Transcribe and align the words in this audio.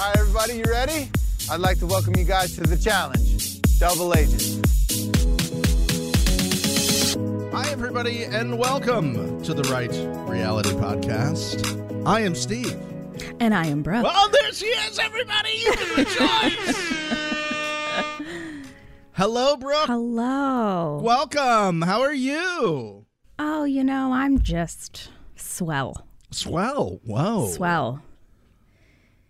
All 0.00 0.06
right, 0.06 0.16
everybody, 0.16 0.54
you 0.54 0.64
ready? 0.66 1.10
I'd 1.50 1.60
like 1.60 1.78
to 1.80 1.86
welcome 1.86 2.16
you 2.16 2.24
guys 2.24 2.54
to 2.54 2.62
the 2.62 2.78
challenge 2.78 3.60
Double 3.78 4.14
Agent. 4.14 4.66
Hi, 7.52 7.70
everybody, 7.70 8.22
and 8.24 8.58
welcome 8.58 9.42
to 9.42 9.52
the 9.52 9.62
Right 9.64 9.92
Reality 10.26 10.70
Podcast. 10.70 12.06
I 12.06 12.20
am 12.20 12.34
Steve. 12.34 12.74
And 13.40 13.54
I 13.54 13.66
am 13.66 13.82
Brooke. 13.82 14.06
Oh, 14.08 14.30
there 14.32 14.50
she 14.54 14.68
is, 14.68 14.98
everybody! 14.98 15.50
You 15.50 15.72
can 15.72 15.98
rejoice! 15.98 16.92
Hello, 19.12 19.58
Brooke. 19.58 19.86
Hello. 19.86 20.98
Welcome. 21.02 21.82
How 21.82 22.00
are 22.00 22.14
you? 22.14 23.04
Oh, 23.38 23.64
you 23.64 23.84
know, 23.84 24.14
I'm 24.14 24.40
just 24.40 25.10
swell. 25.36 26.06
Swell. 26.30 27.00
Whoa. 27.04 27.48
Swell. 27.48 28.02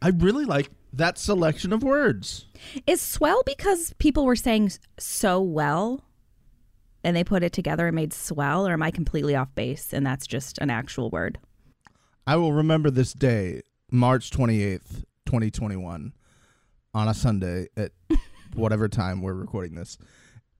I 0.02 0.08
really 0.08 0.44
like 0.44 0.70
that 0.92 1.18
selection 1.18 1.72
of 1.72 1.82
words. 1.82 2.46
Is 2.86 3.00
swell 3.00 3.42
because 3.44 3.92
people 3.98 4.24
were 4.24 4.36
saying 4.36 4.72
so 4.98 5.40
well 5.40 6.02
and 7.04 7.16
they 7.16 7.24
put 7.24 7.42
it 7.42 7.52
together 7.52 7.86
and 7.86 7.94
made 7.94 8.12
swell, 8.12 8.66
or 8.66 8.72
am 8.72 8.82
I 8.82 8.90
completely 8.90 9.34
off 9.34 9.54
base 9.54 9.92
and 9.92 10.04
that's 10.06 10.26
just 10.26 10.58
an 10.58 10.70
actual 10.70 11.10
word? 11.10 11.38
I 12.26 12.36
will 12.36 12.52
remember 12.52 12.90
this 12.90 13.12
day, 13.12 13.62
March 13.90 14.30
28th, 14.30 15.04
2021, 15.26 16.12
on 16.92 17.08
a 17.08 17.14
Sunday 17.14 17.68
at 17.76 17.92
whatever 18.54 18.88
time 18.88 19.22
we're 19.22 19.34
recording 19.34 19.74
this, 19.74 19.96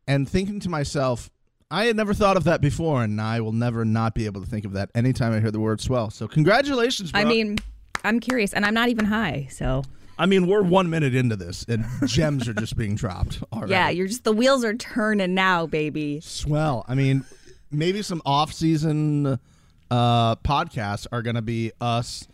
and 0.06 0.28
thinking 0.28 0.60
to 0.60 0.68
myself, 0.68 1.30
I 1.70 1.84
had 1.84 1.96
never 1.96 2.14
thought 2.14 2.36
of 2.36 2.44
that 2.44 2.60
before, 2.60 3.04
and 3.04 3.20
I 3.20 3.40
will 3.40 3.52
never 3.52 3.84
not 3.84 4.14
be 4.14 4.26
able 4.26 4.40
to 4.40 4.46
think 4.46 4.64
of 4.64 4.72
that 4.72 4.90
anytime 4.94 5.32
I 5.32 5.40
hear 5.40 5.52
the 5.52 5.60
word 5.60 5.80
swell. 5.80 6.10
So, 6.10 6.26
congratulations, 6.26 7.12
I 7.14 7.24
mean, 7.24 7.58
I'm 8.04 8.20
curious, 8.20 8.52
and 8.52 8.64
I'm 8.64 8.74
not 8.74 8.88
even 8.88 9.04
high, 9.06 9.48
so 9.50 9.82
I 10.18 10.26
mean, 10.26 10.46
we're 10.46 10.62
one 10.62 10.90
minute 10.90 11.14
into 11.14 11.34
this, 11.36 11.64
and 11.66 11.84
gems 12.06 12.46
are 12.46 12.52
just 12.52 12.76
being 12.76 12.94
dropped. 12.94 13.42
Already. 13.52 13.72
yeah, 13.72 13.88
you're 13.88 14.06
just 14.06 14.24
the 14.24 14.32
wheels 14.32 14.64
are 14.64 14.74
turning 14.74 15.34
now, 15.34 15.66
baby. 15.66 16.20
swell. 16.20 16.84
I 16.86 16.94
mean, 16.94 17.24
maybe 17.70 18.02
some 18.02 18.20
off-season 18.26 19.38
uh, 19.90 20.36
podcasts 20.36 21.06
are 21.10 21.22
going 21.22 21.36
to 21.36 21.42
be 21.42 21.72
us 21.80 22.28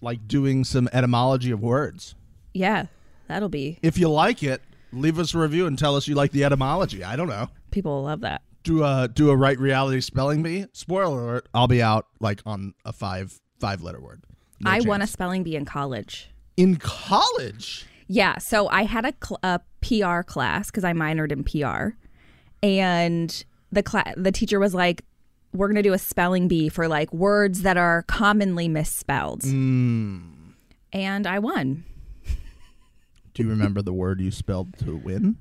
like 0.00 0.26
doing 0.26 0.64
some 0.64 0.88
etymology 0.92 1.52
of 1.52 1.60
words. 1.60 2.14
Yeah, 2.54 2.86
that'll 3.28 3.48
be 3.48 3.78
If 3.82 3.98
you 3.98 4.10
like 4.10 4.42
it, 4.42 4.60
leave 4.92 5.18
us 5.18 5.32
a 5.32 5.38
review 5.38 5.66
and 5.66 5.78
tell 5.78 5.94
us 5.96 6.08
you 6.08 6.16
like 6.16 6.32
the 6.32 6.44
etymology. 6.44 7.04
I 7.04 7.14
don't 7.14 7.28
know. 7.28 7.48
people 7.70 7.92
will 7.92 8.02
love 8.02 8.20
that. 8.22 8.42
Do 8.64 8.82
a 8.84 9.08
do 9.12 9.30
a 9.30 9.36
right 9.36 9.58
reality 9.58 10.00
spelling 10.00 10.42
bee. 10.42 10.66
Spoiler 10.72 11.22
alert: 11.22 11.48
I'll 11.54 11.68
be 11.68 11.82
out 11.82 12.06
like 12.20 12.42
on 12.46 12.74
a 12.84 12.92
five 12.92 13.40
five 13.60 13.80
letter 13.82 14.00
word. 14.00 14.22
No 14.62 14.70
I 14.70 14.80
won 14.80 15.02
a 15.02 15.06
spelling 15.06 15.42
bee 15.42 15.56
in 15.56 15.64
college. 15.64 16.28
in 16.56 16.76
college. 16.76 17.86
Yeah, 18.08 18.38
so 18.38 18.68
I 18.68 18.82
had 18.84 19.04
a, 19.06 19.12
cl- 19.24 19.40
a 19.42 19.60
PR 19.80 20.22
class 20.22 20.66
because 20.70 20.84
I 20.84 20.92
minored 20.92 21.32
in 21.32 21.44
PR, 21.44 21.96
and 22.62 23.44
the 23.70 23.82
cla- 23.82 24.14
the 24.16 24.30
teacher 24.32 24.60
was 24.60 24.74
like, 24.74 25.04
"We're 25.54 25.68
gonna 25.68 25.82
do 25.82 25.92
a 25.94 25.98
spelling 25.98 26.46
bee 26.48 26.68
for 26.68 26.88
like 26.88 27.12
words 27.12 27.62
that 27.62 27.76
are 27.76 28.02
commonly 28.02 28.68
misspelled," 28.68 29.42
Mm. 29.42 30.22
and 30.92 31.26
I 31.26 31.38
won. 31.38 31.84
Do 33.34 33.42
you 33.42 33.48
remember 33.48 33.80
the 33.80 33.94
word 33.94 34.20
you 34.20 34.30
spelled 34.30 34.76
to 34.80 34.94
win? 34.94 35.36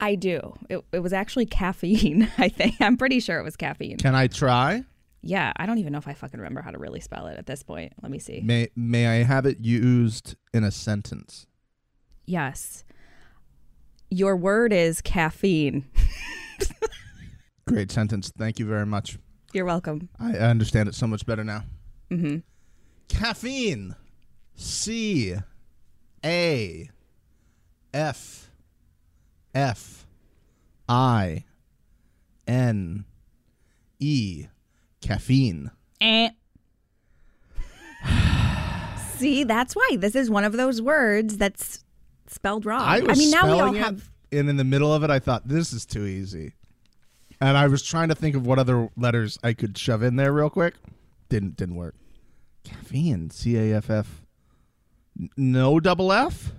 I 0.00 0.16
do. 0.16 0.54
It, 0.68 0.84
it 0.90 0.98
was 0.98 1.12
actually 1.12 1.46
caffeine. 1.46 2.28
I 2.38 2.48
think 2.48 2.74
I'm 2.80 2.96
pretty 2.96 3.20
sure 3.20 3.38
it 3.38 3.44
was 3.44 3.54
caffeine. 3.56 3.98
Can 3.98 4.16
I 4.16 4.26
try? 4.26 4.82
Yeah, 5.26 5.52
I 5.56 5.64
don't 5.64 5.78
even 5.78 5.90
know 5.92 5.98
if 5.98 6.06
I 6.06 6.12
fucking 6.12 6.38
remember 6.38 6.60
how 6.60 6.70
to 6.70 6.78
really 6.78 7.00
spell 7.00 7.26
it 7.28 7.38
at 7.38 7.46
this 7.46 7.62
point. 7.62 7.94
Let 8.02 8.12
me 8.12 8.18
see. 8.18 8.42
May 8.44 8.68
May 8.76 9.06
I 9.06 9.22
have 9.24 9.46
it 9.46 9.58
used 9.60 10.36
in 10.52 10.64
a 10.64 10.70
sentence? 10.70 11.46
Yes, 12.26 12.84
your 14.10 14.36
word 14.36 14.72
is 14.72 15.00
caffeine. 15.00 15.86
Great 17.66 17.90
sentence. 17.90 18.30
Thank 18.36 18.58
you 18.58 18.66
very 18.66 18.84
much. 18.86 19.18
You're 19.54 19.64
welcome. 19.64 20.10
I 20.20 20.32
understand 20.36 20.88
it 20.90 20.94
so 20.94 21.06
much 21.06 21.24
better 21.24 21.42
now. 21.44 21.64
hmm 22.10 22.38
Caffeine. 23.08 23.94
C 24.56 25.34
A 26.24 26.90
F 27.92 28.50
F 29.54 30.06
I 30.88 31.44
N 32.46 33.04
E. 33.98 34.46
Caffeine. 35.04 35.70
Eh. 36.00 36.30
See, 39.16 39.44
that's 39.44 39.74
why 39.76 39.96
this 39.98 40.14
is 40.14 40.30
one 40.30 40.44
of 40.44 40.52
those 40.52 40.82
words 40.82 41.36
that's 41.36 41.84
spelled 42.26 42.66
wrong. 42.66 42.80
I 42.82 43.00
was 43.00 43.18
mean, 43.18 43.30
now 43.30 43.46
we 43.52 43.60
all 43.60 43.74
it, 43.74 43.78
have. 43.78 44.10
and 44.32 44.48
in 44.48 44.56
the 44.56 44.64
middle 44.64 44.92
of 44.92 45.04
it, 45.04 45.10
I 45.10 45.18
thought 45.18 45.46
this 45.46 45.72
is 45.72 45.86
too 45.86 46.04
easy, 46.04 46.54
and 47.40 47.56
I 47.56 47.68
was 47.68 47.82
trying 47.82 48.08
to 48.08 48.14
think 48.14 48.34
of 48.34 48.46
what 48.46 48.58
other 48.58 48.88
letters 48.96 49.38
I 49.44 49.52
could 49.52 49.76
shove 49.78 50.02
in 50.02 50.16
there 50.16 50.32
real 50.32 50.50
quick. 50.50 50.74
Didn't 51.28 51.56
didn't 51.56 51.76
work. 51.76 51.94
Caffeine. 52.64 53.30
C 53.30 53.56
A 53.56 53.76
F 53.76 53.90
F. 53.90 54.22
N- 55.20 55.30
No 55.36 55.80
double 55.80 56.12
F. 56.12 56.52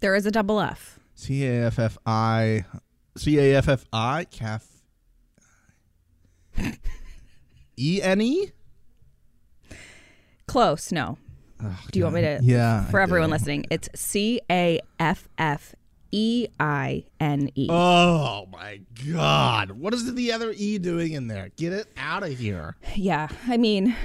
There 0.00 0.14
is 0.14 0.26
a 0.26 0.30
double 0.30 0.60
F. 0.60 1.00
C 1.14 1.44
A 1.46 1.66
F 1.66 1.78
F 1.78 1.98
I. 2.06 2.64
C 3.16 3.38
A 3.38 3.56
F 3.56 3.68
F 3.68 3.84
I. 3.92 4.24
Caff. 4.30 4.66
E 7.76 8.00
N 8.02 8.20
E. 8.20 8.52
Close. 10.46 10.92
No. 10.92 11.18
Do 11.90 11.98
you 11.98 12.04
want 12.04 12.16
me 12.16 12.20
to? 12.22 12.38
Yeah. 12.42 12.84
For 12.86 13.00
I 13.00 13.02
everyone 13.02 13.30
do. 13.30 13.34
listening, 13.34 13.66
it's 13.70 13.88
C 13.94 14.40
A 14.50 14.80
F 15.00 15.28
F 15.38 15.74
E 16.12 16.46
I 16.60 17.04
N 17.18 17.50
E. 17.54 17.66
Oh 17.70 18.46
my 18.52 18.80
God! 19.12 19.72
What 19.72 19.94
is 19.94 20.12
the 20.14 20.32
other 20.32 20.52
E 20.56 20.78
doing 20.78 21.12
in 21.12 21.28
there? 21.28 21.50
Get 21.56 21.72
it 21.72 21.86
out 21.96 22.22
of 22.22 22.38
here! 22.38 22.76
Yeah. 22.94 23.28
I 23.48 23.56
mean, 23.56 23.96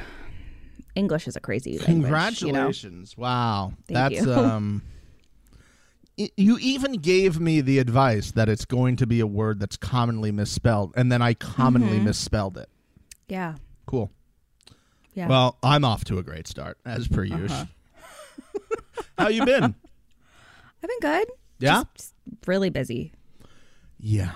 English 0.96 1.28
is 1.28 1.36
a 1.36 1.40
crazy 1.42 1.78
language. 1.78 1.90
You 1.90 1.96
know? 1.96 2.02
Congratulations! 2.04 3.18
Wow, 3.18 3.74
Thank 3.88 4.14
that's 4.16 4.26
you. 4.26 4.34
um. 4.34 4.82
You 6.38 6.58
even 6.60 6.94
gave 6.94 7.40
me 7.40 7.62
the 7.62 7.80
advice 7.80 8.32
that 8.32 8.48
it's 8.48 8.66
going 8.66 8.96
to 8.98 9.08
be 9.08 9.22
a 9.22 9.26
word 9.28 9.60
that's 9.60 9.76
commonly 9.78 10.32
misspelled, 10.32 10.94
and 10.96 11.12
then 11.12 11.22
I 11.22 11.34
commonly 11.34 11.96
Mm-hmm. 11.98 12.06
misspelled 12.06 12.58
it. 12.58 12.70
Yeah. 13.32 13.56
Cool. 13.86 14.12
Yeah. 15.14 15.30
Well, 15.30 15.58
I'm 15.64 15.86
off 15.86 16.04
to 16.06 16.18
a 16.18 16.24
great 16.24 16.48
start 16.48 16.78
as 16.86 17.08
per 17.08 17.24
usual. 17.24 17.50
Uh-huh. 17.50 18.60
How 19.18 19.30
you 19.30 19.46
been? 19.46 19.64
I've 19.64 20.90
been 20.90 21.00
good. 21.02 21.28
Yeah. 21.60 21.84
Just 21.96 22.14
really 22.46 22.70
busy. 22.70 23.14
Yeah. 23.98 24.32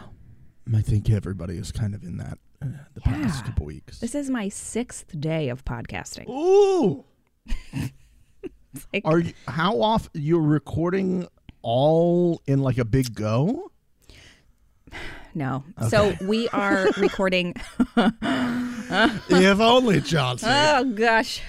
I 0.73 0.81
think 0.81 1.09
everybody 1.09 1.57
is 1.57 1.73
kind 1.73 1.94
of 1.94 2.03
in 2.03 2.16
that 2.19 2.38
uh, 2.61 2.67
the 2.94 3.01
past 3.01 3.44
couple 3.44 3.66
weeks. 3.66 4.00
This 4.00 4.16
is 4.16 4.29
my 4.29 4.47
sixth 4.47 5.19
day 5.19 5.50
of 5.50 5.66
podcasting. 5.66 6.29
Ooh. 6.29 7.03
Like- 8.94 9.03
Are 9.06 9.19
you, 9.19 9.33
how 9.47 9.81
off 9.81 10.09
you're 10.13 10.41
recording 10.41 11.27
all 11.62 12.41
in 12.45 12.59
like 12.59 12.77
a 12.77 12.85
big 12.85 13.13
go? 13.13 13.72
No. 15.38 15.66
So 15.89 16.13
we 16.22 16.47
are 16.47 16.88
recording. 16.97 17.56
If 18.90 19.59
only, 19.59 20.01
Johnson. 20.01 20.50
Oh 20.51 20.84
gosh. 20.96 21.41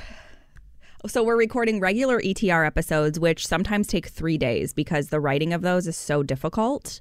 So 1.06 1.22
we're 1.22 1.36
recording 1.36 1.78
regular 1.78 2.20
ETR 2.20 2.66
episodes, 2.66 3.20
which 3.20 3.46
sometimes 3.46 3.86
take 3.86 4.06
three 4.06 4.38
days 4.38 4.72
because 4.72 5.08
the 5.08 5.20
writing 5.20 5.52
of 5.52 5.62
those 5.62 5.86
is 5.86 5.96
so 5.96 6.22
difficult 6.22 7.00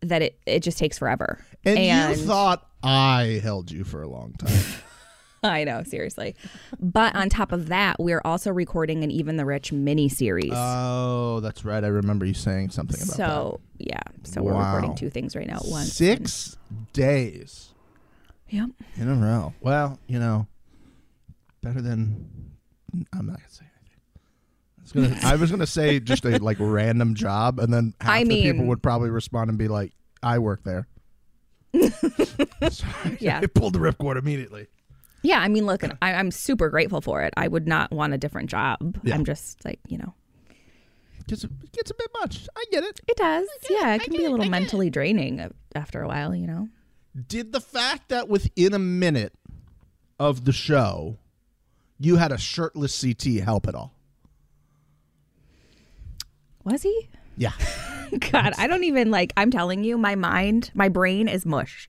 that 0.00 0.22
it, 0.22 0.38
it 0.46 0.60
just 0.60 0.78
takes 0.78 0.98
forever. 0.98 1.40
and, 1.64 2.18
you 2.18 2.24
thought 2.24 2.68
I 2.82 3.40
held 3.42 3.70
you 3.70 3.84
for 3.84 4.02
a 4.02 4.08
long 4.08 4.34
time. 4.34 4.62
I 5.42 5.64
know, 5.64 5.82
seriously. 5.84 6.34
But 6.78 7.14
on 7.14 7.28
top 7.28 7.52
of 7.52 7.68
that, 7.68 7.96
we're 7.98 8.22
also 8.24 8.50
recording 8.50 9.04
an 9.04 9.10
Even 9.10 9.36
the 9.36 9.44
Rich 9.44 9.72
mini 9.72 10.08
series. 10.08 10.52
oh, 10.54 11.40
that's 11.40 11.64
right. 11.64 11.82
I 11.82 11.88
remember 11.88 12.26
you 12.26 12.34
saying 12.34 12.70
something 12.70 12.96
about 12.96 13.16
that. 13.16 13.16
so 13.16 13.60
yeah. 13.78 14.02
So 14.24 14.42
we're 14.42 14.56
recording 14.56 14.94
two 14.94 15.10
things 15.10 15.36
right 15.36 15.46
now 15.46 15.56
at 15.56 15.66
once. 15.66 15.92
Six 15.92 16.56
days 16.92 17.72
Yep. 18.50 18.70
in 18.96 19.08
a 19.08 19.14
row. 19.14 19.54
Well, 19.60 19.98
you 20.06 20.18
know, 20.18 20.46
better 21.62 21.80
than 21.80 22.52
I'm 23.12 23.26
not 23.26 23.36
gonna 23.38 23.48
say 23.50 23.64
anything. 23.80 24.00
I 24.78 24.82
was 24.82 24.92
gonna, 24.92 25.32
I 25.32 25.36
was 25.36 25.50
gonna 25.50 25.66
say 25.66 26.00
just 26.00 26.24
a 26.24 26.38
like 26.38 26.58
random 26.60 27.14
job, 27.14 27.58
and 27.58 27.72
then 27.72 27.94
half 28.00 28.10
I 28.10 28.24
the 28.24 28.42
people 28.42 28.66
would 28.66 28.82
probably 28.82 29.10
respond 29.10 29.50
and 29.50 29.58
be 29.58 29.68
like, 29.68 29.92
"I 30.22 30.38
work 30.38 30.62
there." 30.64 30.86
so 32.70 32.86
Yeah. 33.18 33.40
I 33.42 33.46
pulled 33.46 33.72
the 33.74 33.78
ripcord 33.80 34.16
immediately. 34.18 34.68
Yeah, 35.22 35.40
I 35.40 35.48
mean, 35.48 35.66
look, 35.66 35.82
I, 35.84 36.14
I'm 36.14 36.30
super 36.30 36.68
grateful 36.70 37.00
for 37.00 37.22
it. 37.22 37.34
I 37.36 37.48
would 37.48 37.66
not 37.66 37.90
want 37.90 38.14
a 38.14 38.18
different 38.18 38.48
job. 38.48 38.98
Yeah. 39.02 39.14
I'm 39.16 39.24
just 39.24 39.64
like, 39.64 39.80
you 39.88 39.98
know, 39.98 40.14
Gets 41.26 41.42
a, 41.42 41.48
gets 41.72 41.90
a 41.90 41.94
bit 41.94 42.08
much. 42.20 42.46
I 42.56 42.64
get 42.70 42.84
it. 42.84 43.00
it 43.08 43.16
does. 43.16 43.48
Yeah, 43.68 43.94
it 43.96 44.02
can 44.02 44.12
be 44.16 44.24
a 44.24 44.30
little 44.30 44.46
mentally 44.48 44.90
draining 44.90 45.40
a- 45.40 45.50
after 45.74 46.00
a 46.00 46.06
while, 46.06 46.32
you 46.36 46.46
know. 46.46 46.68
Did 47.28 47.52
the 47.52 47.60
fact 47.60 48.10
that 48.10 48.28
within 48.28 48.74
a 48.74 48.78
minute 48.78 49.32
of 50.18 50.44
the 50.44 50.52
show, 50.52 51.18
you 51.98 52.16
had 52.16 52.32
a 52.32 52.38
shirtless 52.38 53.00
CT 53.00 53.42
help 53.42 53.66
at 53.66 53.74
all? 53.74 53.94
Was 56.64 56.82
he? 56.82 57.08
Yeah. 57.36 57.52
God, 58.32 58.52
I 58.58 58.66
don't 58.66 58.84
even 58.84 59.10
like. 59.10 59.32
I'm 59.36 59.50
telling 59.50 59.84
you, 59.84 59.96
my 59.96 60.14
mind, 60.14 60.70
my 60.74 60.88
brain 60.88 61.28
is 61.28 61.46
mush. 61.46 61.88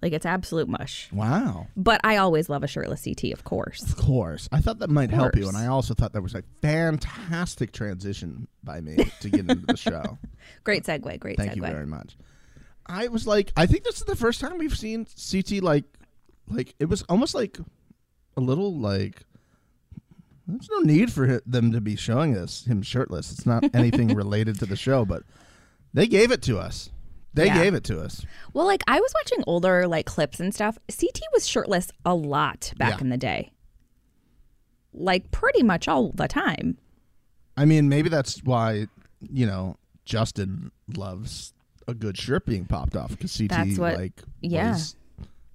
Like 0.00 0.12
it's 0.12 0.26
absolute 0.26 0.68
mush. 0.68 1.10
Wow. 1.12 1.66
But 1.76 2.00
I 2.04 2.18
always 2.18 2.48
love 2.48 2.62
a 2.62 2.68
shirtless 2.68 3.02
CT, 3.04 3.32
of 3.32 3.42
course. 3.42 3.82
Of 3.82 3.96
course. 3.96 4.48
I 4.52 4.60
thought 4.60 4.78
that 4.78 4.90
might 4.90 5.10
help 5.10 5.34
you, 5.34 5.48
and 5.48 5.56
I 5.56 5.66
also 5.66 5.92
thought 5.92 6.12
that 6.12 6.22
was 6.22 6.34
a 6.34 6.44
fantastic 6.62 7.72
transition 7.72 8.46
by 8.62 8.80
me 8.80 8.96
to 9.20 9.28
get 9.28 9.40
into 9.40 9.66
the 9.66 9.76
show. 9.76 10.18
Great 10.62 10.84
segue. 10.84 11.18
Great 11.18 11.36
Thank 11.36 11.52
segue. 11.52 11.56
you 11.56 11.62
very 11.62 11.86
much. 11.86 12.16
I 12.88 13.08
was 13.08 13.26
like, 13.26 13.52
I 13.56 13.66
think 13.66 13.84
this 13.84 13.96
is 13.98 14.04
the 14.04 14.16
first 14.16 14.40
time 14.40 14.58
we've 14.58 14.76
seen 14.76 15.06
CT 15.06 15.62
like, 15.62 15.84
like 16.48 16.74
it 16.78 16.86
was 16.86 17.02
almost 17.08 17.34
like 17.34 17.58
a 18.36 18.40
little 18.40 18.74
like. 18.78 19.22
There's 20.46 20.68
no 20.70 20.78
need 20.78 21.12
for 21.12 21.42
them 21.44 21.72
to 21.72 21.80
be 21.82 21.94
showing 21.94 22.34
us 22.36 22.64
him 22.64 22.80
shirtless. 22.80 23.30
It's 23.30 23.44
not 23.44 23.64
anything 23.74 24.08
related 24.14 24.58
to 24.60 24.66
the 24.66 24.76
show, 24.76 25.04
but 25.04 25.22
they 25.92 26.06
gave 26.06 26.30
it 26.32 26.40
to 26.42 26.58
us. 26.58 26.88
They 27.34 27.46
Yeah. 27.46 27.62
gave 27.62 27.74
it 27.74 27.84
to 27.84 28.00
us. 28.00 28.24
Well, 28.54 28.64
like 28.64 28.82
I 28.88 28.98
was 28.98 29.12
watching 29.14 29.44
older 29.46 29.86
like 29.86 30.06
clips 30.06 30.40
and 30.40 30.54
stuff. 30.54 30.78
CT 30.90 31.20
was 31.34 31.46
shirtless 31.46 31.90
a 32.06 32.14
lot 32.14 32.72
back 32.78 32.94
Yeah. 32.94 33.00
in 33.02 33.08
the 33.10 33.18
day. 33.18 33.52
Like 34.94 35.30
pretty 35.30 35.62
much 35.62 35.86
all 35.86 36.12
the 36.12 36.28
time. 36.28 36.78
I 37.56 37.64
mean, 37.66 37.88
maybe 37.90 38.08
that's 38.08 38.42
why 38.42 38.86
you 39.20 39.44
know 39.46 39.76
Justin 40.06 40.70
loves 40.96 41.52
a 41.88 41.94
good 41.94 42.16
shirt 42.16 42.46
being 42.46 42.64
popped 42.66 42.94
off 42.94 43.10
because 43.10 43.36
CT 43.36 43.48
That's 43.50 43.78
what- 43.78 43.96
like 43.96 44.22
yeah. 44.40 44.72
was 44.72 44.94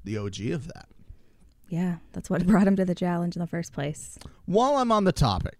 the 0.03 0.17
OG 0.17 0.39
of 0.51 0.67
that. 0.67 0.87
Yeah, 1.69 1.97
that's 2.11 2.29
what 2.29 2.45
brought 2.47 2.67
him 2.67 2.75
to 2.75 2.83
the 2.85 2.95
challenge 2.95 3.35
in 3.37 3.39
the 3.39 3.47
first 3.47 3.71
place. 3.71 4.17
While 4.45 4.75
I'm 4.77 4.91
on 4.91 5.05
the 5.05 5.11
topic, 5.13 5.57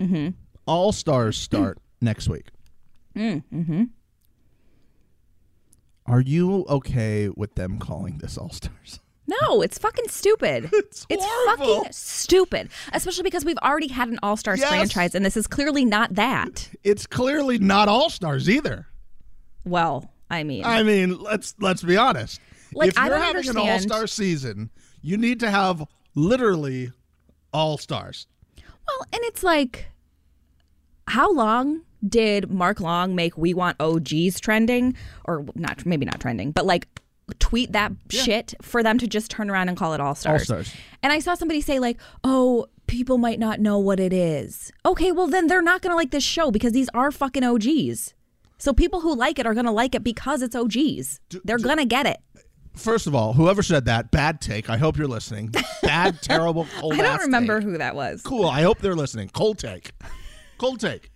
Mm-hmm. 0.00 0.30
All 0.66 0.92
Stars 0.92 1.36
start 1.38 1.78
next 2.00 2.28
week. 2.28 2.48
Mm-hmm. 3.16 3.84
Are 6.06 6.20
you 6.20 6.64
okay 6.68 7.28
with 7.28 7.54
them 7.54 7.78
calling 7.78 8.18
this 8.18 8.38
All 8.38 8.50
Stars? 8.50 9.00
No, 9.42 9.60
it's 9.60 9.76
fucking 9.76 10.06
stupid. 10.06 10.70
It's 10.72 11.04
It's 11.10 11.26
fucking 11.46 11.86
stupid. 11.90 12.68
Especially 12.92 13.24
because 13.24 13.44
we've 13.44 13.58
already 13.58 13.88
had 13.88 14.06
an 14.08 14.20
All 14.22 14.36
Stars 14.36 14.60
Yes. 14.60 14.68
franchise, 14.68 15.16
and 15.16 15.24
this 15.24 15.36
is 15.36 15.48
clearly 15.48 15.84
not 15.84 16.14
that. 16.14 16.70
It's 16.84 17.08
clearly 17.08 17.58
not 17.58 17.88
All 17.88 18.08
Stars 18.08 18.48
either. 18.48 18.86
Well, 19.66 20.10
I 20.30 20.44
mean, 20.44 20.64
I 20.64 20.82
mean, 20.82 21.18
let's 21.18 21.54
let's 21.60 21.82
be 21.82 21.96
honest. 21.96 22.40
Like, 22.72 22.90
if 22.90 22.96
you're 22.96 23.18
having 23.18 23.48
an 23.48 23.56
All 23.56 23.78
Star 23.80 24.06
season, 24.06 24.70
you 25.02 25.16
need 25.16 25.40
to 25.40 25.50
have 25.50 25.84
literally 26.14 26.92
All 27.52 27.76
Stars. 27.76 28.26
well, 28.56 29.06
and 29.12 29.20
it's 29.24 29.42
like, 29.42 29.90
how 31.08 31.32
long 31.32 31.82
did 32.06 32.50
Mark 32.50 32.80
Long 32.80 33.14
make 33.14 33.36
"We 33.36 33.54
Want 33.54 33.76
OGs" 33.80 34.40
trending, 34.40 34.94
or 35.24 35.44
not? 35.54 35.84
Maybe 35.84 36.06
not 36.06 36.20
trending, 36.20 36.52
but 36.52 36.64
like 36.64 36.88
tweet 37.40 37.72
that 37.72 37.90
shit 38.08 38.54
for 38.62 38.84
them 38.84 38.98
to 38.98 39.06
just 39.08 39.30
turn 39.32 39.50
around 39.50 39.68
and 39.68 39.76
call 39.76 39.94
it 39.94 40.00
All 40.00 40.14
Stars. 40.14 40.42
All-Stars. 40.42 40.72
And 41.02 41.12
I 41.12 41.18
saw 41.18 41.34
somebody 41.34 41.60
say 41.60 41.78
like, 41.80 41.98
"Oh, 42.22 42.66
people 42.86 43.18
might 43.18 43.40
not 43.40 43.58
know 43.58 43.78
what 43.78 43.98
it 43.98 44.12
is." 44.12 44.70
Okay, 44.84 45.10
well 45.12 45.26
then 45.26 45.48
they're 45.48 45.62
not 45.62 45.82
gonna 45.82 45.96
like 45.96 46.10
this 46.12 46.24
show 46.24 46.50
because 46.52 46.72
these 46.72 46.88
are 46.94 47.10
fucking 47.10 47.42
OGs. 47.42 48.14
So 48.58 48.72
people 48.72 49.00
who 49.00 49.14
like 49.14 49.38
it 49.38 49.46
are 49.46 49.54
gonna 49.54 49.72
like 49.72 49.94
it 49.94 50.02
because 50.02 50.42
it's 50.42 50.56
OGs. 50.56 51.20
they're 51.44 51.58
gonna 51.58 51.84
get 51.84 52.06
it. 52.06 52.18
First 52.74 53.06
of 53.06 53.14
all, 53.14 53.32
whoever 53.32 53.62
said 53.62 53.86
that, 53.86 54.10
bad 54.10 54.40
take. 54.40 54.68
I 54.68 54.76
hope 54.76 54.98
you're 54.98 55.06
listening. 55.08 55.52
Bad, 55.82 56.20
terrible, 56.22 56.66
cold 56.78 56.92
take. 56.92 57.02
I 57.02 57.04
don't 57.04 57.20
remember 57.22 57.60
take. 57.60 57.68
who 57.68 57.78
that 57.78 57.94
was. 57.94 58.22
Cool. 58.22 58.46
I 58.46 58.62
hope 58.62 58.78
they're 58.80 58.94
listening. 58.94 59.30
Cold 59.30 59.58
take. 59.58 59.92
Cold 60.58 60.80
take. 60.80 61.10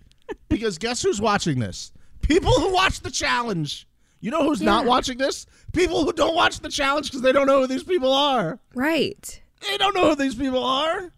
Because 0.49 0.77
guess 0.77 1.01
who's 1.03 1.21
watching 1.21 1.59
this? 1.59 1.91
People 2.21 2.51
who 2.51 2.73
watch 2.73 3.01
the 3.01 3.11
challenge. 3.11 3.87
You 4.21 4.31
know 4.31 4.43
who's 4.43 4.61
not 4.61 4.85
watching 4.85 5.17
this? 5.17 5.45
People 5.73 6.03
who 6.03 6.13
don't 6.13 6.35
watch 6.35 6.59
the 6.59 6.69
challenge 6.69 7.07
because 7.07 7.21
they 7.21 7.31
don't 7.31 7.47
know 7.47 7.61
who 7.61 7.67
these 7.67 7.83
people 7.83 8.11
are. 8.13 8.59
Right. 8.75 9.41
They 9.67 9.77
don't 9.77 9.95
know 9.95 10.09
who 10.09 10.15
these 10.15 10.35
people 10.35 10.63
are. 10.63 11.11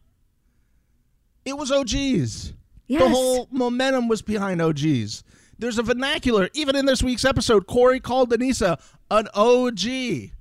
It 1.45 1.57
was 1.57 1.71
OGs. 1.71 2.53
Yes. 2.87 3.01
The 3.01 3.09
whole 3.09 3.47
momentum 3.51 4.07
was 4.07 4.21
behind 4.21 4.61
OGs. 4.61 5.23
There's 5.59 5.77
a 5.77 5.83
vernacular. 5.83 6.49
Even 6.53 6.75
in 6.75 6.85
this 6.85 7.01
week's 7.03 7.23
episode, 7.25 7.67
Cory 7.67 7.99
called 7.99 8.31
Denisa 8.31 8.79
an 9.11 9.27
OG. 9.33 9.85
And 9.85 10.31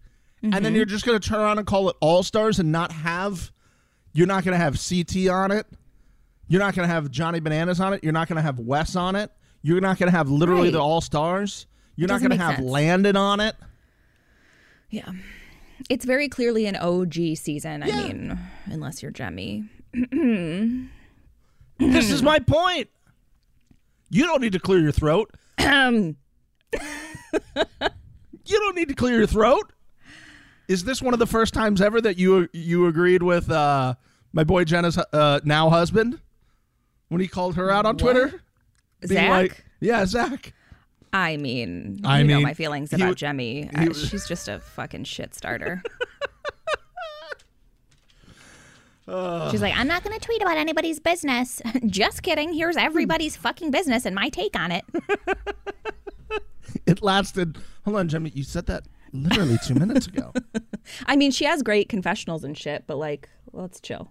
Mm-hmm. 0.55 0.65
then 0.65 0.75
you're 0.75 0.85
just 0.85 1.05
going 1.07 1.21
to 1.21 1.29
turn 1.29 1.39
around 1.39 1.59
and 1.59 1.67
call 1.67 1.89
it 1.89 1.95
All 2.01 2.25
Stars 2.25 2.59
and 2.59 2.73
not 2.73 2.91
have, 2.91 3.53
you're 4.13 4.27
not 4.27 4.43
going 4.45 4.53
to 4.53 4.59
have 4.59 4.75
CT 4.77 5.29
on 5.29 5.53
it. 5.53 5.67
You're 6.49 6.59
not 6.61 6.75
going 6.75 6.89
to 6.89 6.93
have 6.93 7.11
Johnny 7.13 7.39
Bananas 7.39 7.79
on 7.79 7.93
it. 7.93 8.03
You're 8.03 8.13
not 8.13 8.27
going 8.27 8.37
to 8.37 8.43
have 8.43 8.59
Wes 8.59 8.97
on 8.97 9.15
it. 9.15 9.31
You're 9.63 9.81
not 9.81 9.99
going 9.99 10.11
to 10.11 10.17
have 10.17 10.29
literally 10.29 10.65
Right. 10.65 10.73
the 10.73 10.81
All 10.81 11.01
Stars. 11.01 11.67
You're 11.95 12.09
not 12.09 12.19
going 12.21 12.31
to 12.33 12.37
have 12.39 12.57
sense. 12.57 12.69
Landon 12.69 13.17
on 13.17 13.39
it. 13.39 13.55
Yeah. 14.91 15.13
It's 15.89 16.05
very 16.05 16.29
clearly 16.29 16.67
an 16.67 16.75
OG 16.77 17.15
season. 17.37 17.85
Yeah. 17.87 17.95
I 17.97 18.03
mean, 18.09 18.39
unless 18.67 19.01
you're 19.03 19.13
Jemmye. 19.13 19.69
This 21.79 22.11
is 22.11 22.23
my 22.23 22.39
point. 22.39 22.89
You 24.15 24.27
don't 24.27 24.41
need 24.43 24.53
to 24.53 24.61
clear 24.61 24.79
your 24.79 24.93
throat. 24.93 25.31
Um, 25.59 26.17
You 28.45 28.59
don't 28.59 28.75
need 28.77 28.89
to 28.89 28.95
clear 28.95 29.19
your 29.19 29.27
throat. 29.27 29.73
Is 30.69 30.83
this 30.85 31.01
one 31.01 31.15
of 31.15 31.21
the 31.21 31.27
first 31.27 31.55
times 31.55 31.81
ever 31.81 32.01
that 32.01 32.19
you 32.19 32.49
you 32.53 32.87
agreed 32.89 33.23
with 33.23 33.51
uh, 33.51 33.95
my 34.33 34.43
boy 34.45 34.65
Jenna's 34.65 34.99
uh, 34.99 35.41
now 35.45 35.71
husband 35.71 36.19
when 37.09 37.21
he 37.21 37.29
called 37.29 37.55
her 37.57 37.71
out 37.71 37.87
on 37.87 37.97
Twitter? 37.97 38.43
Zach? 39.07 39.31
like- 39.31 39.65
yeah, 39.81 40.05
Zach. 40.07 40.53
I 41.13 41.37
mean, 41.37 42.01
I 42.05 42.21
you 42.21 42.25
know 42.29 42.41
my 42.41 42.55
feelings 42.55 42.93
about 42.93 43.17
w- 43.17 43.69
Jemmye. 43.69 43.79
he 43.81 43.89
Uh, 43.89 43.93
she's 43.95 44.27
just 44.27 44.49
a 44.49 44.59
fucking 44.61 45.05
shit 45.05 45.35
starter. 45.35 45.83
She's 49.51 49.61
like, 49.61 49.77
I'm 49.77 49.89
not 49.89 50.05
going 50.05 50.19
to 50.19 50.25
tweet 50.25 50.43
about 50.43 50.57
anybody's 50.57 51.01
business. 51.01 51.61
just 51.87 52.23
kidding. 52.23 52.53
Here's 52.53 52.77
everybody's 52.77 53.37
fucking 53.37 53.71
business 53.71 54.07
and 54.07 54.15
my 54.15 54.29
take 54.29 54.59
on 54.59 54.71
it. 54.73 54.85
It 56.87 57.03
lasted. 57.03 57.59
Hold 57.85 57.97
on, 57.97 58.09
Jimmy. 58.09 58.33
You 58.35 58.45
said 58.45 58.67
that 58.67 58.85
literally 59.13 59.59
two 59.65 59.75
minutes 59.75 60.07
ago. 60.07 60.33
I 61.07 61.17
mean, 61.17 61.31
she 61.31 61.45
has 61.45 61.63
great 61.63 61.89
confessionals 61.89 62.45
and 62.45 62.57
shit, 62.57 62.85
but 62.87 62.97
like, 62.97 63.29
let's 63.53 63.81
chill. 63.81 64.11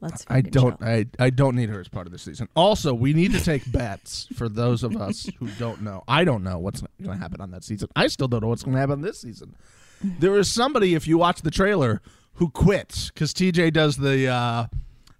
Let's. 0.00 0.24
I 0.28 0.40
don't. 0.40 0.78
chill. 0.80 0.88
I, 0.88 1.06
I 1.18 1.30
don't 1.30 1.56
need 1.56 1.68
her 1.68 1.80
as 1.80 1.88
part 1.88 2.06
of 2.06 2.12
the 2.12 2.18
season. 2.18 2.48
Also, 2.56 2.92
we 2.92 3.12
need 3.12 3.32
to 3.32 3.40
take 3.42 3.70
bets 3.70 4.26
for 4.34 4.48
those 4.48 4.82
of 4.82 4.96
us 4.96 5.28
who 5.38 5.48
don't 5.58 5.82
know. 5.82 6.02
I 6.08 6.24
don't 6.24 6.42
know 6.42 6.58
what's 6.58 6.82
going 7.02 7.16
to 7.16 7.22
happen 7.22 7.40
on 7.40 7.50
that 7.52 7.64
season. 7.64 7.88
I 7.94 8.08
still 8.08 8.28
don't 8.28 8.42
know 8.42 8.48
what's 8.48 8.62
going 8.62 8.74
to 8.74 8.80
happen 8.80 9.00
this 9.00 9.20
season. 9.20 9.54
There 10.02 10.36
is 10.36 10.50
somebody, 10.50 10.94
if 10.94 11.06
you 11.06 11.16
watch 11.16 11.42
the 11.42 11.50
trailer, 11.50 12.02
who 12.34 12.50
quits 12.50 13.08
because 13.10 13.32
TJ 13.32 13.72
does 13.72 13.96
the 13.96 14.28
uh, 14.28 14.66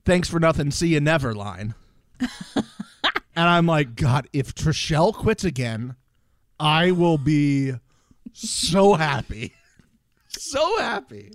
"Thanks 0.05 0.29
for 0.29 0.41
nothing, 0.41 0.71
see 0.71 0.89
you 0.89 1.01
never" 1.01 1.35
line, 1.35 1.75
and 2.57 2.69
I'm 3.37 3.67
like, 3.67 3.95
God, 3.97 4.29
if 4.33 4.55
Trishelle 4.55 5.13
quits 5.15 5.45
again, 5.45 5.97
I 6.59 6.91
will 6.91 7.19
be 7.19 7.73
so 8.33 8.95
happy, 8.95 9.55
so 10.29 10.79
happy. 10.79 11.33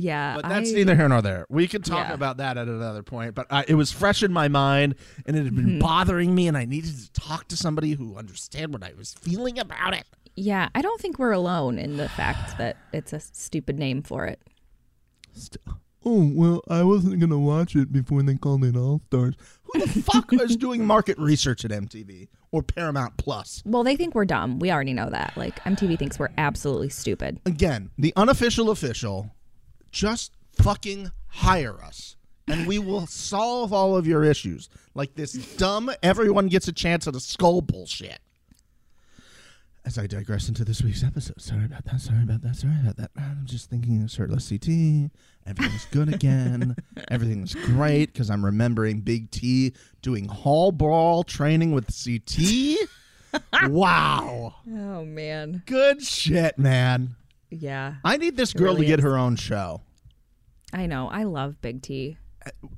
Yeah, 0.00 0.36
But 0.36 0.48
that's 0.48 0.70
I- 0.70 0.74
neither 0.74 0.94
here 0.94 1.08
nor 1.08 1.20
there. 1.22 1.44
We 1.48 1.66
can 1.66 1.82
talk 1.82 2.06
Yeah. 2.06 2.14
about 2.14 2.36
that 2.36 2.56
at 2.56 2.68
another 2.68 3.02
point. 3.02 3.34
But 3.34 3.48
uh, 3.50 3.64
it 3.66 3.74
was 3.74 3.90
fresh 3.90 4.22
in 4.22 4.32
my 4.32 4.46
mind, 4.46 4.94
and 5.26 5.36
it 5.36 5.42
had 5.44 5.56
been 5.56 5.66
Mm-hmm. 5.66 5.78
bothering 5.80 6.36
me, 6.36 6.46
and 6.46 6.56
I 6.56 6.66
needed 6.66 6.94
to 6.96 7.12
talk 7.20 7.48
to 7.48 7.56
somebody 7.56 7.94
who 7.94 8.16
understand 8.16 8.72
what 8.72 8.84
I 8.84 8.92
was 8.96 9.14
feeling 9.14 9.58
about 9.58 9.94
it. 9.94 10.04
Yeah, 10.36 10.68
I 10.72 10.82
don't 10.82 11.00
think 11.00 11.18
we're 11.18 11.32
alone 11.32 11.80
in 11.80 11.96
the 11.96 12.08
fact 12.10 12.58
that 12.58 12.76
it's 12.92 13.12
a 13.12 13.18
stupid 13.18 13.76
name 13.76 14.02
for 14.02 14.24
it. 14.26 14.40
Oh 16.04 16.30
well, 16.32 16.62
I 16.68 16.84
wasn't 16.84 17.18
gonna 17.20 17.38
watch 17.38 17.74
it 17.74 17.92
before 17.92 18.22
they 18.22 18.36
called 18.36 18.64
it 18.64 18.76
All 18.76 19.00
Stars. 19.08 19.34
Who 19.64 19.80
the 19.80 19.88
fuck 20.02 20.32
is 20.32 20.56
doing 20.56 20.86
market 20.86 21.18
research 21.18 21.64
at 21.64 21.70
MTV 21.70 22.28
or 22.52 22.62
Paramount 22.62 23.16
Plus? 23.16 23.62
Well, 23.66 23.84
they 23.84 23.96
think 23.96 24.14
we're 24.14 24.24
dumb. 24.24 24.58
We 24.58 24.70
already 24.70 24.94
know 24.94 25.10
that. 25.10 25.36
Like 25.36 25.58
MTV 25.64 25.98
thinks 25.98 26.18
we're 26.18 26.30
absolutely 26.38 26.88
stupid. 26.88 27.40
Again, 27.44 27.90
the 27.98 28.12
unofficial 28.16 28.70
official, 28.70 29.34
just 29.90 30.32
fucking 30.52 31.10
hire 31.26 31.82
us. 31.82 32.16
And 32.46 32.66
we 32.66 32.78
will 32.78 33.06
solve 33.08 33.72
all 33.72 33.96
of 33.96 34.06
your 34.06 34.24
issues. 34.24 34.70
Like 34.94 35.14
this 35.14 35.32
dumb, 35.56 35.90
everyone 36.02 36.46
gets 36.46 36.68
a 36.68 36.72
chance 36.72 37.06
at 37.06 37.14
a 37.14 37.20
skull 37.20 37.60
bullshit. 37.60 38.20
As 39.88 39.96
I 39.96 40.06
digress 40.06 40.50
into 40.50 40.66
this 40.66 40.82
week's 40.82 41.02
episode. 41.02 41.40
Sorry 41.40 41.64
about 41.64 41.82
that. 41.86 41.98
Sorry 41.98 42.22
about 42.22 42.42
that. 42.42 42.56
Sorry 42.56 42.74
about 42.78 42.98
that. 42.98 43.10
I'm 43.16 43.46
just 43.46 43.70
thinking 43.70 44.02
of 44.02 44.10
shirtless 44.10 44.50
CT. 44.50 45.10
Everything's 45.46 45.86
good 45.86 46.12
again. 46.12 46.76
Everything's 47.10 47.54
great 47.54 48.12
because 48.12 48.28
I'm 48.28 48.44
remembering 48.44 49.00
Big 49.00 49.30
T 49.30 49.72
doing 50.02 50.28
hall 50.28 50.72
brawl 50.72 51.22
training 51.24 51.72
with 51.72 51.86
CT. 51.86 53.40
wow. 53.70 54.56
Oh 54.70 55.06
man. 55.06 55.62
Good 55.64 56.02
shit, 56.02 56.58
man. 56.58 57.16
Yeah. 57.48 57.94
I 58.04 58.18
need 58.18 58.36
this 58.36 58.52
girl 58.52 58.74
really 58.74 58.82
to 58.82 58.88
get 58.88 58.98
is. 58.98 59.04
her 59.06 59.16
own 59.16 59.36
show. 59.36 59.80
I 60.70 60.84
know. 60.84 61.08
I 61.08 61.22
love 61.24 61.62
Big 61.62 61.80
T. 61.80 62.18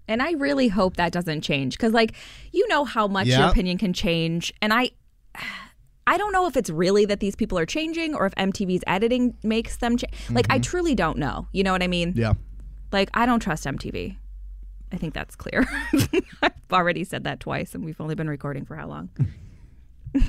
And 0.06 0.22
I 0.22 0.34
really 0.34 0.68
hope 0.68 0.94
that 0.98 1.10
doesn't 1.10 1.40
change 1.40 1.76
because, 1.76 1.92
like, 1.92 2.12
you 2.52 2.68
know 2.68 2.84
how 2.84 3.08
much 3.08 3.26
your 3.26 3.48
opinion 3.48 3.78
can 3.78 3.92
change. 3.92 4.54
And 4.62 4.72
I, 4.72 4.92
I 6.06 6.16
don't 6.16 6.32
know 6.32 6.46
if 6.46 6.56
it's 6.56 6.70
really 6.70 7.04
that 7.04 7.20
these 7.20 7.36
people 7.36 7.58
are 7.58 7.66
changing 7.66 8.14
or 8.14 8.26
if 8.26 8.34
MTV's 8.34 8.82
editing 8.86 9.36
makes 9.42 9.76
them 9.76 9.96
change. 9.96 10.12
Like, 10.30 10.46
I 10.50 10.54
mm-hmm. 10.54 10.62
truly 10.62 10.94
don't 10.94 11.18
know. 11.18 11.46
You 11.52 11.62
know 11.62 11.72
what 11.72 11.82
I 11.82 11.86
mean? 11.86 12.14
Yeah. 12.16 12.32
Like, 12.90 13.10
I 13.14 13.26
don't 13.26 13.40
trust 13.40 13.64
MTV. 13.64 14.16
I 14.92 14.96
think 14.96 15.14
that's 15.14 15.36
clear. 15.36 15.68
I've 16.42 16.52
already 16.72 17.04
said 17.04 17.24
that 17.24 17.38
twice, 17.40 17.74
and 17.74 17.84
we've 17.84 18.00
only 18.00 18.14
been 18.14 18.28
recording 18.28 18.64
for 18.64 18.74
how 18.74 18.88
long? 18.88 19.10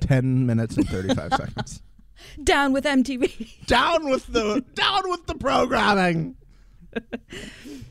10 0.00 0.46
minutes 0.46 0.76
and 0.76 0.88
35 0.88 1.32
seconds. 1.34 1.82
Down 2.42 2.72
with 2.72 2.84
MTV. 2.84 3.66
Down 3.66 4.08
with 4.08 4.26
the 4.26 4.64
down 4.74 5.08
with 5.08 5.26
the 5.26 5.36
programming. 5.36 6.34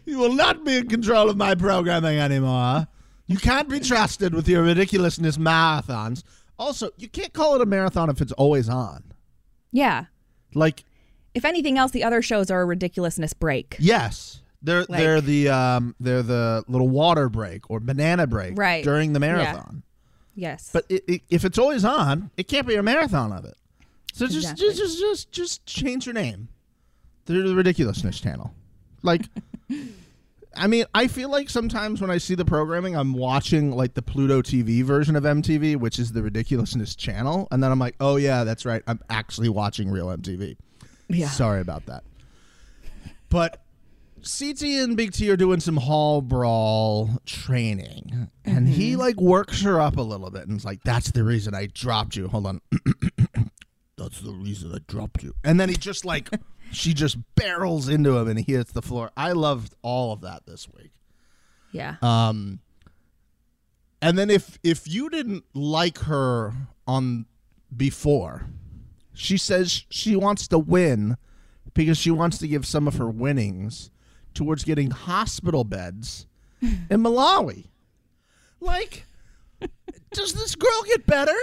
You 0.06 0.17
will 0.17 0.34
not 0.34 0.65
be 0.65 0.77
in 0.77 0.89
control 0.89 1.29
of 1.29 1.38
my 1.38 1.56
programming 1.56 2.20
anymore. 2.20 2.88
You 3.27 3.38
can't 3.38 3.70
be 3.70 3.79
trusted 3.79 4.34
with 4.34 4.50
your 4.50 4.63
ridiculousness 4.63 5.38
marathons. 5.38 6.24
Also, 6.59 6.89
you 6.97 7.07
can't 7.07 7.33
call 7.33 7.55
it 7.55 7.61
a 7.61 7.65
marathon 7.65 8.09
if 8.09 8.21
it's 8.21 8.31
always 8.33 8.67
on. 8.69 9.03
yeah. 9.71 10.05
Like, 10.53 10.83
If 11.35 11.45
anything 11.45 11.77
else, 11.77 11.91
the 11.91 12.03
other 12.03 12.21
shows 12.21 12.49
are 12.49 12.61
a 12.61 12.65
ridiculousness 12.65 13.33
break. 13.33 13.75
yes, 13.79 14.41
they're 14.61 14.85
Like- 14.85 14.99
they're 14.99 15.21
the 15.21 15.49
um 15.49 15.95
they're 15.99 16.23
the 16.23 16.63
little 16.67 16.89
water 16.89 17.29
break 17.29 17.69
or 17.69 17.79
banana 17.79 18.25
break 18.25 18.57
Right. 18.57 18.83
during 18.83 19.13
the 19.13 19.19
Yeah. 19.19 19.33
marathon. 19.33 19.83
Yes. 20.35 20.69
But 20.73 20.85
it, 20.89 21.03
it, 21.07 21.21
if 21.29 21.45
it's 21.45 21.57
always 21.59 21.83
on, 21.85 22.31
it 22.37 22.47
can't 22.47 22.65
be 22.67 22.75
a 22.75 22.81
marathon 22.83 23.31
of 23.31 23.45
it. 23.45 23.55
So 24.13 24.25
just 24.25 24.37
Exactly. 24.51 24.65
just 24.67 24.77
just 24.79 24.99
just 24.99 25.31
just 25.31 25.65
change 25.67 26.05
your 26.07 26.13
name. 26.13 26.47
They're 27.25 27.47
the 27.47 27.53
ridiculousness 27.55 28.19
channel. 28.19 28.53
Like 29.03 29.23
I 30.57 30.67
mean, 30.67 30.85
I 30.93 31.07
feel 31.07 31.29
like 31.29 31.49
sometimes 31.49 32.01
when 32.01 32.09
I 32.11 32.17
see 32.17 32.35
the 32.35 32.45
programming, 32.45 32.95
I'm 32.95 33.13
watching 33.13 33.71
like 33.71 33.93
the 33.93 34.01
Pluto 34.01 34.41
TV 34.41 34.83
version 34.83 35.15
of 35.15 35.23
MTV, 35.23 35.77
which 35.77 35.99
is 35.99 36.11
the 36.11 36.21
ridiculousness 36.23 36.95
channel, 36.95 37.47
and 37.51 37.63
then 37.63 37.71
I'm 37.71 37.79
like, 37.79 37.95
"Oh 37.99 38.15
yeah, 38.15 38.43
that's 38.43 38.65
right. 38.65 38.81
I'm 38.87 38.99
actually 39.09 39.49
watching 39.49 39.89
real 39.89 40.07
MTV." 40.07 40.57
yeah. 41.09 41.29
Sorry 41.29 41.61
about 41.61 41.85
that. 41.85 42.03
But 43.29 43.63
CT 44.23 44.61
and 44.63 44.97
Big 44.97 45.11
T 45.13 45.29
are 45.29 45.37
doing 45.37 45.59
some 45.59 45.77
hall 45.77 46.21
brawl 46.21 47.21
training. 47.25 48.29
And 48.45 48.67
he 48.67 48.91
Mm-hmm. 48.91 48.99
like 48.99 49.21
works 49.21 49.61
her 49.61 49.79
up 49.79 49.97
a 49.97 50.01
little 50.01 50.29
bit 50.31 50.47
and 50.47 50.57
is 50.57 50.65
like, 50.65 50.83
That's 50.83 51.11
the 51.11 51.23
reason 51.23 51.53
I 51.53 51.67
dropped 51.67 52.15
you. 52.15 52.27
Hold 52.27 52.47
on. 52.47 52.61
That's 53.97 54.19
the 54.21 54.31
reason 54.31 54.73
I 54.73 54.79
dropped 54.87 55.23
you. 55.23 55.33
And 55.43 55.59
then 55.59 55.69
he 55.69 55.75
just 55.75 56.05
like 56.05 56.29
she 56.71 56.93
just 56.93 57.17
barrels 57.36 57.88
into 57.89 58.17
him 58.17 58.27
and 58.27 58.39
he 58.39 58.53
hits 58.53 58.71
the 58.71 58.81
floor. 58.81 59.12
I 59.15 59.31
loved 59.31 59.74
all 59.81 60.13
of 60.13 60.21
that 60.21 60.45
this 60.45 60.67
week. 60.69 60.91
yeah. 61.71 61.95
Um 62.01 62.59
and 64.01 64.17
then 64.17 64.29
if 64.29 64.59
if 64.63 64.88
you 64.88 65.09
didn't 65.09 65.43
like 65.53 66.00
her 66.00 66.53
on 66.86 67.25
before, 67.75 68.47
she 69.13 69.38
says 69.38 69.86
she 69.89 70.15
wants 70.15 70.47
to 70.50 70.59
win 70.59 71.17
because 71.74 71.97
she 71.97 72.12
wants 72.12 72.38
to 72.39 72.47
give 72.47 72.65
some 72.65 72.88
of 72.88 72.95
her 72.97 73.09
winnings 73.09 73.89
towards 74.33 74.63
getting 74.63 74.91
hospital 74.91 75.63
beds 75.63 76.27
in 76.62 77.01
Malawi. 77.01 77.67
Like 78.59 79.05
does 80.12 80.33
this 80.33 80.55
girl 80.55 80.83
get 80.86 81.05
better? 81.05 81.38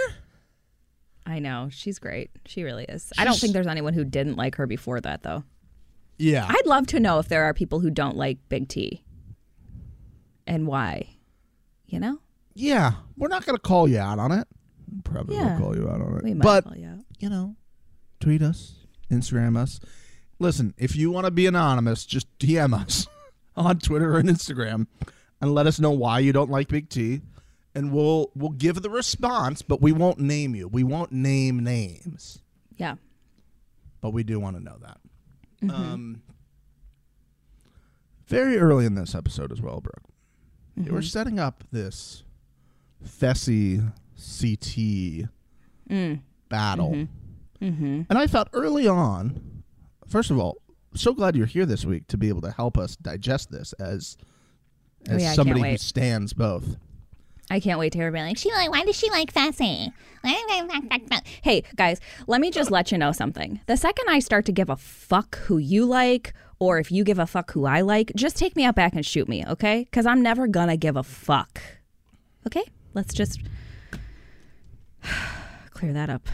I 1.25 1.39
know. 1.39 1.69
She's 1.71 1.97
great. 1.99 2.29
She 2.45 2.63
really 2.63 2.85
is. 2.85 3.11
I 3.17 3.25
don't 3.25 3.37
think 3.39 3.53
there's 3.53 3.65
anyone 3.67 3.93
who 3.93 4.03
didn't 4.05 4.35
like 4.35 4.55
her 4.55 4.67
before 4.67 5.01
that, 5.01 5.23
though. 5.23 5.43
Yeah. 6.17 6.45
I'd 6.47 6.65
love 6.67 6.87
to 6.87 6.99
know 6.99 7.19
if 7.19 7.27
there 7.27 7.43
are 7.45 7.53
people 7.53 7.79
who 7.79 7.89
don't 7.89 8.15
like 8.15 8.37
Big 8.47 8.67
T 8.69 9.03
and 10.47 10.67
why. 10.67 11.09
You 11.87 11.99
know? 11.99 12.19
yeah. 12.53 12.93
We're 13.17 13.27
not 13.29 13.45
gonna 13.45 13.59
call 13.59 13.87
you 13.87 13.99
out 13.99 14.19
on 14.19 14.31
it. 14.31 14.47
Probably 15.03 15.35
Yeah. 15.35 15.53
will 15.57 15.65
call 15.65 15.75
you 15.75 15.89
out 15.89 16.01
on 16.01 16.17
it. 16.17 16.23
We 16.23 16.33
might 16.33 16.43
but 16.43 16.63
call 16.65 16.75
you 16.77 16.87
out. 16.87 17.05
you 17.19 17.29
know, 17.29 17.55
tweet 18.19 18.41
us, 18.41 18.75
Instagram 19.11 19.57
us. 19.57 19.79
Listen, 20.39 20.73
if 20.77 20.95
you 20.95 21.11
want 21.11 21.25
to 21.25 21.31
be 21.31 21.45
anonymous, 21.47 22.05
just 22.05 22.27
DM 22.39 22.73
us 22.73 23.07
on 23.55 23.79
Twitter 23.79 24.17
and 24.17 24.27
Instagram 24.29 24.87
and 25.41 25.53
let 25.53 25.65
us 25.67 25.79
know 25.79 25.91
why 25.91 26.19
you 26.19 26.33
don't 26.33 26.49
like 26.51 26.67
Big 26.67 26.89
T. 26.89 27.21
And 27.75 27.91
we'll 27.91 28.31
we'll 28.35 28.51
give 28.51 28.81
the 28.81 28.89
response, 28.89 29.61
but 29.61 29.81
we 29.81 29.91
won't 29.91 30.17
name 30.19 30.55
you. 30.55 30.67
We 30.67 30.83
won't 30.83 31.11
name 31.11 31.61
names. 31.63 32.39
Yeah. 32.77 32.95
But 34.01 34.11
we 34.11 34.23
do 34.23 34.39
want 34.39 34.55
to 34.55 34.63
know 34.63 34.77
that. 34.81 34.97
Um, 35.69 36.21
very 38.27 38.57
early 38.57 38.85
in 38.85 38.95
this 38.95 39.13
episode 39.15 39.51
as 39.51 39.61
well, 39.61 39.81
Brooke. 39.81 40.03
They 40.77 40.91
were 40.91 41.01
setting 41.01 41.39
up 41.39 41.63
this 41.71 42.23
Fessy 43.05 43.91
CT 44.17 45.29
battle. 46.49 47.07
And 47.61 48.17
I 48.17 48.27
thought 48.27 48.49
early 48.53 48.87
on, 48.87 49.63
first 50.07 50.29
of 50.31 50.37
all, 50.37 50.57
so 50.93 51.13
glad 51.13 51.35
you're 51.35 51.45
here 51.45 51.65
this 51.65 51.83
week 51.85 52.07
to 52.07 52.17
be 52.17 52.29
able 52.29 52.41
to 52.41 52.51
help 52.51 52.77
us 52.77 52.95
digest 52.95 53.51
this 53.51 53.73
as 53.73 54.17
Oh, 55.07 55.13
as 55.13 55.21
yeah, 55.21 55.33
somebody 55.33 55.61
who 55.61 55.77
stands 55.77 56.33
both. 56.33 56.77
I 57.49 57.59
can't 57.59 57.79
wait 57.79 57.91
to 57.91 57.99
hear 57.99 58.07
everybody 58.07 58.29
like, 58.29 58.37
She 58.37 58.51
like, 58.51 58.71
why 58.71 58.83
does 58.83 58.97
she 58.97 59.09
like 59.11 59.31
Fessy? 59.33 59.91
hey, 61.43 61.63
guys, 61.75 61.99
let 62.25 62.41
me 62.41 62.49
just 62.49 62.71
let 62.71 62.91
you 62.91 62.97
know 62.97 63.11
something. 63.11 63.59
The 63.67 63.77
second 63.77 64.05
I 64.09 64.19
start 64.19 64.45
to 64.45 64.51
give 64.51 64.69
a 64.69 64.75
fuck 64.75 65.37
who 65.39 65.57
you 65.59 65.85
like, 65.85 66.33
or 66.57 66.79
if 66.79 66.91
you 66.91 67.03
give 67.03 67.19
a 67.19 67.27
fuck 67.27 67.51
who 67.51 67.65
I 67.65 67.81
like, 67.81 68.11
just 68.15 68.35
take 68.35 68.55
me 68.55 68.63
out 68.63 68.75
back 68.75 68.95
and 68.95 69.05
shoot 69.05 69.29
me, 69.29 69.45
okay? 69.45 69.83
Because 69.83 70.05
I'm 70.07 70.23
never 70.23 70.47
gonna 70.47 70.77
give 70.77 70.95
a 70.95 71.03
fuck. 71.03 71.61
Okay? 72.47 72.63
Let's 72.95 73.13
just 73.13 73.41
clear 75.71 75.93
that 75.93 76.09
up. 76.09 76.27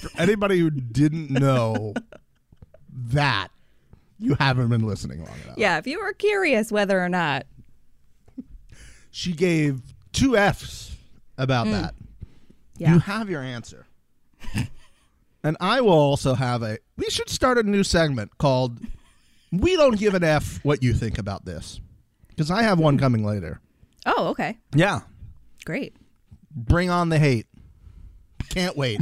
For 0.00 0.10
anybody 0.18 0.58
who 0.60 0.70
didn't 0.70 1.30
know 1.30 1.94
that, 2.90 3.48
you 4.18 4.34
haven't 4.38 4.68
been 4.68 4.86
listening 4.86 5.18
long 5.24 5.34
enough. 5.44 5.58
Yeah, 5.58 5.78
if 5.78 5.86
you 5.86 5.98
were 6.00 6.12
curious 6.12 6.70
whether 6.70 7.02
or 7.02 7.08
not. 7.08 7.46
She 9.10 9.32
gave 9.32 9.80
two 10.12 10.36
F's 10.36 10.96
about 11.36 11.66
that. 11.66 11.94
Yeah. 12.76 12.94
You 12.94 12.98
have 13.00 13.28
your 13.28 13.42
answer. 13.42 13.86
and 15.44 15.56
I 15.60 15.80
will 15.80 15.90
also 15.90 16.34
have 16.34 16.62
a. 16.62 16.78
We 16.96 17.10
should 17.10 17.28
start 17.28 17.58
a 17.58 17.62
new 17.62 17.84
segment 17.84 18.38
called 18.38 18.78
We 19.52 19.76
Don't 19.76 19.98
Give 19.98 20.14
an 20.14 20.24
F 20.24 20.64
What 20.64 20.82
You 20.82 20.94
Think 20.94 21.18
About 21.18 21.44
This. 21.44 21.80
Because 22.28 22.50
I 22.50 22.62
have 22.62 22.78
one 22.78 22.96
coming 22.98 23.24
later. 23.24 23.60
Oh, 24.06 24.28
okay. 24.28 24.58
Yeah. 24.74 25.00
Great. 25.64 25.94
Bring 26.54 26.88
on 26.88 27.10
the 27.10 27.18
hate. 27.18 27.46
Can't 28.48 28.76
wait. 28.76 29.00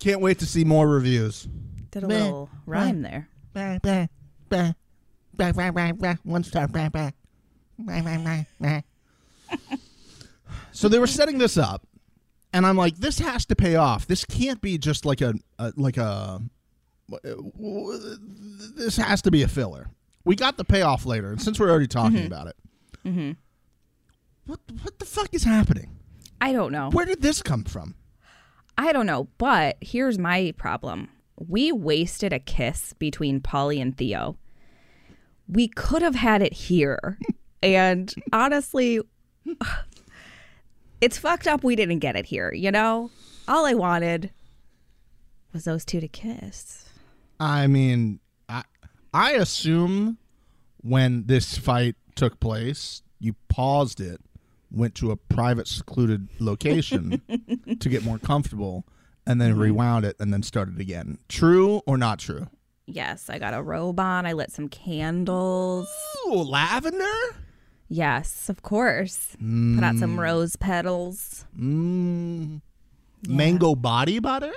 Can't 0.00 0.20
wait 0.20 0.40
to 0.40 0.46
see 0.46 0.64
more 0.64 0.88
reviews. 0.88 1.46
Did 1.92 2.04
a 2.04 2.08
Meh. 2.08 2.22
little 2.22 2.50
rhyme 2.66 3.02
there. 3.02 3.28
Bah, 3.52 3.78
bah, 3.82 4.06
bah. 4.48 4.72
Bah, 5.34 5.52
bah, 5.52 5.70
bah, 5.70 5.92
bah. 5.92 6.14
One 6.24 6.42
star. 6.42 6.66
Bah, 6.68 6.88
bah. 6.90 7.12
Bah, 7.78 8.00
bah, 8.02 8.18
bah, 8.24 8.44
bah. 8.60 8.80
So 10.72 10.88
they 10.88 10.98
were 10.98 11.06
setting 11.06 11.38
this 11.38 11.56
up, 11.58 11.86
and 12.52 12.66
I'm 12.66 12.76
like, 12.76 12.96
this 12.96 13.18
has 13.18 13.44
to 13.46 13.54
pay 13.54 13.76
off. 13.76 14.06
This 14.06 14.24
can't 14.24 14.60
be 14.60 14.78
just 14.78 15.04
like 15.04 15.20
a, 15.20 15.34
a 15.58 15.72
like 15.76 15.98
a. 15.98 16.40
This 18.74 18.96
has 18.96 19.22
to 19.22 19.30
be 19.30 19.42
a 19.42 19.48
filler. 19.48 19.90
We 20.24 20.34
got 20.34 20.56
the 20.56 20.64
payoff 20.64 21.04
later, 21.04 21.30
and 21.30 21.40
since 21.40 21.60
we're 21.60 21.70
already 21.70 21.86
talking 21.86 22.18
mm-hmm. 22.18 22.26
about 22.26 22.46
it, 22.48 22.56
mm-hmm. 23.04 23.32
what 24.46 24.60
what 24.82 24.98
the 24.98 25.04
fuck 25.04 25.34
is 25.34 25.44
happening? 25.44 25.98
I 26.40 26.52
don't 26.52 26.72
know. 26.72 26.90
Where 26.90 27.06
did 27.06 27.22
this 27.22 27.42
come 27.42 27.64
from? 27.64 27.94
I 28.78 28.92
don't 28.92 29.06
know, 29.06 29.28
but 29.38 29.76
here's 29.80 30.18
my 30.18 30.54
problem. 30.56 31.10
We 31.36 31.70
wasted 31.70 32.32
a 32.32 32.38
kiss 32.38 32.94
between 32.94 33.40
Polly 33.40 33.80
and 33.80 33.96
Theo. 33.96 34.38
We 35.46 35.68
could 35.68 36.02
have 36.02 36.14
had 36.14 36.40
it 36.40 36.54
here. 36.54 37.18
and 37.62 38.12
honestly, 38.32 39.00
it's 41.00 41.18
fucked 41.18 41.46
up 41.46 41.64
we 41.64 41.76
didn't 41.76 42.00
get 42.00 42.16
it 42.16 42.26
here, 42.26 42.52
you 42.52 42.70
know? 42.70 43.10
All 43.48 43.66
I 43.66 43.74
wanted 43.74 44.30
was 45.52 45.64
those 45.64 45.84
two 45.84 46.00
to 46.00 46.08
kiss. 46.08 46.88
I 47.40 47.66
mean, 47.66 48.20
I 48.48 48.62
I 49.12 49.32
assume 49.32 50.18
when 50.80 51.26
this 51.26 51.58
fight 51.58 51.96
took 52.14 52.40
place, 52.40 53.02
you 53.18 53.34
paused 53.48 54.00
it, 54.00 54.20
went 54.70 54.94
to 54.96 55.10
a 55.10 55.16
private, 55.16 55.68
secluded 55.68 56.28
location 56.38 57.20
to 57.80 57.88
get 57.88 58.04
more 58.04 58.18
comfortable, 58.18 58.84
and 59.26 59.40
then 59.40 59.52
mm-hmm. 59.52 59.60
rewound 59.60 60.04
it 60.04 60.16
and 60.18 60.32
then 60.32 60.42
started 60.42 60.80
again. 60.80 61.18
True 61.28 61.82
or 61.86 61.96
not 61.96 62.18
true? 62.18 62.48
Yes, 62.86 63.30
I 63.30 63.38
got 63.38 63.54
a 63.54 63.62
robe 63.62 64.00
on. 64.00 64.26
I 64.26 64.32
lit 64.32 64.50
some 64.50 64.68
candles. 64.68 65.88
Ooh, 66.26 66.34
lavender. 66.34 67.04
Yes, 67.92 68.48
of 68.48 68.62
course. 68.62 69.36
Put 69.38 69.84
out 69.84 69.96
some 69.96 70.18
rose 70.18 70.56
petals. 70.56 71.44
Mm. 71.60 72.62
Mango 73.28 73.74
body 73.74 74.18
butter. 74.18 74.52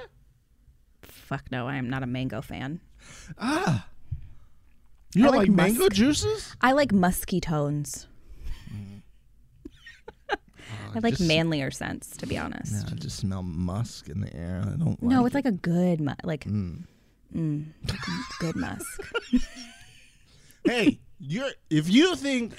Fuck 1.03 1.51
no, 1.51 1.67
I 1.67 1.75
am 1.75 1.89
not 1.89 2.01
a 2.01 2.05
mango 2.07 2.41
fan. 2.41 2.79
Ah. 3.37 3.87
You 5.13 5.23
don't 5.23 5.31
like, 5.35 5.49
like 5.49 5.55
mango 5.55 5.89
juices? 5.89 6.55
I 6.61 6.71
like 6.71 6.93
musky 6.93 7.41
tones. 7.41 8.07
I 10.29 10.99
like 10.99 11.17
just- 11.17 11.27
manlier 11.27 11.71
scents, 11.71 12.15
to 12.17 12.25
be 12.27 12.37
honest. 12.37 12.71
Yeah, 12.87 12.93
I 12.93 12.95
just 12.95 13.17
smell 13.17 13.43
musk 13.43 14.07
in 14.07 14.21
the 14.21 14.33
air. 14.33 14.61
I 14.65 14.77
don't. 14.77 15.01
no, 15.03 15.17
like 15.17 15.25
it's 15.27 15.35
like 15.35 15.45
a 15.45 15.51
good, 15.51 15.99
mu- 15.99 16.13
like 16.23 16.45
Mm. 16.45 16.83
mm, 17.35 17.65
good 18.39 18.55
musk. 18.55 19.01
hey, 20.63 20.99
you're 21.19 21.49
if 21.69 21.89
you 21.89 22.15
think 22.15 22.53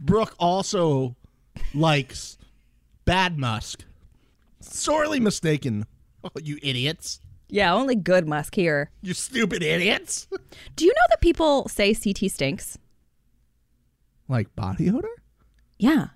Brooke 0.00 0.34
also 0.38 1.16
likes 1.74 2.38
bad 3.04 3.38
musk, 3.38 3.84
sorely 4.60 5.20
mistaken. 5.20 5.86
Oh, 6.24 6.30
you 6.42 6.58
idiots! 6.62 7.20
Yeah, 7.48 7.72
only 7.72 7.94
good 7.94 8.28
musk 8.28 8.54
here. 8.54 8.90
You 9.00 9.14
stupid 9.14 9.62
idiots! 9.62 10.28
Do 10.76 10.84
you 10.84 10.92
know 10.92 11.06
that 11.10 11.20
people 11.20 11.68
say 11.68 11.94
CT 11.94 12.30
stinks? 12.30 12.78
like 14.28 14.54
body 14.54 14.90
odor? 14.90 15.08
Yeah. 15.78 16.08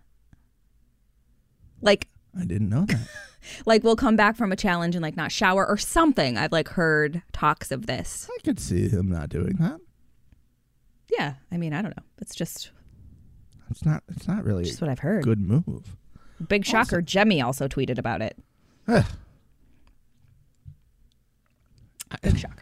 Like 1.81 2.09
I 2.39 2.45
didn't 2.45 2.69
know 2.69 2.85
that. 2.85 3.09
like 3.67 3.83
we'll 3.83 3.97
come 3.97 4.17
back 4.17 4.37
from 4.37 4.53
a 4.53 4.57
challenge 4.57 4.95
and 4.95 5.03
like 5.03 5.17
not 5.17 5.33
shower 5.33 5.67
or 5.67 5.79
something. 5.79 6.37
I've 6.37 6.53
like 6.53 6.69
heard 6.69 7.23
talks 7.33 7.73
of 7.73 7.87
this. 7.87 8.29
I 8.31 8.39
could 8.45 8.61
see 8.61 8.89
him 8.89 9.09
not 9.09 9.31
doing 9.31 9.57
that. 9.61 9.81
Yeah, 11.11 11.35
I 11.51 11.57
mean, 11.57 11.75
I 11.75 11.83
don't 11.83 11.97
know. 11.97 12.05
It's 12.21 12.35
just 12.35 12.71
It's 13.73 13.85
not. 13.85 14.03
It's 14.09 14.29
not 14.29 14.45
really 14.45 14.65
just 14.65 14.81
what 14.81 14.89
I've 14.91 15.01
heard. 15.01 15.25
good 15.25 15.41
move. 15.41 15.97
Big 16.49 16.65
shocker. 16.65 17.03
Jemmye 17.03 17.45
also 17.45 17.67
tweeted 17.69 17.99
about 17.99 18.23
it. 18.23 18.37
Ugh. 18.87 19.05
Big 22.23 22.39
shocker. 22.39 22.57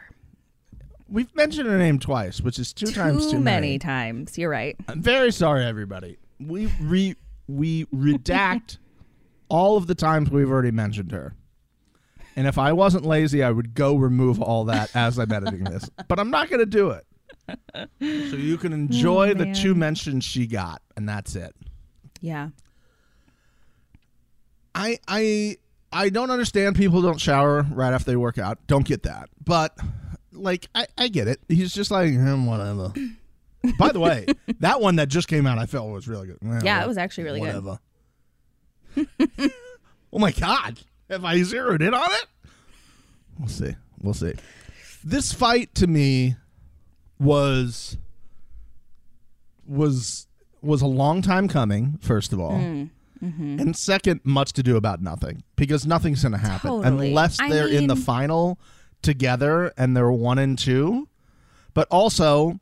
We've 1.08 1.34
mentioned 1.34 1.68
her 1.68 1.76
name 1.76 1.98
twice, 1.98 2.40
which 2.40 2.58
is 2.58 2.72
two 2.72 2.86
times 2.86 3.30
too 3.30 3.40
many 3.40 3.78
times. 3.78 4.38
You're 4.38 4.50
right. 4.50 4.76
I'm 4.88 5.02
very 5.02 5.32
sorry, 5.32 5.64
everybody. 5.64 6.18
We 6.38 6.72
re 6.80 7.16
we 7.48 7.84
redact 7.86 8.78
all 9.48 9.76
of 9.76 9.88
the 9.88 9.96
times 9.96 10.30
we've 10.30 10.50
already 10.50 10.70
mentioned 10.70 11.10
her. 11.10 11.34
And 12.36 12.46
if 12.46 12.58
I 12.58 12.72
wasn't 12.72 13.04
lazy, 13.04 13.42
I 13.42 13.50
would 13.50 13.74
go 13.74 13.96
remove 13.96 14.40
all 14.40 14.64
that 14.66 14.94
as 14.94 15.18
I'm 15.18 15.32
editing 15.32 15.64
this. 15.64 15.90
But 16.08 16.20
I'm 16.20 16.30
not 16.30 16.48
going 16.48 16.60
to 16.60 16.66
do 16.66 16.90
it. 16.90 17.04
So 17.74 18.36
you 18.36 18.56
can 18.58 18.72
enjoy 18.72 19.30
oh, 19.30 19.34
the 19.34 19.52
two 19.52 19.74
mentions 19.74 20.24
she 20.24 20.46
got, 20.46 20.82
and 20.96 21.08
that's 21.08 21.34
it. 21.34 21.54
Yeah. 22.20 22.50
I 24.74 24.98
I 25.08 25.56
I 25.92 26.08
don't 26.10 26.30
understand 26.30 26.76
people 26.76 27.02
don't 27.02 27.20
shower 27.20 27.62
right 27.62 27.92
after 27.92 28.10
they 28.10 28.16
work 28.16 28.38
out. 28.38 28.58
Don't 28.66 28.86
get 28.86 29.02
that. 29.04 29.28
But 29.44 29.76
like 30.32 30.68
I, 30.74 30.86
I 30.96 31.08
get 31.08 31.28
it. 31.28 31.40
He's 31.48 31.74
just 31.74 31.90
like 31.90 32.10
him, 32.10 32.46
whatever. 32.46 32.92
By 33.78 33.92
the 33.92 34.00
way, 34.00 34.26
that 34.60 34.80
one 34.80 34.96
that 34.96 35.08
just 35.08 35.28
came 35.28 35.46
out 35.46 35.58
I 35.58 35.66
felt 35.66 35.90
was 35.90 36.08
really 36.08 36.28
good. 36.28 36.38
Well, 36.42 36.64
Yeah, 36.64 36.82
it 36.82 36.88
was 36.88 36.96
actually 36.96 37.24
really 37.24 37.40
good. 37.40 37.62
whatever. 37.64 37.78
oh 40.12 40.18
my 40.18 40.32
god. 40.32 40.80
Have 41.10 41.24
I 41.24 41.42
zeroed 41.42 41.82
in 41.82 41.92
on 41.92 42.10
it? 42.10 42.26
We'll 43.38 43.48
see. 43.48 43.74
We'll 44.00 44.14
see. 44.14 44.34
This 45.02 45.32
fight 45.32 45.74
to 45.76 45.86
me 45.86 46.36
was 47.20 47.96
was 49.66 50.26
was 50.62 50.82
a 50.82 50.86
long 50.86 51.22
time 51.22 51.48
coming, 51.48 51.98
first 52.02 52.32
of 52.32 52.40
all. 52.40 52.52
Mm, 52.52 52.90
mm-hmm. 53.22 53.60
And 53.60 53.76
second, 53.76 54.20
much 54.24 54.52
to 54.54 54.62
do 54.62 54.76
about 54.76 55.00
nothing 55.00 55.42
because 55.56 55.86
nothing's 55.86 56.22
going 56.22 56.32
to 56.32 56.38
happen 56.38 56.70
Totally. 56.82 57.08
unless 57.08 57.38
they're 57.38 57.68
in 57.68 57.86
the 57.86 57.96
final 57.96 58.58
together 59.02 59.72
and 59.78 59.96
they're 59.96 60.10
one 60.12 60.38
and 60.38 60.58
two. 60.58 61.08
But 61.72 61.88
also, 61.90 62.60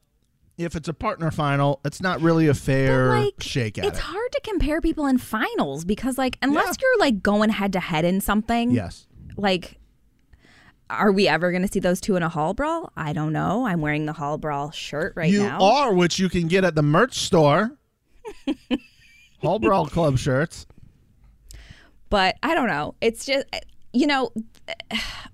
if 0.59 0.77
it's 0.77 0.88
a 0.88 0.95
partner 0.95 1.31
final, 1.31 1.81
it's 1.85 2.00
not 2.00 2.21
really 2.21 2.47
a 2.47 2.55
fair 2.55 3.09
like, 3.19 3.35
shake 3.41 3.79
at 3.79 3.85
It's 3.87 3.99
it. 3.99 4.03
hard 4.03 4.31
to 4.33 4.41
compare 4.45 4.81
people 4.81 5.07
in 5.07 5.19
finals 5.19 5.85
because, 5.85 6.18
like, 6.18 6.37
unless 6.42 6.66
Yeah. 6.66 6.75
you're 6.83 6.99
like 7.01 7.23
going 7.23 7.51
head 7.51 7.73
to 7.73 7.81
head 7.81 8.05
in 8.05 8.21
something, 8.21 8.71
Yes. 8.71 9.07
like, 9.37 9.78
are 10.90 11.12
we 11.12 11.29
ever 11.29 11.51
going 11.51 11.62
to 11.62 11.68
see 11.68 11.81
those 11.81 12.01
two 12.01 12.16
in 12.16 12.22
a 12.22 12.29
hall 12.29 12.55
brawl? 12.55 12.92
I 12.96 13.12
don't 13.12 13.33
know. 13.33 13.66
I'm 13.66 13.81
wearing 13.81 14.07
the 14.07 14.12
hall 14.12 14.38
brawl 14.38 14.70
shirt 14.70 15.12
right 15.16 15.31
you 15.31 15.42
now. 15.42 15.59
You 15.59 15.64
are, 15.64 15.94
which 15.94 16.18
you 16.18 16.29
can 16.29 16.48
get 16.48 16.64
at 16.64 16.74
the 16.74 16.83
merch 16.83 17.18
store. 17.18 17.72
Hall 19.40 19.59
Brawl 19.59 19.87
Club 19.87 20.18
shirts. 20.18 20.66
but 22.11 22.37
I 22.42 22.55
don't 22.55 22.66
know. 22.66 22.94
It's 23.01 23.24
just, 23.24 23.46
you 23.92 24.07
know, 24.07 24.31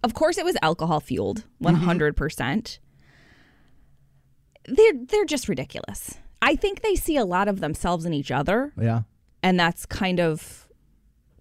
of 0.03 0.15
course 0.15 0.37
it 0.39 0.45
was 0.45 0.57
alcohol 0.63 1.01
fueled, 1.01 1.39
Mm-hmm. 1.39 1.65
100. 1.65 2.17
percent 2.17 2.79
They're 4.67 4.93
they're 5.09 5.25
just 5.25 5.49
ridiculous. 5.49 6.19
I 6.43 6.57
think 6.57 6.83
they 6.83 6.95
see 6.95 7.17
a 7.17 7.25
lot 7.25 7.49
of 7.49 7.61
themselves 7.61 8.05
in 8.05 8.13
each 8.13 8.31
other, 8.31 8.73
Yeah. 8.79 9.03
and 9.43 9.59
that's 9.59 9.87
kind 9.87 10.21
of 10.21 10.69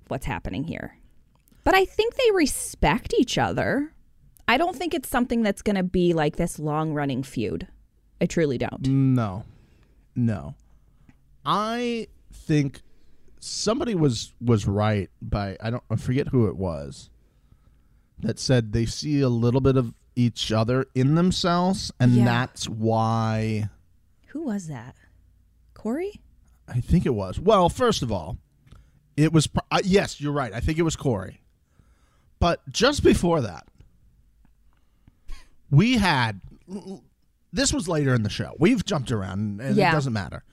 what's 0.07 0.25
happening 0.25 0.63
here. 0.63 0.97
But 1.65 1.73
I 1.75 1.83
think 1.85 2.15
they 2.15 2.31
respect 2.31 3.13
each 3.17 3.37
other. 3.37 3.93
I 4.47 4.57
don't 4.57 4.75
think 4.75 4.93
it's 4.93 5.09
something 5.09 5.41
that's 5.41 5.61
going 5.61 5.75
to 5.77 5.83
be 5.83 6.13
like 6.13 6.35
this 6.35 6.59
long 6.59 6.93
running 6.93 7.23
feud. 7.23 7.67
I 8.21 8.25
truly 8.25 8.57
don't. 8.57 8.85
No. 8.87 9.43
No. 10.15 10.55
I 11.45 12.07
think 12.31 12.81
somebody 13.39 13.95
was 13.95 14.33
was 14.39 14.65
right 14.67 15.09
by 15.21 15.57
I 15.61 15.69
don't 15.69 15.83
I 15.89 15.95
forget 15.97 16.29
who 16.29 16.47
it 16.47 16.55
was 16.55 17.09
that 18.19 18.39
said 18.39 18.71
they 18.71 18.85
see 18.85 19.19
a 19.19 19.27
little 19.29 19.59
bit 19.59 19.75
of 19.75 19.93
each 20.15 20.51
other 20.51 20.85
in 20.95 21.15
themselves 21.15 21.91
and 21.99 22.13
Yeah. 22.13 22.23
that's 22.25 22.69
why 22.69 23.69
Who 24.27 24.43
was 24.43 24.67
that? 24.67 24.95
Cory? 25.73 26.21
I 26.67 26.79
think 26.79 27.05
it 27.05 27.13
was. 27.13 27.37
Well, 27.39 27.67
first 27.67 28.01
of 28.01 28.11
all, 28.11 28.37
it 29.17 29.33
was 29.33 29.49
uh, 29.69 29.81
yes, 29.83 30.21
you're 30.21 30.31
right. 30.31 30.53
I 30.53 30.61
think 30.61 30.77
it 30.77 30.83
was 30.83 30.95
Cory. 30.95 31.41
But 32.39 32.61
just 32.69 33.03
before 33.03 33.41
that, 33.41 33.67
we 35.73 35.97
had 35.97 36.39
this 37.51 37.73
was 37.73 37.87
later 37.87 38.13
in 38.13 38.23
the 38.23 38.29
show. 38.29 38.55
We've 38.59 38.85
jumped 38.85 39.11
around 39.11 39.59
and 39.59 39.75
Yeah. 39.75 39.89
it 39.89 39.93
doesn't 39.93 40.13
matter. 40.13 40.43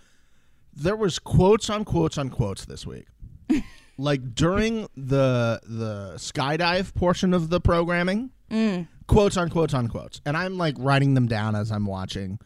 There 0.75 0.97
was 0.97 1.19
quotes 1.19 1.69
on 1.69 1.85
quotes 1.85 2.17
on 2.17 2.31
quotes 2.31 2.65
this 2.65 2.87
week. 2.87 3.07
like 3.99 4.35
during 4.35 4.89
the 4.97 5.61
the 5.65 6.15
skydive 6.17 6.95
portion 6.95 7.35
of 7.35 7.51
the 7.51 7.61
programming, 7.61 8.31
mm. 8.51 8.89
quotes 9.07 9.37
on 9.37 9.51
quotes 9.51 9.75
on 9.75 9.89
quotes. 9.89 10.23
And 10.25 10.37
I'm 10.37 10.57
like 10.57 10.75
writing 10.79 11.15
them 11.15 11.27
down 11.27 11.55
as 11.55 11.71
I'm 11.71 11.87
watching. 11.87 12.39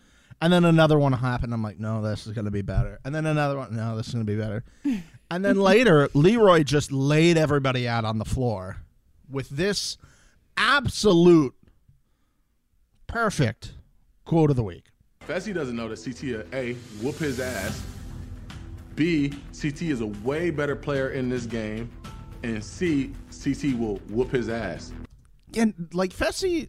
And 0.43 0.53
then 0.53 0.65
another 0.65 0.99
one 0.99 1.13
happened. 1.13 1.55
I'm 1.55 1.63
like, 1.63 1.79
no, 1.79 2.03
this 2.03 2.27
is 2.27 2.33
going 2.33 2.45
to 2.45 2.51
be 2.51 2.63
better. 2.63 2.99
And 3.05 3.15
then 3.15 3.25
another 3.25 3.57
one, 3.57 3.75
no, 3.75 3.97
this 3.97 4.09
is 4.09 4.15
going 4.15 4.27
to 4.27 4.33
be 4.33 4.39
better. 4.39 4.65
and 5.31 5.45
then 5.45 5.61
later, 5.61 6.09
Leroy 6.13 6.65
just 6.65 6.91
laid 6.91 7.39
everybody 7.39 7.87
out 7.87 8.05
on 8.05 8.19
the 8.19 8.25
floor 8.25 8.79
with 9.31 9.49
this 9.49 9.97
absolute 10.57 11.55
perfect 13.07 13.75
quote 14.25 14.51
of 14.51 14.57
the 14.57 14.63
week. 14.65 14.85
Fessy 15.27 15.55
doesn't 15.55 15.77
know 15.77 15.89
that 15.89 16.03
CT 16.03 16.47
a 16.53 16.75
whoop 17.03 17.17
his 17.17 17.41
ass. 17.41 17.83
B 18.95 19.31
CT 19.59 19.83
is 19.83 20.01
a 20.01 20.07
way 20.07 20.51
better 20.51 20.77
player 20.77 21.11
in 21.11 21.29
this 21.29 21.47
game, 21.47 21.91
and 22.43 22.63
C 22.63 23.13
CT 23.43 23.79
will 23.79 23.97
whoop 24.11 24.31
his 24.31 24.49
ass. 24.49 24.93
And 25.57 25.89
like 25.93 26.13
Fessy, 26.13 26.69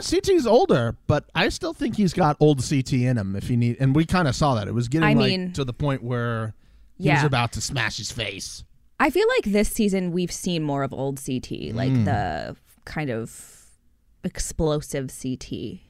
CT's 0.00 0.46
older, 0.46 0.96
but 1.06 1.28
I 1.34 1.48
still 1.48 1.74
think 1.74 1.96
he's 1.96 2.12
got 2.14 2.36
old 2.40 2.62
CT 2.66 2.92
in 2.94 3.18
him 3.18 3.36
if 3.36 3.48
he 3.48 3.56
need. 3.56 3.76
And 3.80 3.94
we 3.94 4.06
kind 4.06 4.28
of 4.28 4.34
saw 4.34 4.54
that 4.54 4.68
it 4.68 4.74
was 4.74 4.88
getting 4.88 5.08
I 5.08 5.12
like 5.14 5.28
mean- 5.30 5.52
to 5.54 5.64
the 5.64 5.72
point 5.72 6.02
where 6.02 6.54
he 6.96 7.10
was 7.10 7.24
about 7.24 7.52
to 7.52 7.60
smash 7.60 7.96
his 7.98 8.12
face. 8.12 8.64
I 8.98 9.08
feel 9.10 9.26
like 9.36 9.44
this 9.52 9.70
season 9.70 10.12
we've 10.12 10.32
seen 10.32 10.62
more 10.62 10.82
of 10.82 10.92
old 10.92 11.16
CT, 11.24 11.72
like 11.72 11.90
Mm. 11.90 12.04
the 12.04 12.56
kind 12.84 13.08
of 13.10 13.59
explosive 14.24 15.10
CT. 15.10 15.80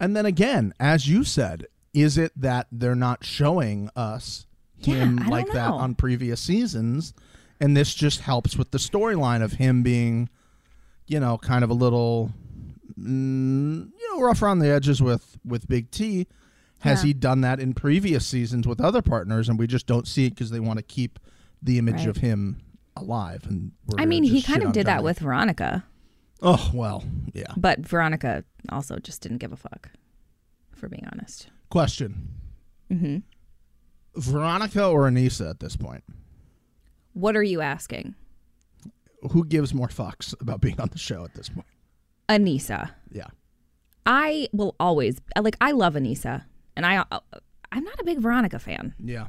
And 0.00 0.16
then 0.16 0.26
again, 0.26 0.74
as 0.80 1.08
you 1.08 1.24
said, 1.24 1.66
is 1.92 2.18
it 2.18 2.32
that 2.36 2.66
they're 2.72 2.94
not 2.96 3.24
showing 3.24 3.88
us 3.94 4.46
Yeah, 4.80 4.96
him 4.96 5.16
like 5.28 5.46
that 5.52 5.70
on 5.70 5.94
previous 5.94 6.40
seasons? 6.40 7.14
And 7.60 7.76
this 7.76 7.94
just 7.94 8.20
helps 8.20 8.56
with 8.56 8.72
the 8.72 8.78
storyline 8.78 9.42
of 9.42 9.52
him 9.54 9.82
being, 9.82 10.28
you 11.06 11.20
know, 11.20 11.38
kind 11.38 11.62
of 11.62 11.70
a 11.70 11.74
little, 11.74 12.32
mm, 12.98 13.90
you 13.98 14.14
know, 14.16 14.20
rough 14.22 14.42
around 14.42 14.58
the 14.58 14.68
edges 14.70 15.00
with 15.02 15.38
with 15.44 15.68
Big 15.68 15.90
T. 15.90 16.26
Has 16.80 17.02
Yeah. 17.02 17.06
he 17.08 17.12
done 17.14 17.40
that 17.42 17.60
in 17.60 17.72
previous 17.72 18.26
seasons 18.26 18.66
with 18.66 18.80
other 18.80 19.00
partners, 19.00 19.48
and 19.48 19.58
we 19.58 19.66
just 19.66 19.86
don't 19.86 20.06
see 20.06 20.26
it 20.26 20.30
because 20.30 20.50
they 20.50 20.60
want 20.60 20.78
to 20.78 20.82
keep 20.82 21.18
the 21.62 21.78
image 21.78 22.00
Right. 22.00 22.08
of 22.08 22.16
him 22.18 22.60
alive? 22.96 23.44
And 23.48 23.72
I 23.96 24.04
mean, 24.04 24.22
he 24.24 24.42
kind 24.42 24.62
of 24.62 24.72
did 24.72 24.86
that 24.86 25.02
with 25.02 25.20
Veronica, 25.20 25.84
Oh 26.46 26.70
well, 26.74 27.02
yeah. 27.32 27.52
but 27.56 27.80
Veronica 27.80 28.44
also 28.68 28.98
just 28.98 29.22
didn't 29.22 29.38
give 29.38 29.50
a 29.52 29.56
fuck, 29.56 29.88
for 30.72 30.88
being 30.88 31.06
honest. 31.10 31.48
Question: 31.70 32.28
hmm 32.90 33.18
Veronica 34.14 34.86
or 34.86 35.08
Aneesa 35.08 35.48
at 35.50 35.60
this 35.60 35.74
point? 35.76 36.04
What 37.14 37.34
are 37.36 37.42
you 37.42 37.60
asking? 37.60 38.14
who 39.30 39.42
gives 39.42 39.72
more 39.72 39.88
fucks 39.88 40.38
about 40.40 40.60
being 40.60 40.78
on 40.78 40.88
the 40.92 40.98
show 40.98 41.24
at 41.24 41.32
this 41.34 41.48
point? 41.48 41.66
Aneesa. 42.28 42.90
Yeah. 43.10 43.28
I 44.04 44.48
will 44.52 44.76
always 44.78 45.18
like 45.40 45.56
I 45.62 45.70
love 45.72 45.94
Aneesa 45.94 46.44
And 46.76 46.84
I, 46.84 46.98
uh, 47.10 47.20
I'm 47.72 47.84
not 47.84 47.98
a 47.98 48.04
big 48.04 48.18
Veronica 48.18 48.58
fan. 48.58 48.94
Yeah. 49.02 49.28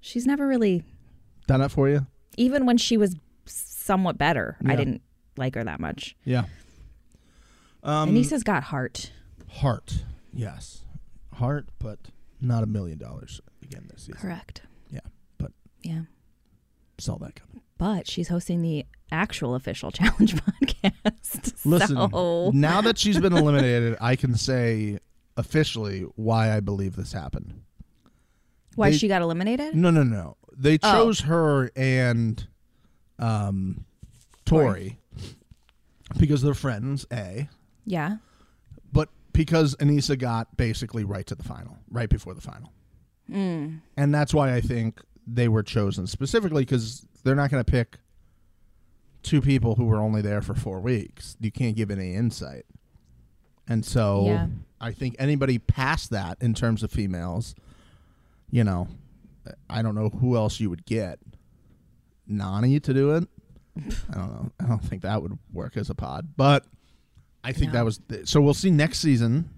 She's 0.00 0.26
never 0.26 0.46
really, 0.46 0.82
Done 1.46 1.60
it 1.60 1.70
for 1.70 1.88
you? 1.90 2.06
even 2.38 2.64
when 2.66 2.76
she 2.78 2.96
was 2.96 3.16
somewhat 3.84 4.16
better, 4.18 4.56
I 4.66 4.76
didn't 4.76 5.02
like 5.36 5.54
her 5.56 5.64
that 5.64 5.78
much. 5.80 6.16
Yeah. 6.24 6.44
Um, 7.82 8.08
Aneesa's 8.10 8.42
got 8.42 8.64
heart. 8.64 9.12
heart. 9.48 10.04
Yes. 10.32 10.84
Heart, 11.34 11.66
but 11.78 11.98
not 12.40 12.62
a 12.62 12.66
million 12.66 12.98
dollars 12.98 13.40
again 13.62 13.86
this 13.92 14.02
season. 14.02 14.20
Correct. 14.20 14.62
Yeah. 14.90 15.00
But 15.38 15.52
Yeah. 15.82 16.02
saw 16.98 17.18
that 17.18 17.34
coming. 17.34 17.60
But 17.76 18.08
she's 18.08 18.28
hosting 18.28 18.62
the 18.62 18.86
actual 19.12 19.54
official 19.54 19.90
challenge 19.92 20.34
podcast. 20.34 21.64
Listen, 21.66 21.96
So, 22.10 22.50
now 22.54 22.80
that 22.80 22.96
she's 22.98 23.20
been 23.20 23.32
eliminated, 23.36 23.96
I 24.00 24.16
can 24.16 24.34
say 24.34 24.98
officially 25.36 26.02
why 26.16 26.56
I 26.56 26.60
believe 26.60 26.96
this 26.96 27.12
happened. 27.12 27.60
why 28.76 28.90
they- 28.90 28.96
she 28.96 29.08
got 29.08 29.20
eliminated? 29.22 29.74
No, 29.76 29.90
no, 29.90 30.02
no. 30.02 30.36
They 30.56 30.78
Oh. 30.82 30.92
chose 31.04 31.20
her 31.20 31.70
and 31.76 32.46
um 33.18 33.84
Tori 34.44 34.98
because 36.18 36.42
they're 36.42 36.54
friends, 36.54 37.06
A. 37.12 37.48
Yeah. 37.86 38.16
But 38.92 39.08
because 39.32 39.74
Aneesa 39.76 40.18
got 40.18 40.56
basically 40.56 41.04
right 41.04 41.26
to 41.26 41.34
the 41.34 41.42
final, 41.42 41.78
right 41.90 42.08
before 42.08 42.34
the 42.34 42.40
final. 42.40 42.72
Mm. 43.30 43.80
And 43.96 44.14
that's 44.14 44.34
why 44.34 44.54
I 44.54 44.60
think 44.60 45.00
they 45.26 45.48
were 45.48 45.62
chosen 45.62 46.06
specifically 46.06 46.62
because 46.62 47.06
they're 47.24 47.34
not 47.34 47.50
going 47.50 47.64
to 47.64 47.70
pick 47.70 47.98
two 49.22 49.40
people 49.40 49.76
who 49.76 49.86
were 49.86 49.96
only 49.96 50.20
there 50.20 50.42
for 50.42 50.54
four 50.54 50.80
weeks. 50.80 51.36
You 51.40 51.50
can't 51.50 51.74
give 51.74 51.90
any 51.90 52.14
insight. 52.14 52.66
And 53.66 53.84
so 53.84 54.26
Yeah. 54.26 54.46
I 54.80 54.92
think 54.92 55.16
anybody 55.18 55.58
past 55.58 56.10
that 56.10 56.36
in 56.42 56.52
terms 56.52 56.82
of 56.82 56.92
females, 56.92 57.54
you 58.50 58.62
know, 58.62 58.88
I 59.70 59.80
don't 59.80 59.94
know 59.94 60.10
who 60.10 60.36
else 60.36 60.60
you 60.60 60.68
would 60.68 60.84
get. 60.84 61.18
Nany 62.30 62.82
to 62.82 62.94
do 62.94 63.14
it. 63.16 63.28
I 64.10 64.14
don't 64.14 64.32
know. 64.32 64.50
I 64.60 64.64
don't 64.66 64.82
think 64.84 65.02
that 65.02 65.20
would 65.22 65.36
work 65.52 65.76
as 65.76 65.90
a 65.90 65.94
pod, 65.94 66.28
but 66.36 66.64
I 67.42 67.52
think 67.52 67.72
No. 67.72 67.78
that 67.80 67.84
was 67.84 68.00
so. 68.24 68.40
We'll 68.40 68.54
see 68.54 68.70
next 68.70 69.00
season 69.00 69.50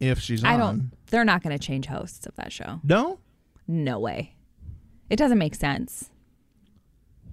if 0.00 0.18
she's 0.18 0.42
I 0.42 0.54
on. 0.54 0.58
don't. 0.60 0.92
They're 1.08 1.24
not 1.24 1.42
going 1.42 1.56
to 1.56 1.64
change 1.64 1.86
hosts 1.86 2.26
of 2.26 2.34
that 2.36 2.52
show. 2.52 2.80
No. 2.82 3.18
No 3.68 3.98
way. 3.98 4.34
It 5.10 5.16
doesn't 5.16 5.38
make 5.38 5.54
sense. 5.54 6.10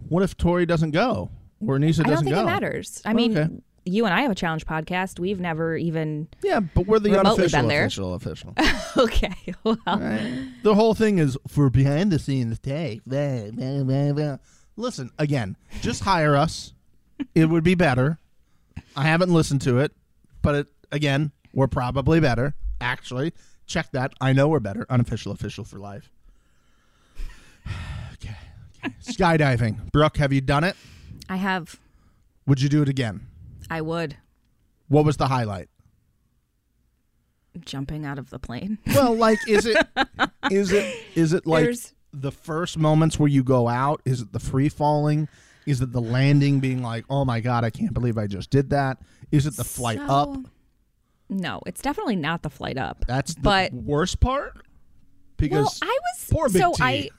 What 0.09 0.23
if 0.23 0.35
Tori 0.37 0.65
doesn't 0.65 0.91
go 0.91 1.29
or 1.65 1.79
Nisa 1.79 2.01
I 2.01 2.09
doesn't 2.09 2.25
don't 2.25 2.33
think 2.33 2.35
go? 2.35 2.41
it 2.41 2.45
matters. 2.45 3.01
I 3.05 3.13
mean, 3.13 3.37
Okay. 3.37 3.53
You 3.87 4.05
and 4.05 4.13
I 4.13 4.21
have 4.21 4.31
a 4.31 4.35
challenge 4.35 4.65
podcast. 4.65 5.19
We've 5.19 5.39
never 5.39 5.75
even. 5.75 6.27
Yeah, 6.43 6.59
but 6.59 6.85
we're 6.85 6.99
the 6.99 7.19
unofficial 7.19 7.59
been 7.59 7.67
there. 7.67 7.85
official 7.85 8.13
official. 8.13 8.53
okay. 8.97 9.33
Well, 9.63 9.77
Right? 9.85 10.49
The 10.63 10.75
whole 10.75 10.93
thing 10.93 11.19
is 11.19 11.37
for 11.47 11.69
behind 11.69 12.11
the 12.11 12.19
scenes 12.19 12.59
take. 12.59 13.03
Blah, 13.05 13.51
blah, 13.51 13.83
blah, 13.83 14.13
blah. 14.13 14.37
Listen, 14.75 15.11
again, 15.17 15.55
just 15.81 16.03
hire 16.03 16.35
us. 16.35 16.73
It 17.33 17.45
would 17.49 17.63
be 17.63 17.75
better. 17.75 18.19
I 18.95 19.03
haven't 19.03 19.31
listened 19.31 19.61
to 19.61 19.79
it, 19.79 19.91
but 20.41 20.55
it, 20.55 20.67
again, 20.91 21.31
we're 21.53 21.67
probably 21.67 22.19
better. 22.19 22.53
Actually, 22.79 23.33
check 23.65 23.91
that. 23.93 24.13
I 24.21 24.33
know 24.33 24.47
we're 24.47 24.59
better. 24.59 24.85
Unofficial 24.89 25.31
official 25.31 25.63
for 25.63 25.79
life. 25.79 26.11
okay. 28.13 28.35
okay. 28.85 28.93
Skydiving. 29.01 29.91
Brooke, 29.91 30.17
have 30.17 30.31
you 30.31 30.41
done 30.41 30.63
it? 30.63 30.75
I 31.27 31.37
have. 31.37 31.79
Would 32.45 32.61
you 32.61 32.69
do 32.69 32.81
it 32.81 32.89
again? 32.89 33.25
I 33.69 33.81
would 33.81 34.17
What 34.87 35.05
was 35.05 35.17
the 35.17 35.27
highlight? 35.27 35.69
jumping 37.65 38.05
out 38.05 38.19
of 38.19 38.29
the 38.29 38.39
plane. 38.39 38.77
Well, 38.87 39.15
like, 39.15 39.39
is 39.47 39.65
it 39.65 39.77
is 40.51 40.71
it 40.71 40.95
is 41.15 41.33
it 41.33 41.45
like 41.47 41.63
There's- 41.63 41.93
the 42.13 42.31
first 42.31 42.77
moments 42.77 43.19
where 43.19 43.29
you 43.29 43.43
go 43.43 43.67
out? 43.67 44.01
Is 44.05 44.21
it 44.21 44.31
the 44.31 44.39
free 44.39 44.69
falling? 44.69 45.27
Is 45.65 45.81
it 45.81 45.91
the 45.91 46.01
landing 46.01 46.59
being 46.61 46.81
like, 46.81 47.03
oh 47.09 47.25
my 47.25 47.39
god, 47.41 47.63
I 47.63 47.69
can't 47.69 47.93
believe 47.93 48.17
I 48.17 48.25
just 48.27 48.49
did 48.49 48.69
that? 48.69 48.97
Is 49.31 49.45
it 49.45 49.55
the 49.57 49.63
flight 49.65 49.99
up? 49.99 50.37
No, 51.29 51.59
it's 51.65 51.81
definitely 51.81 52.15
not 52.15 52.41
the 52.43 52.49
flight 52.49 52.77
up. 52.77 53.03
That's 53.07 53.35
the 53.35 53.41
but 53.41 53.73
worst 53.73 54.19
part. 54.21 54.53
Because 55.35 55.79
well, 55.81 55.89
I 55.91 55.99
was 56.15 56.27
poor 56.31 56.49
Big 56.49 56.61
so 56.61 56.71
T. 56.73 56.83
I 56.83 57.09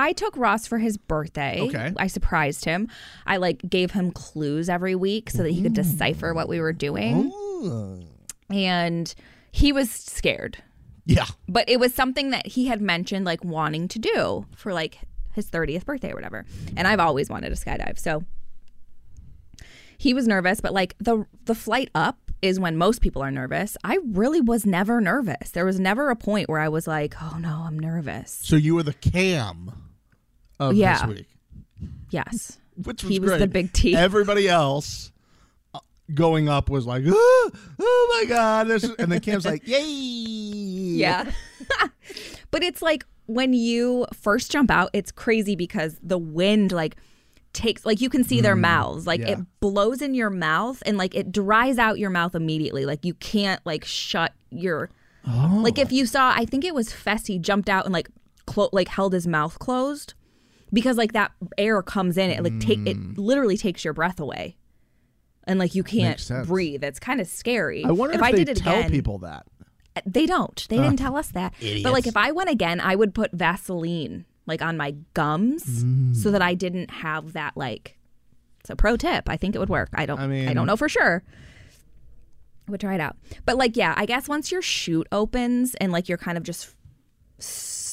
I 0.00 0.12
took 0.12 0.36
Ross 0.36 0.66
for 0.66 0.78
his 0.78 0.96
birthday. 0.96 1.60
Okay. 1.60 1.92
I 1.96 2.06
surprised 2.06 2.64
him. 2.64 2.88
I 3.26 3.36
like 3.36 3.62
gave 3.68 3.90
him 3.92 4.10
clues 4.10 4.68
every 4.68 4.94
week 4.94 5.30
so 5.30 5.42
that 5.42 5.50
he 5.50 5.62
could 5.62 5.72
mm. 5.72 5.76
decipher 5.76 6.34
what 6.34 6.48
we 6.48 6.60
were 6.60 6.72
doing. 6.72 7.32
Ooh. 7.34 8.02
And 8.48 9.14
he 9.52 9.72
was 9.72 9.90
scared. 9.90 10.62
yeah, 11.06 11.26
But 11.48 11.68
it 11.68 11.78
was 11.78 11.94
something 11.94 12.30
that 12.30 12.46
he 12.46 12.66
had 12.66 12.80
mentioned 12.80 13.24
like 13.24 13.44
wanting 13.44 13.88
to 13.88 13.98
do 13.98 14.46
for 14.56 14.72
like 14.72 14.98
his 15.32 15.48
30th 15.50 15.84
birthday 15.84 16.12
or 16.12 16.14
whatever. 16.14 16.44
And 16.76 16.86
I've 16.88 17.00
always 17.00 17.28
wanted 17.28 17.50
to 17.50 17.56
skydive. 17.56 17.98
So 17.98 18.24
he 19.98 20.14
was 20.14 20.26
nervous, 20.26 20.60
but 20.60 20.72
like 20.72 20.96
the 20.98 21.26
the 21.44 21.54
flight 21.54 21.90
up 21.94 22.16
is 22.42 22.58
when 22.58 22.76
most 22.78 23.02
people 23.02 23.22
are 23.22 23.30
nervous. 23.30 23.76
I 23.84 23.98
really 24.12 24.40
was 24.40 24.64
never 24.64 25.00
nervous. 25.00 25.50
There 25.50 25.66
was 25.66 25.78
never 25.78 26.08
a 26.08 26.16
point 26.16 26.48
where 26.48 26.58
I 26.58 26.68
was 26.68 26.86
like, 26.86 27.14
"Oh 27.22 27.36
no, 27.38 27.64
I'm 27.66 27.78
nervous." 27.78 28.38
so 28.42 28.56
you 28.56 28.74
were 28.74 28.82
the 28.82 28.94
cam 28.94 29.89
of 30.60 30.74
Yeah. 30.76 31.04
this 31.06 31.16
week, 31.16 31.26
Yes. 32.10 32.58
which 32.76 33.02
was 33.02 33.10
He 33.12 33.18
was 33.18 33.30
great. 33.30 33.38
the 33.40 33.46
big 33.48 33.72
T. 33.72 33.96
Everybody 33.96 34.48
else 34.48 35.10
uh, 35.74 35.80
going 36.14 36.48
up 36.48 36.70
was 36.70 36.86
like, 36.86 37.02
oh, 37.06 37.50
oh 37.80 38.20
my 38.22 38.28
god, 38.28 38.68
this, 38.68 38.84
and 38.84 39.10
then 39.10 39.18
Cam's 39.20 39.44
like, 39.44 39.66
yay, 39.66 39.80
Yeah. 41.00 41.30
but 42.50 42.62
it's 42.62 42.82
like 42.82 43.04
when 43.26 43.52
you 43.52 44.06
first 44.12 44.50
jump 44.50 44.70
out, 44.70 44.90
it's 44.92 45.10
crazy 45.12 45.54
because 45.56 45.98
the 46.02 46.18
wind 46.18 46.72
like 46.72 46.96
takes 47.52 47.84
like 47.86 48.00
you 48.00 48.08
can 48.10 48.22
see 48.24 48.40
their 48.40 48.56
mouths. 48.56 49.06
Like 49.06 49.20
yeah. 49.20 49.30
it 49.32 49.38
blows 49.60 50.02
in 50.02 50.14
your 50.14 50.30
mouth 50.30 50.82
and 50.86 50.98
like 50.98 51.14
it 51.14 51.32
dries 51.32 51.78
out 51.78 51.98
your 51.98 52.10
mouth 52.10 52.34
immediately. 52.34 52.84
Like 52.86 53.04
you 53.04 53.14
can't 53.14 53.60
like 53.64 53.84
shut 53.84 54.32
your 54.50 54.90
like 55.52 55.78
if 55.78 55.92
you 55.92 56.06
saw 56.06 56.32
I 56.34 56.44
think 56.44 56.64
it 56.64 56.74
was 56.74 56.88
Fessy 56.88 57.40
jumped 57.40 57.68
out 57.68 57.84
and 57.84 57.92
like 57.92 58.08
clo- 58.46 58.70
like 58.72 58.88
held 58.88 59.12
his 59.12 59.26
mouth 59.26 59.58
closed 59.58 60.14
because 60.72 60.96
like 60.96 61.12
that 61.12 61.32
air 61.58 61.82
comes 61.82 62.16
in 62.16 62.30
it 62.30 62.42
like 62.42 62.58
take 62.60 62.78
it 62.86 62.96
mm. 62.98 63.14
literally 63.16 63.56
takes 63.56 63.84
your 63.84 63.94
breath 63.94 64.20
away. 64.20 64.56
And 65.44 65.58
like 65.58 65.74
you 65.74 65.82
can't 65.82 66.10
Makes 66.10 66.26
sense. 66.26 66.46
breathe. 66.46 66.84
It's 66.84 67.00
kind 67.00 67.20
of 67.20 67.26
scary. 67.26 67.84
I 67.84 67.90
wonder 67.90 68.14
if, 68.14 68.22
I 68.22 68.30
they 68.30 68.44
did 68.44 68.58
it 68.58 68.62
tell 68.62 68.88
people 68.88 69.18
that. 69.18 69.46
Uh, 69.96 70.00
they 70.06 70.26
don't. 70.26 70.66
They 70.68 70.76
didn't 70.76 70.98
tell 70.98 71.16
us 71.16 71.28
that. 71.28 71.54
But 71.82 71.92
like 71.92 72.06
if 72.06 72.16
I 72.16 72.30
went 72.30 72.50
again, 72.50 72.80
I 72.80 72.94
would 72.94 73.14
put 73.14 73.32
Vaseline 73.32 74.26
like 74.46 74.62
on 74.62 74.76
my 74.76 74.92
gums 75.14 75.64
so 75.64 76.28
mm. 76.28 76.32
that 76.32 76.42
I 76.42 76.54
didn't 76.54 76.90
have 76.90 77.32
that 77.32 77.56
like 77.56 77.98
it's 78.60 78.70
a 78.70 78.76
pro 78.76 78.96
tip. 78.96 79.28
I 79.28 79.36
think 79.36 79.54
it 79.54 79.58
would 79.58 79.68
work. 79.70 79.88
I 79.94 80.06
don't 80.06 80.20
I 80.20 80.24
I, 80.24 80.26
mean- 80.26 80.54
don't 80.54 80.66
know 80.66 80.76
for 80.76 80.88
sure. 80.88 81.22
I 82.68 82.70
would 82.70 82.80
try 82.80 82.94
it 82.94 83.00
out. 83.00 83.16
But 83.46 83.56
like 83.56 83.76
yeah, 83.76 83.94
I 83.96 84.06
guess 84.06 84.28
once 84.28 84.52
your 84.52 84.62
chute 84.62 85.08
opens 85.10 85.74
and 85.76 85.90
like 85.90 86.08
you're 86.08 86.18
kind 86.18 86.36
of 86.36 86.44
just 86.44 86.74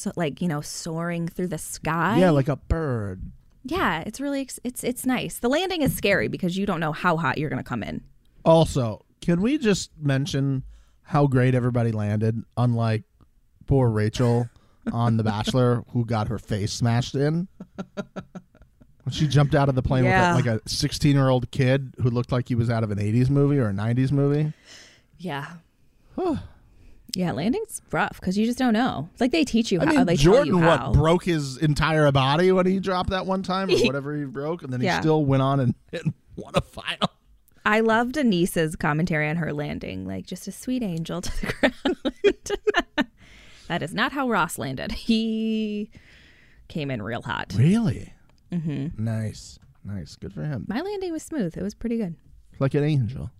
so, 0.08 0.13
like, 0.15 0.41
you 0.41 0.48
know, 0.48 0.62
soaring 0.62 1.28
through 1.28 1.48
the 1.48 1.58
sky. 1.58 2.17
Yeah, 2.20 2.30
like 2.32 2.48
a 2.48 2.56
bird. 2.56 3.22
Yeah, 3.63 4.04
it's 4.06 4.22
really 4.22 4.41
ex- 4.41 4.60
it's 4.63 4.84
it's 4.84 5.06
nice. 5.06 5.39
The 5.39 5.50
landing 5.50 5.82
is 5.82 5.96
scary 5.96 6.28
because 6.30 6.58
you 6.58 6.65
don't 6.65 6.80
know 6.80 6.93
how 6.93 7.17
hot 7.17 7.38
you're 7.38 7.50
going 7.50 7.62
to 7.63 7.67
come 7.67 7.84
in. 7.84 8.02
Also, 8.46 9.04
can 9.22 9.41
we 9.41 9.58
just 9.58 9.91
mention 10.00 10.63
how 11.04 11.28
great 11.28 11.54
everybody 11.54 11.91
landed? 11.91 12.43
Unlike 12.56 13.04
poor 13.65 13.89
Rachel 13.89 14.50
on 14.93 15.17
The 15.17 15.24
Bachelor, 15.24 15.84
who 15.91 16.06
got 16.06 16.30
her 16.30 16.39
face 16.39 16.72
smashed 16.72 17.13
in. 17.15 17.48
She 19.10 19.28
jumped 19.28 19.56
out 19.56 19.70
of 19.70 19.76
the 19.76 19.82
plane 19.82 20.04
Yeah. 20.04 20.36
with 20.36 20.46
a, 20.46 20.50
like 20.52 20.62
a 20.65 20.70
16 20.70 21.15
year 21.15 21.30
old 21.30 21.50
kid 21.52 21.93
who 22.02 22.10
looked 22.10 22.32
like 22.32 22.48
he 22.50 22.56
was 22.56 22.70
out 22.70 22.84
of 22.84 22.91
an 22.91 22.98
80s 22.98 23.30
movie 23.30 23.58
or 23.58 23.70
a 23.70 23.74
90s 23.74 24.12
movie. 24.12 24.52
Yeah. 25.17 25.46
Yeah, 27.15 27.32
landing's 27.32 27.82
rough 27.91 28.20
because 28.20 28.38
you 28.38 28.46
just 28.46 28.60
don't 28.60 28.74
know. 28.74 29.10
It's 29.13 29.22
like 29.22 29.32
they 29.32 29.43
teach 29.46 29.72
you 29.72 29.80
I 29.82 29.86
how. 29.86 29.91
mean, 29.93 30.06
they 30.06 30.15
Jordan, 30.17 30.62
what, 30.63 30.80
how. 30.80 30.91
broke 30.91 31.24
his 31.24 31.58
entire 31.58 32.12
body 32.12 32.52
when 32.52 32.65
he 32.65 32.80
dropped 32.80 33.10
that 33.12 33.26
one 33.26 33.43
time 33.43 33.70
or 33.72 33.78
whatever 33.86 34.15
he 34.15 34.26
broke, 34.26 34.62
and 34.63 34.72
then 34.72 34.82
he 34.82 34.89
still 34.91 35.26
went 35.26 35.41
on 35.41 35.60
and, 35.60 35.76
and 35.93 36.13
won 36.36 36.54
a 36.56 36.62
final. 36.62 37.10
I 37.65 37.80
loved 37.82 38.15
Aneesa's 38.17 38.76
commentary 38.76 39.30
on 39.30 39.38
her 39.38 39.52
landing, 39.52 40.06
like 40.08 40.26
just 40.26 40.48
a 40.48 40.52
sweet 40.52 40.84
angel 40.84 41.22
to 41.22 41.41
the 41.41 41.54
ground. 42.96 43.08
that 43.67 43.82
is 43.82 43.93
not 43.93 44.12
how 44.12 44.30
Ross 44.30 44.58
landed. 44.58 44.91
He 44.91 45.89
came 46.70 46.89
in 46.91 47.02
real 47.02 47.22
hot. 47.22 47.54
Really? 47.58 48.13
Mm-hmm. 48.52 49.04
Nice. 49.04 49.60
Nice. 49.84 50.15
Good 50.15 50.34
for 50.34 50.43
him. 50.43 50.65
My 50.67 50.82
landing 50.82 51.12
was 51.12 51.24
smooth. 51.24 51.58
It 51.58 51.63
was 51.63 51.74
pretty 51.76 51.98
good. 51.98 52.15
Like 52.60 52.74
an 52.74 52.84
angel. 52.84 53.32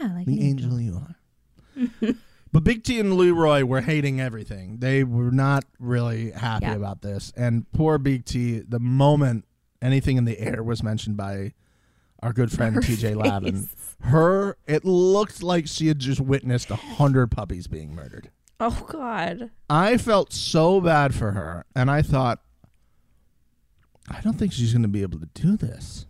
Yeah, 0.00 0.12
like 0.12 0.26
The 0.26 0.38
an 0.38 0.42
angel 0.42 0.80
you 0.80 0.94
are. 0.96 2.14
But 2.54 2.62
Big 2.64 2.84
T 2.84 3.00
and 3.00 3.14
Leroy 3.16 3.64
were 3.64 3.80
hating 3.80 4.20
everything. 4.20 4.78
They 4.78 5.02
were 5.02 5.32
not 5.32 5.64
really 5.80 6.30
happy 6.30 6.66
Yeah. 6.66 6.74
about 6.76 7.02
this. 7.02 7.32
And 7.36 7.70
poor 7.72 7.98
Big 7.98 8.24
T, 8.24 8.60
the 8.60 8.78
moment 8.78 9.44
anything 9.82 10.16
in 10.16 10.24
the 10.24 10.38
air 10.38 10.62
was 10.62 10.80
mentioned 10.82 11.16
by 11.16 11.52
our 12.22 12.32
good 12.32 12.52
friend 12.52 12.76
Her 12.76 12.80
TJ 12.80 13.16
Lavin, 13.16 13.68
her 14.02 14.56
it 14.68 14.84
looked 14.84 15.42
like 15.42 15.66
she 15.66 15.88
had 15.88 15.98
just 15.98 16.20
witnessed 16.20 16.70
a 16.70 16.76
hundred 16.76 17.30
puppies 17.32 17.66
being 17.66 17.92
murdered. 17.94 18.30
Oh 18.60 18.86
God. 18.88 19.50
I 19.68 19.98
felt 19.98 20.32
so 20.32 20.80
bad 20.80 21.12
for 21.12 21.32
her, 21.32 21.66
and 21.74 21.90
I 21.90 22.02
thought, 22.02 22.40
I 24.08 24.20
don't 24.20 24.38
think 24.38 24.52
she's 24.52 24.72
going 24.72 24.82
to 24.82 24.88
be 24.88 25.02
able 25.02 25.18
to 25.18 25.28
do 25.34 25.56
this. 25.56 26.06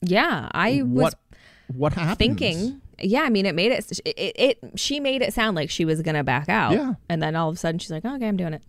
Yeah, 0.00 0.48
I 0.52 0.82
was 0.82 1.02
what 1.02 1.14
what 1.74 1.92
happened? 1.92 2.18
thinking. 2.38 2.80
Yeah, 3.02 3.22
I 3.22 3.30
mean, 3.30 3.46
it 3.46 3.54
made 3.54 3.72
it, 3.72 4.00
it. 4.04 4.12
It. 4.16 4.58
She 4.76 5.00
made 5.00 5.22
it 5.22 5.34
sound 5.34 5.56
like 5.56 5.70
she 5.70 5.84
was 5.84 6.02
gonna 6.02 6.22
back 6.24 6.48
out. 6.48 6.72
Yeah. 6.72 6.94
And 7.08 7.22
then 7.22 7.34
all 7.36 7.48
of 7.48 7.56
a 7.56 7.58
sudden, 7.58 7.78
she's 7.78 7.90
like, 7.90 8.04
"Okay, 8.04 8.26
I'm 8.28 8.36
doing 8.36 8.54
it." 8.54 8.62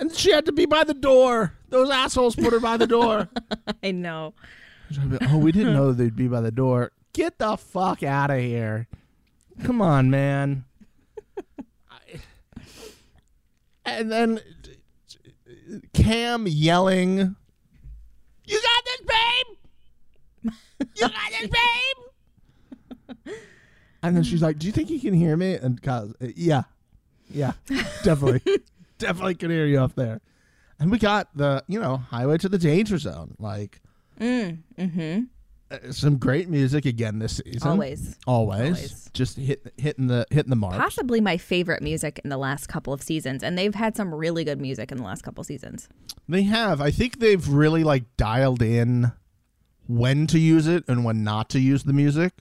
and 0.00 0.12
she 0.12 0.32
had 0.32 0.44
to 0.46 0.52
be 0.52 0.66
by 0.66 0.82
the 0.84 0.94
door. 0.94 1.54
Those 1.68 1.88
assholes 1.90 2.34
put 2.34 2.52
her 2.52 2.58
by 2.58 2.76
the 2.76 2.88
door. 2.88 3.28
I 3.84 3.92
know. 3.92 4.34
oh, 5.30 5.38
we 5.38 5.52
didn't 5.52 5.74
know 5.74 5.92
they'd 5.92 6.16
be 6.16 6.26
by 6.26 6.40
the 6.40 6.50
door. 6.50 6.90
Get 7.12 7.38
the 7.38 7.56
fuck 7.56 8.02
out 8.02 8.30
of 8.30 8.40
here! 8.40 8.88
Come 9.62 9.80
on, 9.80 10.10
man. 10.10 10.64
I- 11.90 12.20
and 13.84 14.10
then 14.10 14.40
Cam 15.92 16.46
yelling, 16.48 17.36
"You 18.44 18.60
got 18.60 18.84
this, 18.84 19.00
babe! 19.06 19.56
You 20.96 21.00
got 21.08 21.12
this, 21.40 21.50
babe!" 23.26 23.34
And 24.04 24.16
then 24.16 24.24
she's 24.24 24.42
like, 24.42 24.58
"Do 24.58 24.66
you 24.66 24.72
think 24.72 24.90
you 24.90 24.98
can 24.98 25.14
hear 25.14 25.36
me?" 25.36 25.54
And 25.54 25.80
Kyle's, 25.80 26.12
"Uh, 26.20 26.26
"Yeah, 26.34 26.64
yeah, 27.30 27.52
definitely, 28.02 28.40
definitely 28.98 29.36
can 29.36 29.48
hear 29.50 29.64
you 29.66 29.78
up 29.80 29.94
there." 29.94 30.20
And 30.80 30.90
we 30.90 30.98
got 30.98 31.28
the, 31.36 31.62
you 31.68 31.78
know, 31.80 31.98
highway 31.98 32.36
to 32.38 32.48
the 32.48 32.58
danger 32.58 32.98
zone, 32.98 33.36
like 33.38 33.80
Mm-hmm. 34.20 35.20
uh, 35.70 35.92
some 35.92 36.16
great 36.18 36.48
music 36.48 36.84
again 36.84 37.20
this 37.20 37.36
season. 37.44 37.68
Always. 37.68 38.16
always, 38.26 38.76
Always. 38.76 39.10
just 39.14 39.36
hit 39.36 39.72
hitting 39.76 40.08
the 40.08 40.26
hitting 40.30 40.50
the 40.50 40.56
mark. 40.56 40.74
Possibly 40.74 41.20
my 41.20 41.36
favorite 41.36 41.80
music 41.82 42.20
in 42.24 42.30
the 42.30 42.36
last 42.36 42.66
couple 42.68 42.92
of 42.92 43.02
seasons, 43.02 43.44
and 43.44 43.56
they've 43.56 43.74
had 43.74 43.96
some 43.96 44.12
really 44.12 44.42
good 44.42 44.60
music 44.60 44.90
in 44.90 44.98
the 44.98 45.04
last 45.04 45.22
couple 45.22 45.44
seasons. 45.44 45.88
They 46.28 46.42
have. 46.42 46.80
I 46.80 46.90
think 46.90 47.20
they've 47.20 47.46
really 47.48 47.84
like 47.84 48.02
dialed 48.16 48.62
in 48.62 49.12
when 49.86 50.26
to 50.28 50.38
use 50.38 50.66
it 50.66 50.84
and 50.88 51.04
when 51.04 51.24
not 51.24 51.48
to 51.50 51.60
use 51.60 51.84
the 51.84 51.92
music. 51.92 52.32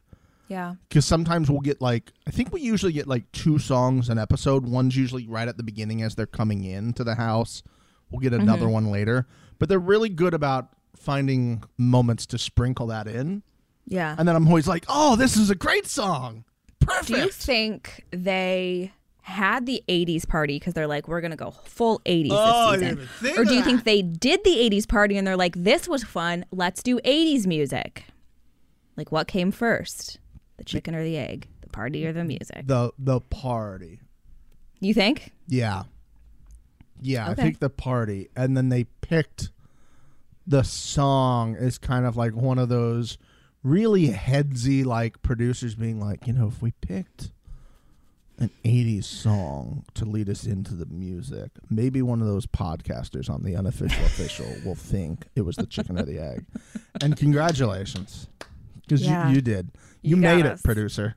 Yeah. 0.47 0.75
Because 0.89 1.05
sometimes 1.05 1.49
we'll 1.49 1.61
get 1.61 1.81
like 1.81 2.11
I 2.27 2.31
think 2.31 2.51
we 2.51 2.61
usually 2.61 2.91
get 2.91 3.07
like 3.07 3.31
two 3.31 3.57
songs 3.57 4.09
an 4.09 4.17
episode. 4.17 4.65
One's 4.65 4.97
usually 4.97 5.25
right 5.27 5.47
at 5.47 5.55
the 5.57 5.63
beginning 5.63 6.01
as 6.01 6.15
they're 6.15 6.25
coming 6.25 6.63
into 6.65 7.03
the 7.03 7.15
house. 7.15 7.63
We'll 8.09 8.19
get 8.19 8.33
another 8.33 8.63
Mm-hmm. 8.65 8.71
one 8.73 8.91
later. 8.91 9.27
But 9.59 9.69
they're 9.69 9.79
really 9.79 10.09
good 10.09 10.33
about 10.33 10.69
finding 10.95 11.63
moments 11.77 12.25
to 12.27 12.37
sprinkle 12.37 12.87
that 12.87 13.07
in. 13.07 13.43
Yeah. 13.87 14.15
And 14.17 14.27
then 14.27 14.35
I'm 14.35 14.47
always 14.47 14.67
like, 14.67 14.85
oh, 14.89 15.15
this 15.15 15.37
is 15.37 15.49
a 15.49 15.55
great 15.55 15.87
song. 15.87 16.43
Perfect. 16.81 17.07
Do 17.07 17.17
you 17.17 17.29
think 17.29 18.05
they 18.11 18.91
had 19.21 19.65
the 19.65 19.83
80s 19.87 20.27
party 20.27 20.57
because 20.57 20.73
they're 20.73 20.87
like, 20.87 21.07
we're 21.07 21.21
going 21.21 21.31
to 21.31 21.37
go 21.37 21.51
full 21.51 21.99
80s 22.05 22.29
Oh, 22.31 22.35
I 22.35 22.77
this 22.77 22.81
didn't 22.81 22.97
season? 22.97 23.03
even 23.03 23.07
think 23.07 23.37
or 23.37 23.41
of 23.43 23.47
do 23.47 23.53
you 23.53 23.59
that. 23.61 23.65
think 23.65 23.83
they 23.83 24.01
did 24.01 24.43
the 24.43 24.55
80s 24.69 24.87
party 24.87 25.17
and 25.17 25.25
they're 25.27 25.37
like, 25.37 25.55
this 25.55 25.87
was 25.87 26.03
fun. 26.03 26.45
Let's 26.51 26.81
do 26.81 26.99
80s 26.99 27.45
music? 27.45 28.05
Like, 28.97 29.11
what 29.11 29.27
came 29.27 29.51
first? 29.51 30.19
The 30.57 30.63
chicken 30.63 30.95
or 30.95 31.03
the 31.03 31.17
egg? 31.17 31.47
The 31.61 31.69
party 31.69 32.05
or 32.05 32.13
the 32.13 32.23
music? 32.23 32.65
the 32.67 32.91
the 32.99 33.21
party. 33.21 33.99
You 34.79 34.93
think? 34.93 35.31
Yeah. 35.47 35.83
Yeah, 36.99 37.29
I 37.29 37.33
think 37.35 37.59
the 37.59 37.69
party. 37.69 38.29
And 38.35 38.55
then 38.57 38.69
they 38.69 38.83
picked 39.01 39.51
the 40.45 40.63
song 40.63 41.55
is 41.55 41.77
kind 41.77 42.05
of 42.05 42.17
like 42.17 42.35
one 42.35 42.57
of 42.59 42.69
those 42.69 43.17
really 43.63 44.07
headsy 44.09 44.83
like 44.83 45.21
producers 45.21 45.75
being 45.75 45.99
like, 45.99 46.25
you 46.27 46.33
know, 46.33 46.47
if 46.47 46.61
we 46.61 46.71
picked 46.81 47.31
an 48.41 48.49
80s 48.65 49.03
song 49.05 49.83
to 49.93 50.05
lead 50.05 50.27
us 50.29 50.45
into 50.45 50.73
the 50.73 50.85
music, 50.87 51.51
maybe 51.69 52.01
one 52.01 52.21
of 52.21 52.27
those 52.27 52.45
podcasters 52.45 53.29
on 53.29 53.43
the 53.43 53.55
unofficial 53.55 54.03
official 54.05 54.47
will 54.65 54.75
think 54.75 55.27
it 55.35 55.41
was 55.41 55.55
the 55.55 55.65
chicken 55.65 55.99
or 55.99 56.03
the 56.03 56.19
egg. 56.19 56.45
And 57.01 57.15
congratulations. 57.15 58.27
Because 58.81 59.03
Yeah. 59.03 59.29
you, 59.29 59.35
you 59.35 59.41
did. 59.41 59.71
You, 60.01 60.15
You 60.15 60.21
made 60.21 60.45
it, 60.45 60.61
producer. 60.63 61.15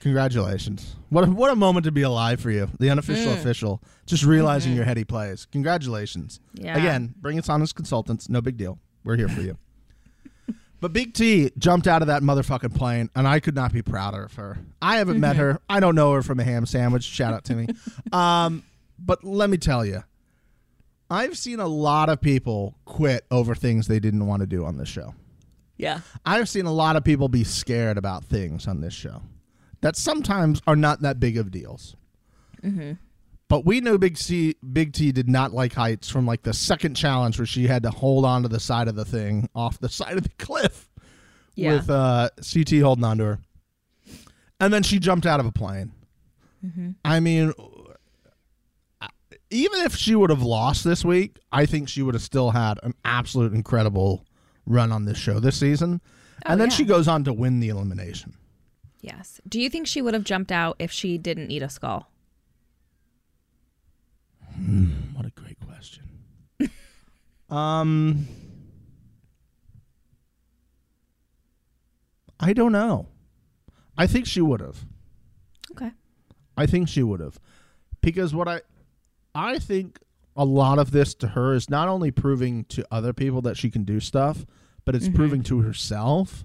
Congratulations. 0.00 0.96
What 1.08 1.24
a, 1.24 1.30
what 1.30 1.50
a 1.50 1.56
moment 1.56 1.84
to 1.84 1.92
be 1.92 2.02
alive 2.02 2.40
for 2.40 2.50
you. 2.50 2.68
The 2.78 2.90
unofficial 2.90 3.32
Mm. 3.32 3.36
official. 3.38 3.82
Just 4.06 4.24
realizing 4.24 4.74
your 4.74 4.84
heady 4.84 5.04
plays. 5.04 5.46
Congratulations. 5.46 6.40
Mm-hmm. 6.56 6.66
Yeah. 6.66 6.76
Again, 6.76 7.14
bring 7.20 7.38
us 7.38 7.48
on 7.48 7.62
as 7.62 7.72
consultants. 7.72 8.28
No 8.28 8.42
big 8.42 8.56
deal. 8.58 8.78
We're 9.02 9.16
here 9.16 9.28
for 9.28 9.40
you. 9.40 9.56
But 10.84 10.92
Big 10.92 11.14
T 11.14 11.50
jumped 11.56 11.86
out 11.86 12.02
of 12.02 12.08
that 12.08 12.20
motherfucking 12.22 12.74
plane, 12.74 13.08
and 13.16 13.26
I 13.26 13.40
could 13.40 13.54
not 13.54 13.72
be 13.72 13.80
prouder 13.80 14.24
of 14.24 14.34
her. 14.34 14.58
I 14.82 14.98
haven't 14.98 15.18
met 15.18 15.36
Mm-hmm. 15.36 15.40
her. 15.40 15.60
I 15.66 15.80
don't 15.80 15.94
know 15.94 16.12
her 16.12 16.22
from 16.22 16.40
a 16.40 16.44
ham 16.44 16.66
sandwich. 16.66 17.04
Shout 17.04 17.32
out 17.32 17.44
to 17.44 17.54
me. 17.54 17.68
um, 18.12 18.62
but 18.98 19.24
let 19.24 19.48
me 19.48 19.56
tell 19.56 19.82
you, 19.82 20.04
I've 21.08 21.38
seen 21.38 21.58
a 21.58 21.66
lot 21.66 22.10
of 22.10 22.20
people 22.20 22.74
quit 22.84 23.24
over 23.30 23.54
things 23.54 23.86
they 23.86 23.98
didn't 23.98 24.26
want 24.26 24.40
to 24.40 24.46
do 24.46 24.66
on 24.66 24.76
this 24.76 24.90
show. 24.90 25.14
Yeah. 25.78 26.00
I've 26.26 26.50
seen 26.50 26.66
a 26.66 26.72
lot 26.72 26.96
of 26.96 27.02
people 27.02 27.28
be 27.30 27.44
scared 27.44 27.96
about 27.96 28.22
things 28.22 28.68
on 28.68 28.82
this 28.82 28.92
show 28.92 29.22
that 29.80 29.96
sometimes 29.96 30.60
are 30.66 30.76
not 30.76 31.00
that 31.00 31.18
big 31.18 31.38
of 31.38 31.50
deals. 31.50 31.96
But 33.54 33.64
we 33.64 33.80
know 33.80 33.96
Big 33.98 34.18
C, 34.18 34.56
Big 34.72 34.92
T 34.94 35.12
did 35.12 35.28
not 35.28 35.52
like 35.52 35.74
heights 35.74 36.10
from 36.10 36.26
like 36.26 36.42
the 36.42 36.52
second 36.52 36.96
challenge 36.96 37.38
where 37.38 37.46
she 37.46 37.68
had 37.68 37.84
to 37.84 37.90
hold 37.90 38.24
on 38.24 38.42
to 38.42 38.48
the 38.48 38.58
side 38.58 38.88
of 38.88 38.96
the 38.96 39.04
thing 39.04 39.48
off 39.54 39.78
the 39.78 39.88
side 40.00 40.16
of 40.16 40.24
the 40.24 40.30
cliff 40.40 40.90
Yeah. 41.54 41.74
with 41.74 41.88
uh, 41.88 42.30
CT 42.38 42.80
holding 42.80 43.04
on 43.04 43.18
to 43.18 43.24
her, 43.24 43.38
and 44.58 44.74
then 44.74 44.82
she 44.82 44.98
jumped 44.98 45.24
out 45.24 45.38
of 45.38 45.46
a 45.46 45.52
plane. 45.52 45.92
I 47.04 47.20
mean, 47.20 47.52
uh, 49.00 49.06
even 49.50 49.82
if 49.82 49.94
she 49.94 50.16
would 50.16 50.30
have 50.30 50.42
lost 50.42 50.82
this 50.82 51.04
week, 51.04 51.38
I 51.52 51.64
think 51.64 51.88
she 51.88 52.02
would 52.02 52.14
have 52.14 52.24
still 52.24 52.50
had 52.50 52.80
an 52.82 52.94
absolute 53.04 53.52
incredible 53.52 54.26
run 54.66 54.90
on 54.90 55.04
this 55.04 55.16
show 55.16 55.38
this 55.38 55.60
season. 55.60 56.00
and 56.44 56.60
then 56.60 56.70
yeah. 56.70 56.74
she 56.76 56.84
goes 56.84 57.06
on 57.06 57.22
to 57.22 57.32
win 57.32 57.60
the 57.60 57.68
elimination. 57.68 58.34
Yes. 59.00 59.40
Do 59.48 59.60
you 59.60 59.70
think 59.70 59.86
she 59.86 60.02
would 60.02 60.12
have 60.14 60.24
jumped 60.24 60.50
out 60.50 60.74
if 60.80 60.90
she 60.90 61.18
didn't 61.18 61.52
eat 61.52 61.62
a 61.62 61.68
skull? 61.68 62.10
What 65.14 65.26
a 65.26 65.30
great 65.30 65.58
question. 65.60 66.04
um, 67.50 68.26
I 72.38 72.52
don't 72.52 72.72
know. 72.72 73.06
I 73.96 74.06
think 74.06 74.26
she 74.26 74.40
would 74.40 74.60
have. 74.60 74.84
Okay. 75.72 75.90
I 76.56 76.66
think 76.66 76.88
she 76.88 77.02
would 77.02 77.20
have, 77.20 77.38
because 78.00 78.34
what 78.34 78.48
I, 78.48 78.60
I 79.34 79.58
think 79.58 79.98
a 80.36 80.44
lot 80.44 80.78
of 80.78 80.90
this 80.90 81.14
to 81.14 81.28
her 81.28 81.54
is 81.54 81.68
not 81.68 81.88
only 81.88 82.10
proving 82.10 82.64
to 82.66 82.86
other 82.90 83.12
people 83.12 83.40
that 83.42 83.56
she 83.56 83.70
can 83.70 83.84
do 83.84 83.98
stuff, 84.00 84.44
but 84.84 84.94
it's 84.94 85.08
proving 85.08 85.42
to 85.44 85.60
herself. 85.62 86.44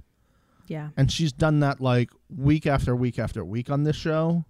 Yeah. 0.68 0.90
and 0.96 1.12
she's 1.12 1.32
done 1.32 1.62
that 1.62 1.82
like 1.82 2.12
week 2.30 2.68
after 2.68 2.96
week 2.96 3.18
after 3.18 3.44
week 3.44 3.72
on 3.72 3.84
this 3.84 3.96
show 3.96 4.46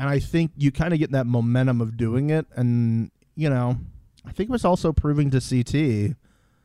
and 0.00 0.08
i 0.08 0.18
think 0.18 0.50
you 0.56 0.72
kind 0.72 0.92
of 0.92 0.98
get 0.98 1.10
that 1.12 1.26
momentum 1.26 1.80
of 1.80 1.96
doing 1.96 2.30
it 2.30 2.46
and 2.56 3.10
you 3.36 3.48
know 3.50 3.76
i 4.26 4.32
think 4.32 4.48
it 4.48 4.52
was 4.52 4.64
also 4.64 4.92
proving 4.92 5.30
to 5.30 5.40
ct 5.40 6.16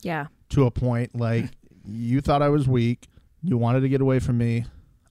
Yeah. 0.02 0.28
to 0.50 0.66
a 0.66 0.72
point 0.72 1.16
like 1.16 1.46
you 1.88 2.22
thought 2.22 2.42
i 2.42 2.50
was 2.50 2.68
weak 2.68 3.08
you 3.44 3.58
wanted 3.58 3.82
to 3.82 3.90
get 3.90 4.02
away 4.02 4.20
from 4.20 4.38
me 4.38 4.66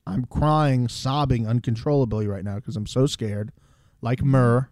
i'm 0.06 0.24
crying 0.24 0.88
sobbing 0.88 1.46
uncontrollably 1.46 2.26
right 2.26 2.44
now 2.44 2.56
because 2.56 2.76
i'm 2.76 2.86
so 2.86 3.06
scared 3.06 3.52
like 4.00 4.22
murr 4.22 4.68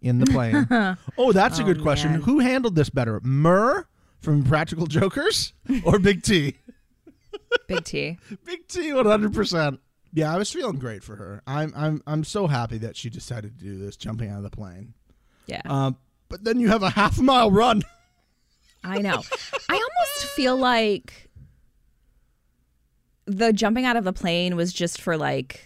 in 0.00 0.18
the 0.20 0.26
plane 0.26 0.66
oh 1.18 1.32
that's 1.32 1.58
a 1.58 1.62
Oh, 1.62 1.66
good 1.66 1.82
question 1.82 2.12
man. 2.12 2.20
who 2.22 2.38
handled 2.38 2.74
this 2.76 2.88
better 2.90 3.20
murr 3.24 3.86
from 4.20 4.42
practical 4.44 4.86
jokers 4.86 5.52
or 5.84 5.98
big 5.98 6.22
t 6.22 6.56
Big 7.66 7.84
T. 7.84 8.18
Big 8.44 8.66
T, 8.68 8.92
one 8.92 9.06
hundred 9.06 9.32
percent. 9.32 9.80
Yeah, 10.12 10.32
I 10.34 10.38
was 10.38 10.50
feeling 10.50 10.78
great 10.78 11.02
for 11.02 11.16
her. 11.16 11.42
I'm 11.46 11.72
I'm 11.76 12.02
I'm 12.06 12.24
so 12.24 12.46
happy 12.46 12.78
that 12.78 12.96
she 12.96 13.10
decided 13.10 13.58
to 13.58 13.64
do 13.64 13.78
this, 13.78 13.96
jumping 13.96 14.30
out 14.30 14.38
of 14.38 14.42
the 14.44 14.50
plane. 14.50 14.94
Yeah. 15.46 15.62
Um, 15.66 15.96
but 16.28 16.44
then 16.44 16.58
you 16.60 16.68
have 16.68 16.82
a 16.82 16.90
half 16.90 17.18
mile 17.20 17.50
run. 17.50 17.82
I 18.84 18.98
know. 18.98 19.22
I 19.68 19.74
almost 19.74 20.26
feel 20.34 20.56
like 20.56 21.28
the 23.26 23.52
jumping 23.52 23.84
out 23.84 23.96
of 23.96 24.04
the 24.04 24.12
plane 24.12 24.56
was 24.56 24.72
just 24.72 25.00
for 25.00 25.16
like 25.16 25.64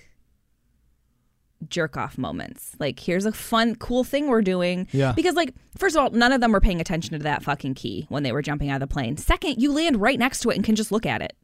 jerk 1.69 1.97
off 1.97 2.19
moments. 2.19 2.75
Like, 2.81 2.99
here's 2.99 3.25
a 3.25 3.31
fun, 3.33 3.77
cool 3.77 4.03
thing 4.03 4.27
we're 4.27 4.43
doing. 4.43 4.89
Yeah. 4.91 5.13
Because, 5.13 5.37
like, 5.37 5.55
first 5.79 5.95
of 5.95 6.03
all, 6.03 6.11
none 6.11 6.33
of 6.33 6.41
them 6.41 6.51
were 6.51 6.61
paying 6.61 6.81
attention 6.81 7.13
to 7.17 7.23
that 7.23 7.45
fucking 7.45 7.75
key 7.75 8.07
when 8.09 8.25
they 8.25 8.33
were 8.33 8.43
jumping 8.43 8.69
out 8.71 8.83
of 8.83 8.89
the 8.89 8.93
plane. 8.93 9.17
Second, 9.17 9.63
you 9.63 9.73
land 9.73 10.01
right 10.01 10.19
next 10.19 10.41
to 10.41 10.51
it 10.51 10.57
and 10.57 10.65
can 10.65 10.75
just 10.75 10.91
look 10.91 11.07
at 11.07 11.23
it 11.23 11.37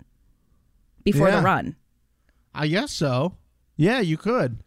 before 1.04 1.28
Yeah. 1.28 1.36
the 1.36 1.42
run. 1.42 1.76
I 2.58 2.66
guess 2.66 2.92
so. 2.92 3.36
Yeah, 3.76 4.00
you 4.00 4.16
could. 4.16 4.58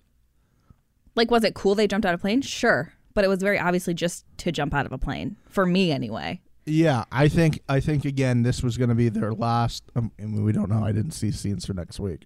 Like, 1.15 1.29
was 1.29 1.43
it 1.43 1.53
cool 1.53 1.75
they 1.75 1.87
jumped 1.87 2.05
out 2.05 2.13
of 2.13 2.19
a 2.19 2.21
plane? 2.21 2.41
Sure. 2.41 2.93
But 3.13 3.25
it 3.25 3.27
was 3.27 3.41
very 3.41 3.59
obviously 3.59 3.93
just 3.93 4.25
to 4.37 4.51
jump 4.51 4.73
out 4.73 4.85
of 4.85 4.91
a 4.93 4.97
plane. 4.97 5.35
For 5.49 5.65
me, 5.65 5.91
anyway. 5.91 6.41
Yeah, 6.65 7.03
I 7.11 7.27
think 7.27 7.59
I 7.67 7.79
think 7.81 8.05
again 8.05 8.43
this 8.43 8.63
was 8.63 8.77
going 8.77 8.89
to 8.89 8.95
be 8.95 9.09
their 9.09 9.33
last. 9.33 9.83
Um, 9.95 10.11
I 10.19 10.23
mean, 10.23 10.43
we 10.45 10.53
don't 10.53 10.69
know. 10.69 10.83
I 10.85 10.91
didn't 10.93 11.11
see 11.11 11.31
scenes 11.31 11.65
for 11.65 11.73
next 11.73 11.99
week. 11.99 12.25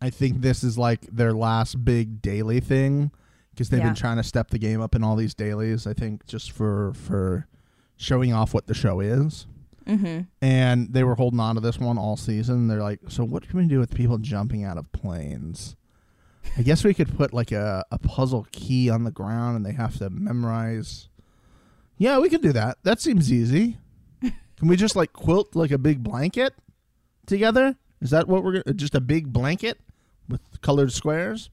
I 0.00 0.10
think 0.10 0.42
this 0.42 0.62
is 0.62 0.78
like 0.78 1.00
their 1.10 1.32
last 1.32 1.84
big 1.84 2.22
daily 2.22 2.60
thing 2.60 3.10
because 3.50 3.70
they've 3.70 3.80
Yeah. 3.80 3.86
been 3.86 3.94
trying 3.96 4.18
to 4.18 4.22
step 4.22 4.50
the 4.50 4.58
game 4.58 4.80
up 4.80 4.94
in 4.94 5.02
all 5.02 5.16
these 5.16 5.34
dailies. 5.34 5.86
I 5.86 5.94
think 5.94 6.24
just 6.26 6.52
for 6.52 6.92
for 6.94 7.48
showing 7.96 8.32
off 8.32 8.54
what 8.54 8.66
the 8.68 8.74
show 8.74 9.00
is. 9.00 9.46
Mm-hmm. 9.86 10.20
And 10.42 10.92
they 10.92 11.04
were 11.04 11.14
holding 11.14 11.40
on 11.40 11.54
to 11.54 11.60
this 11.60 11.78
one 11.78 11.98
all 11.98 12.16
season. 12.16 12.68
They're 12.68 12.82
like, 12.82 13.00
so 13.08 13.24
what 13.24 13.48
can 13.48 13.58
we 13.58 13.66
do 13.66 13.78
with 13.78 13.94
people 13.94 14.18
jumping 14.18 14.64
out 14.64 14.78
of 14.78 14.90
planes? 14.92 15.76
I 16.56 16.62
guess 16.62 16.84
we 16.84 16.94
could 16.94 17.16
put 17.16 17.32
like 17.32 17.52
a, 17.52 17.84
a 17.90 17.98
puzzle 17.98 18.46
key 18.52 18.90
on 18.90 19.04
the 19.04 19.10
ground 19.10 19.56
and 19.56 19.66
they 19.66 19.72
have 19.72 19.98
to 19.98 20.10
memorize. 20.10 21.08
Yeah, 21.98 22.18
we 22.18 22.28
could 22.28 22.42
do 22.42 22.52
that. 22.52 22.78
That 22.82 23.00
seems 23.00 23.32
easy. 23.32 23.78
Can 24.22 24.68
we 24.68 24.76
just 24.76 24.96
like 24.96 25.12
quilt 25.12 25.54
like 25.54 25.70
a 25.70 25.78
big 25.78 26.02
blanket 26.02 26.54
together? 27.26 27.76
Is 28.00 28.10
that 28.10 28.28
what 28.28 28.42
we're 28.42 28.62
gonna 28.62 28.74
just 28.74 28.94
a 28.94 29.00
big 29.00 29.32
blanket 29.32 29.78
with 30.28 30.40
colored 30.62 30.92
squares? 30.92 31.50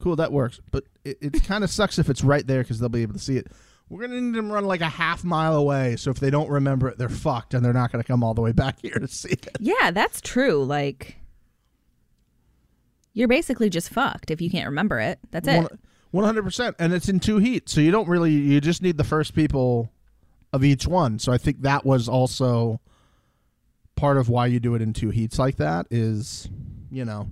Cool, 0.00 0.16
that 0.16 0.32
works. 0.32 0.60
But 0.70 0.84
it, 1.04 1.18
it 1.20 1.44
kind 1.44 1.62
of 1.62 1.70
sucks 1.70 1.98
if 1.98 2.08
it's 2.08 2.24
right 2.24 2.46
there 2.46 2.62
because 2.62 2.80
they'll 2.80 2.88
be 2.88 3.02
able 3.02 3.12
to 3.12 3.20
see 3.20 3.36
it. 3.36 3.48
We're 3.90 4.06
gonna 4.06 4.20
need 4.20 4.34
them 4.36 4.48
to 4.48 4.54
run 4.54 4.64
like 4.64 4.80
a 4.80 4.88
half 4.88 5.24
mile 5.24 5.56
away, 5.56 5.96
so 5.96 6.10
if 6.10 6.20
they 6.20 6.30
don't 6.30 6.48
remember 6.48 6.88
it, 6.88 6.96
they're 6.96 7.08
fucked, 7.08 7.52
and 7.54 7.64
they're 7.64 7.72
not 7.72 7.90
gonna 7.92 8.04
come 8.04 8.22
all 8.22 8.34
the 8.34 8.40
way 8.40 8.52
back 8.52 8.80
here 8.80 8.94
to 8.94 9.08
see 9.08 9.32
it. 9.32 9.48
Yeah, 9.58 9.90
that's 9.90 10.20
true. 10.20 10.64
Like, 10.64 11.16
you're 13.12 13.28
basically 13.28 13.68
just 13.68 13.90
fucked 13.90 14.30
if 14.30 14.40
you 14.40 14.48
can't 14.48 14.66
remember 14.66 15.00
it. 15.00 15.18
That's 15.32 15.48
it. 15.48 15.66
One 16.12 16.24
hundred 16.24 16.44
percent, 16.44 16.76
and 16.78 16.92
it's 16.92 17.08
in 17.08 17.20
two 17.20 17.38
heats, 17.38 17.72
so 17.72 17.80
you 17.80 17.90
don't 17.90 18.08
really. 18.08 18.32
You 18.32 18.60
just 18.60 18.80
need 18.80 18.96
the 18.96 19.04
first 19.04 19.34
people 19.34 19.92
of 20.52 20.64
each 20.64 20.86
one. 20.86 21.18
So 21.18 21.32
I 21.32 21.38
think 21.38 21.62
that 21.62 21.84
was 21.84 22.08
also 22.08 22.80
part 23.96 24.16
of 24.16 24.28
why 24.28 24.46
you 24.46 24.58
do 24.60 24.74
it 24.74 24.82
in 24.82 24.92
two 24.92 25.10
heats 25.10 25.38
like 25.38 25.56
that. 25.56 25.86
Is 25.90 26.48
you 26.90 27.04
know, 27.04 27.28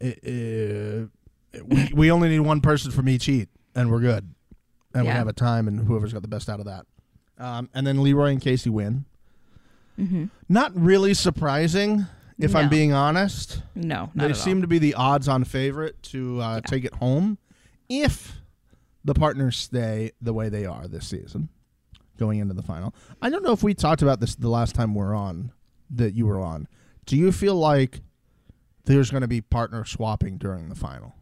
it, 0.00 0.18
it, 0.24 1.08
we 1.64 1.90
we 1.94 2.10
only 2.10 2.28
need 2.28 2.40
one 2.40 2.60
person 2.60 2.90
from 2.90 3.08
each 3.08 3.26
heat, 3.26 3.48
and 3.74 3.90
we're 3.90 4.00
good, 4.00 4.34
and 4.94 5.02
we 5.04 5.08
Yeah. 5.08 5.14
have 5.18 5.28
a 5.28 5.32
time, 5.32 5.68
and 5.68 5.80
whoever's 5.86 6.12
got 6.12 6.22
the 6.22 6.28
best 6.28 6.48
out 6.48 6.60
of 6.60 6.66
that. 6.66 6.86
Um, 7.38 7.68
and 7.74 7.86
then 7.86 8.02
Leroy 8.02 8.30
and 8.32 8.40
Kaycee 8.40 8.70
win. 8.70 9.04
Mm-hmm. 9.98 10.26
Not 10.48 10.72
really 10.74 11.14
surprising, 11.14 12.06
if 12.38 12.54
I'm 12.56 12.68
being 12.70 12.92
honest 12.92 13.62
No, 13.74 14.10
not 14.14 14.28
they 14.28 14.32
seem 14.34 14.58
all. 14.58 14.62
to 14.62 14.66
be 14.66 14.78
the 14.78 14.94
odds-on 14.94 15.44
favorite 15.44 16.02
to 16.04 16.40
uh, 16.40 16.60
take 16.62 16.84
it 16.84 16.94
home 16.94 17.36
if 17.88 18.40
the 19.04 19.12
partners 19.14 19.56
stay 19.58 20.12
the 20.22 20.32
way 20.32 20.48
they 20.48 20.64
are 20.64 20.86
this 20.88 21.06
season, 21.06 21.48
going 22.18 22.38
into 22.38 22.54
the 22.54 22.62
final. 22.62 22.94
I 23.20 23.28
don't 23.30 23.42
know 23.42 23.52
if 23.52 23.62
we 23.62 23.74
talked 23.74 24.00
about 24.02 24.20
this 24.20 24.34
the 24.34 24.48
last 24.48 24.74
time 24.74 24.94
we're 24.94 25.14
on 25.14 25.52
that 25.90 26.14
you 26.14 26.26
were 26.26 26.40
on. 26.40 26.66
Do 27.06 27.16
you 27.16 27.30
feel 27.32 27.54
like 27.56 28.00
there's 28.84 29.10
going 29.10 29.22
to 29.22 29.28
be 29.28 29.40
partner 29.40 29.84
swapping 29.84 30.38
during 30.38 30.68
the 30.70 30.74
final? 30.74 31.14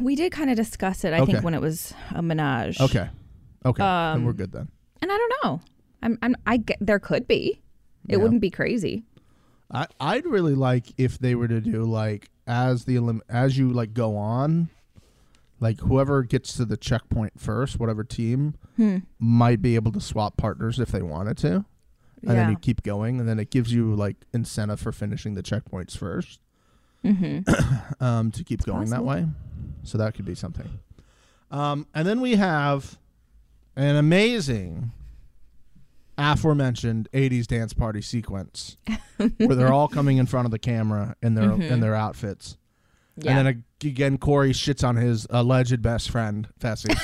We 0.00 0.14
did 0.16 0.32
kind 0.32 0.50
of 0.50 0.56
discuss 0.56 1.04
it. 1.04 1.12
I 1.12 1.20
Okay. 1.20 1.32
think 1.32 1.44
when 1.44 1.54
it 1.54 1.60
was 1.60 1.92
a 2.14 2.22
menage. 2.22 2.80
Okay, 2.80 3.08
okay, 3.64 3.82
then 3.82 4.16
Um, 4.16 4.24
we're 4.24 4.32
good 4.32 4.52
then. 4.52 4.68
And 5.02 5.10
I 5.12 5.16
don't 5.16 5.32
know. 5.44 5.60
I'm. 6.02 6.18
I'm. 6.22 6.36
I 6.46 6.56
get 6.58 6.78
there 6.80 6.98
could 6.98 7.26
be. 7.28 7.60
It 8.08 8.12
Yeah. 8.12 8.16
wouldn't 8.18 8.40
be 8.40 8.50
crazy. 8.50 9.04
I 9.70 9.86
I'd 9.98 10.26
really 10.26 10.54
like 10.54 10.86
if 10.96 11.18
they 11.18 11.34
were 11.34 11.48
to 11.48 11.60
do 11.60 11.82
like 11.84 12.30
as 12.46 12.84
the 12.84 12.94
elim- 12.96 13.22
as 13.28 13.58
you 13.58 13.68
like 13.70 13.92
go 13.94 14.16
on, 14.16 14.68
like 15.58 15.80
whoever 15.80 16.22
gets 16.22 16.52
to 16.58 16.64
the 16.64 16.76
checkpoint 16.76 17.40
first, 17.40 17.78
whatever 17.80 18.04
team 18.04 18.54
Hmm. 18.76 18.98
might 19.18 19.60
be 19.62 19.74
able 19.74 19.90
to 19.92 20.00
swap 20.00 20.36
partners 20.36 20.78
if 20.78 20.92
they 20.92 21.02
wanted 21.02 21.36
to, 21.38 21.52
and 21.54 21.64
then 22.22 22.36
Yeah. 22.36 22.50
you 22.50 22.56
keep 22.56 22.82
going, 22.84 23.18
and 23.18 23.28
then 23.28 23.38
it 23.40 23.50
gives 23.50 23.72
you 23.72 23.92
like 23.94 24.16
incentive 24.32 24.78
for 24.80 24.92
finishing 24.92 25.34
the 25.34 25.42
checkpoints 25.42 25.96
first, 25.96 26.40
Mm-hmm. 27.04 27.50
um, 28.04 28.30
to 28.32 28.44
keep 28.44 28.62
going 28.64 28.90
that 28.90 29.04
way. 29.04 29.26
So 29.86 29.98
that 29.98 30.14
could 30.14 30.24
be 30.24 30.34
something. 30.34 30.68
Um, 31.50 31.86
and 31.94 32.06
then 32.06 32.20
we 32.20 32.36
have 32.36 32.98
an 33.76 33.96
amazing 33.96 34.90
aforementioned 36.18 37.08
80s 37.12 37.46
dance 37.46 37.72
party 37.74 38.00
sequence 38.00 38.76
where 39.36 39.54
they're 39.54 39.72
all 39.72 39.88
coming 39.88 40.16
in 40.16 40.26
front 40.26 40.46
of 40.46 40.50
the 40.50 40.58
camera 40.58 41.14
in 41.22 41.34
their 41.34 41.50
Mhm. 41.50 41.70
in 41.70 41.80
their 41.80 41.94
outfits. 41.94 42.56
Yeah. 43.16 43.36
And 43.38 43.46
then 43.46 43.64
again 43.84 44.18
Cory 44.18 44.52
shits 44.52 44.86
on 44.86 44.96
his 44.96 45.26
alleged 45.30 45.82
best 45.82 46.10
friend, 46.10 46.48
Fessy. 46.58 46.94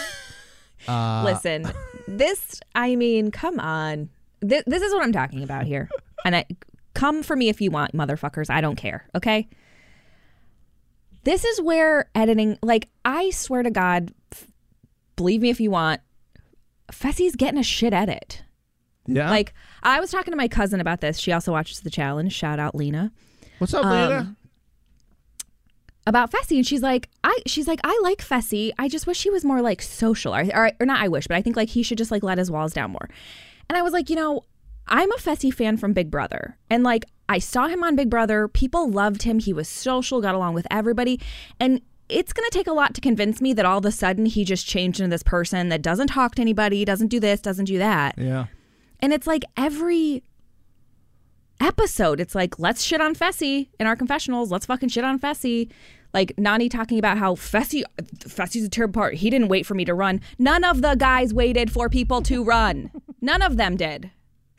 uh, 0.88 1.22
Listen, 1.24 1.70
this. 2.08 2.60
I 2.74 2.96
mean, 2.96 3.30
come 3.30 3.60
on. 3.60 4.08
This, 4.40 4.62
this 4.66 4.82
is 4.82 4.92
what 4.92 5.02
I'm 5.04 5.12
talking 5.12 5.42
about 5.44 5.66
here. 5.66 5.88
And 6.24 6.34
I 6.34 6.46
come 6.94 7.22
for 7.22 7.36
me 7.36 7.48
if 7.48 7.60
you 7.60 7.70
want, 7.70 7.92
motherfuckers. 7.92 8.50
I 8.50 8.60
don't 8.60 8.76
care. 8.76 9.06
Okay. 9.14 9.48
This 11.24 11.44
is 11.44 11.60
where 11.60 12.10
editing. 12.14 12.58
Like, 12.62 12.88
I 13.04 13.30
swear 13.30 13.62
to 13.62 13.70
God, 13.70 14.12
f- 14.32 14.46
believe 15.16 15.40
me 15.40 15.50
if 15.50 15.60
you 15.60 15.70
want. 15.70 16.00
Fessy's 16.90 17.36
getting 17.36 17.58
a 17.58 17.62
shit 17.62 17.92
edit. 17.92 18.42
Yeah. 19.06 19.30
Like, 19.30 19.54
I 19.82 20.00
was 20.00 20.10
talking 20.10 20.32
to 20.32 20.36
my 20.36 20.48
cousin 20.48 20.80
about 20.80 21.00
this. 21.00 21.18
She 21.18 21.32
also 21.32 21.52
watches 21.52 21.80
the 21.80 21.90
challenge. 21.90 22.32
Shout 22.32 22.58
out 22.58 22.74
Lena. 22.74 23.12
What's 23.58 23.74
up, 23.74 23.84
Lena? 23.84 24.18
um, 24.18 24.36
about 26.06 26.32
Fessy, 26.32 26.56
and 26.56 26.66
she's 26.66 26.82
like, 26.82 27.08
I 27.22 27.38
she's 27.46 27.68
like, 27.68 27.80
I 27.84 27.98
like 28.02 28.18
Fessy. 28.18 28.72
I 28.78 28.88
just 28.88 29.06
wish 29.06 29.22
he 29.22 29.30
was 29.30 29.44
more 29.44 29.62
like 29.62 29.80
social, 29.80 30.34
or, 30.34 30.44
or 30.54 30.72
or 30.80 30.86
not. 30.86 31.00
I 31.00 31.08
wish, 31.08 31.28
but 31.28 31.36
I 31.36 31.42
think 31.42 31.56
like 31.56 31.68
he 31.68 31.82
should 31.82 31.98
just 31.98 32.10
like 32.10 32.22
let 32.24 32.38
his 32.38 32.50
walls 32.50 32.72
down 32.72 32.90
more. 32.90 33.08
And 33.68 33.78
I 33.78 33.82
was 33.82 33.92
like, 33.92 34.10
you 34.10 34.16
know, 34.16 34.44
I'm 34.86 35.10
a 35.12 35.16
Fessy 35.16 35.52
fan 35.52 35.76
from 35.76 35.92
Big 35.92 36.10
Brother, 36.10 36.58
and 36.68 36.82
like 36.82 37.04
I 37.28 37.38
saw 37.38 37.66
him 37.68 37.82
on 37.82 37.96
Big 37.96 38.10
Brother. 38.10 38.48
People 38.48 38.90
loved 38.90 39.22
him. 39.22 39.38
He 39.38 39.52
was 39.52 39.68
social, 39.68 40.20
got 40.20 40.34
along 40.34 40.54
with 40.54 40.66
everybody, 40.70 41.20
and. 41.60 41.80
It's 42.08 42.34
going 42.34 42.46
to 42.50 42.58
take 42.58 42.66
a 42.66 42.74
lot 42.74 42.92
to 42.94 43.00
convince 43.00 43.40
me 43.40 43.54
that 43.54 43.64
all 43.64 43.78
of 43.78 43.86
a 43.86 43.90
sudden 43.90 44.26
he 44.26 44.44
just 44.44 44.66
changed 44.66 45.00
into 45.00 45.08
this 45.08 45.22
person 45.22 45.70
that 45.70 45.80
doesn't 45.80 46.08
talk 46.08 46.34
to 46.34 46.42
anybody, 46.42 46.84
doesn't 46.84 47.06
do 47.06 47.18
this, 47.18 47.40
doesn't 47.40 47.64
do 47.64 47.78
that. 47.78 48.18
yeah. 48.18 48.46
And 49.00 49.14
it's 49.14 49.26
like 49.26 49.44
every 49.56 50.22
episode, 51.58 52.20
it's 52.20 52.34
like, 52.34 52.58
let's 52.58 52.82
shit 52.82 53.00
on 53.00 53.14
Fessy 53.14 53.68
in 53.80 53.86
our 53.86 53.96
confessionals. 53.96 54.50
Let's 54.50 54.66
fucking 54.66 54.90
shit 54.90 55.04
on 55.04 55.18
Fessy. 55.18 55.70
Like 56.12 56.34
Nany 56.36 56.70
talking 56.70 56.98
about 56.98 57.16
how 57.16 57.34
Fessy, 57.34 57.82
Fessy's 58.18 58.64
a 58.64 58.68
terrible 58.68 59.00
part. 59.00 59.14
He 59.14 59.30
didn't 59.30 59.48
wait 59.48 59.64
for 59.64 59.74
me 59.74 59.86
to 59.86 59.94
run. 59.94 60.20
None 60.38 60.64
of 60.64 60.82
the 60.82 60.94
guys 60.96 61.32
waited 61.32 61.72
for 61.72 61.88
people 61.88 62.20
to 62.22 62.44
run. 62.44 62.90
None 63.22 63.40
of 63.40 63.56
them 63.56 63.76
did. 63.76 64.10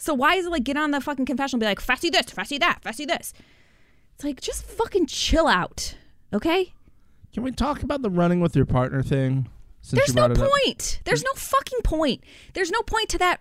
So 0.04 0.14
why 0.14 0.36
is 0.36 0.46
it 0.46 0.50
like 0.50 0.66
get 0.66 0.76
on 0.76 0.92
the 0.92 1.00
fucking 1.00 1.26
confessional 1.26 1.56
and 1.56 1.62
be 1.62 1.66
like, 1.66 1.80
Fessy 1.80 2.12
this, 2.12 2.26
Fessy 2.26 2.60
that, 2.60 2.82
Fessy 2.84 3.08
this? 3.08 3.32
It's 4.16 4.26
like, 4.26 4.42
just 4.42 4.66
fucking 4.66 5.06
chill 5.06 5.48
out. 5.48 5.96
Okay? 6.34 6.74
Can 7.34 7.42
we 7.42 7.54
talk 7.54 7.84
about 7.84 8.02
the 8.02 8.10
running 8.10 8.42
with 8.42 8.54
your 8.54 8.66
partner 8.66 9.02
thing? 9.02 9.48
Since 9.82 10.00
There's 10.00 10.10
you 10.10 10.16
no 10.16 10.26
it 10.26 10.38
up? 10.38 10.50
point. 10.50 11.00
There's 11.06 11.24
no 11.24 11.32
fucking 11.36 11.84
point. 11.86 12.22
There's 12.54 12.70
no 12.70 12.82
point 12.82 13.08
to 13.10 13.18
that. 13.20 13.40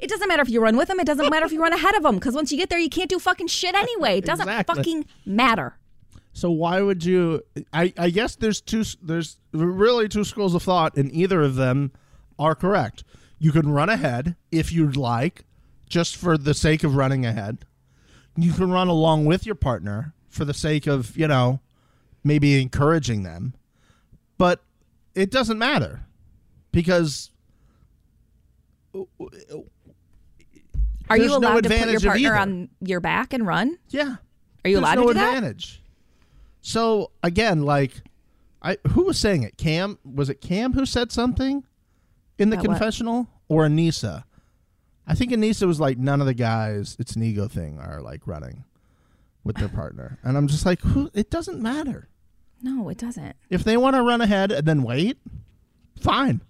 It 0.00 0.08
doesn't 0.08 0.28
matter 0.28 0.40
if 0.40 0.48
you 0.48 0.62
run 0.62 0.78
with 0.78 0.88
them. 0.88 0.98
It 0.98 1.06
doesn't 1.06 1.28
matter 1.28 1.44
if 1.44 1.52
you 1.52 1.60
run 1.60 1.74
ahead 1.74 1.94
of 1.94 2.04
them. 2.04 2.14
Because 2.14 2.34
once 2.34 2.50
you 2.50 2.56
get 2.56 2.70
there, 2.70 2.78
you 2.78 2.88
can't 2.88 3.10
do 3.10 3.18
fucking 3.18 3.48
shit 3.48 3.74
anyway. 3.74 4.16
It 4.16 4.24
doesn't 4.24 4.48
Exactly. 4.48 4.76
fucking 4.76 5.04
matter. 5.26 5.76
So 6.32 6.50
why 6.50 6.80
would 6.80 7.04
you? 7.04 7.42
I 7.74 7.92
I 7.98 8.08
guess 8.08 8.34
there's 8.36 8.62
two. 8.62 8.84
There's 9.02 9.36
really 9.52 10.08
two 10.08 10.24
schools 10.24 10.54
of 10.54 10.62
thought, 10.62 10.96
and 10.96 11.12
either 11.12 11.42
of 11.42 11.56
them 11.56 11.92
are 12.38 12.54
correct. 12.54 13.04
You 13.38 13.52
can 13.52 13.70
run 13.70 13.88
ahead 13.88 14.36
if 14.50 14.72
you'd 14.72 14.96
like, 14.96 15.44
just 15.88 16.16
for 16.16 16.36
the 16.36 16.54
sake 16.54 16.82
of 16.84 16.96
running 16.96 17.24
ahead. 17.24 17.58
You 18.36 18.52
can 18.52 18.70
run 18.70 18.88
along 18.88 19.24
with 19.26 19.46
your 19.46 19.54
partner 19.54 20.14
for 20.28 20.44
the 20.44 20.54
sake 20.54 20.86
of 20.86 21.16
you 21.16 21.26
know 21.28 21.60
maybe 22.24 22.60
encouraging 22.60 23.22
them, 23.22 23.54
but 24.38 24.62
it 25.14 25.30
doesn't 25.30 25.58
matter 25.58 26.02
because 26.72 27.30
Are 31.10 31.16
you 31.16 31.26
no 31.28 31.38
allowed 31.38 31.62
to 31.64 31.68
put 31.70 31.88
your 31.90 32.00
partner 32.00 32.34
on 32.36 32.68
your 32.80 33.00
back 33.00 33.32
and 33.32 33.46
run? 33.46 33.78
yeah, 33.90 34.16
Are 34.64 34.68
you 34.70 34.76
there's 34.76 34.78
allowed 34.78 34.94
no 34.96 35.02
to 35.02 35.08
do 35.08 35.14
that? 35.14 35.36
advantage. 35.36 35.82
So 36.60 37.10
again, 37.22 37.62
like, 37.62 38.02
I 38.62 38.76
who 38.88 39.04
was 39.04 39.18
saying 39.18 39.42
it? 39.42 39.56
Kam 39.56 39.98
was 40.04 40.28
it? 40.28 40.40
Kam 40.40 40.72
who 40.74 40.84
said 40.84 41.10
something 41.12 41.64
in 42.38 42.50
the 42.50 42.56
About 42.56 42.68
what? 42.68 42.74
confessional 42.78 43.28
or 43.48 43.64
Aneesa? 43.66 44.24
I 45.06 45.14
think 45.14 45.32
Aneesa 45.32 45.66
was 45.66 45.80
like, 45.80 45.98
none 45.98 46.20
of 46.20 46.26
the 46.26 46.34
guys. 46.34 46.96
It's 46.98 47.16
an 47.16 47.22
ego 47.22 47.48
thing. 47.48 47.78
Are 47.78 48.00
like 48.00 48.26
running 48.26 48.64
with 49.44 49.56
their 49.56 49.68
partner, 49.68 50.18
and 50.22 50.36
I'm 50.36 50.46
just 50.48 50.66
like, 50.66 50.80
who? 50.82 51.10
It 51.14 51.30
doesn't 51.30 51.60
matter 51.62 52.08
No, 52.62 52.88
it 52.90 52.98
doesn't. 52.98 53.34
if 53.48 53.64
they 53.64 53.76
want 53.76 53.96
to 53.96 54.02
run 54.02 54.20
ahead 54.20 54.52
and 54.52 54.66
then 54.66 54.82
wait. 54.82 55.16
Fine. 56.00 56.42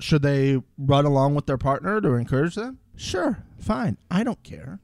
Should 0.00 0.22
they 0.22 0.62
run 0.78 1.04
along 1.04 1.34
with 1.34 1.46
their 1.46 1.58
partner 1.58 2.00
to 2.00 2.14
encourage 2.14 2.54
them? 2.54 2.78
Sure, 2.96 3.44
fine. 3.58 3.96
I 4.10 4.22
don't 4.24 4.42
care. 4.42 4.78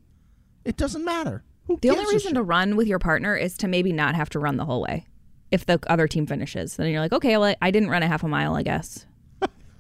It 0.65 0.77
doesn't 0.77 1.05
matter. 1.05 1.45
Who 1.67 1.79
The 1.81 1.91
only 1.91 2.05
reason 2.13 2.35
to 2.35 2.43
run 2.43 2.77
with 2.77 2.87
your 2.89 2.99
partner 2.99 3.37
is 3.37 3.57
to 3.59 3.69
maybe 3.69 3.93
not 3.93 4.15
have 4.15 4.29
to 4.31 4.39
run 4.39 4.57
the 4.57 4.65
whole 4.65 4.83
way. 4.83 5.07
if 5.51 5.65
the 5.67 5.79
other 5.87 6.09
team 6.09 6.27
finishes. 6.27 6.75
Then 6.77 6.89
you're 6.91 7.01
like, 7.01 7.13
okay, 7.13 7.37
well, 7.37 7.55
I 7.63 7.71
didn't 7.71 7.89
run 7.91 8.03
a 8.03 8.09
half 8.09 8.25
a 8.25 8.29
mile, 8.29 8.57
I 8.57 8.63
guess. 8.65 9.07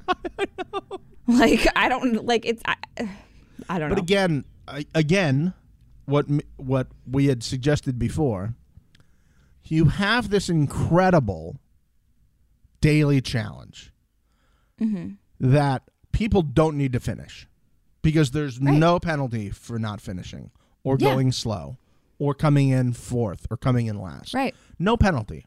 like 1.26 1.66
I 1.76 1.88
don't 1.88 2.24
like 2.26 2.44
it's. 2.46 2.62
I, 2.66 2.74
I 3.68 3.78
don't 3.78 3.88
But 3.90 3.98
know. 3.98 4.02
again, 4.02 4.44
I, 4.68 4.86
again, 4.94 5.54
what 6.06 6.26
what 6.56 6.88
we 7.10 7.26
had 7.26 7.42
suggested 7.42 7.98
before, 7.98 8.54
you 9.64 9.86
have 9.86 10.30
this 10.30 10.48
incredible 10.48 11.56
daily 12.80 13.20
challenge 13.20 13.90
Mm-hmm. 14.80 15.12
that 15.52 15.84
people 16.10 16.42
don't 16.42 16.76
need 16.76 16.92
to 16.94 17.00
finish 17.00 17.46
because 18.02 18.32
there's 18.32 18.58
Right. 18.58 18.74
no 18.76 18.98
penalty 18.98 19.50
for 19.50 19.78
not 19.78 20.00
finishing 20.00 20.50
or 20.82 20.96
Yeah. 20.98 21.10
going 21.14 21.30
slow 21.30 21.78
or 22.18 22.34
coming 22.34 22.70
in 22.70 22.92
fourth 22.92 23.46
or 23.50 23.56
coming 23.56 23.86
in 23.86 23.98
last. 24.00 24.34
right. 24.34 24.52
No 24.80 24.96
penalty. 24.96 25.46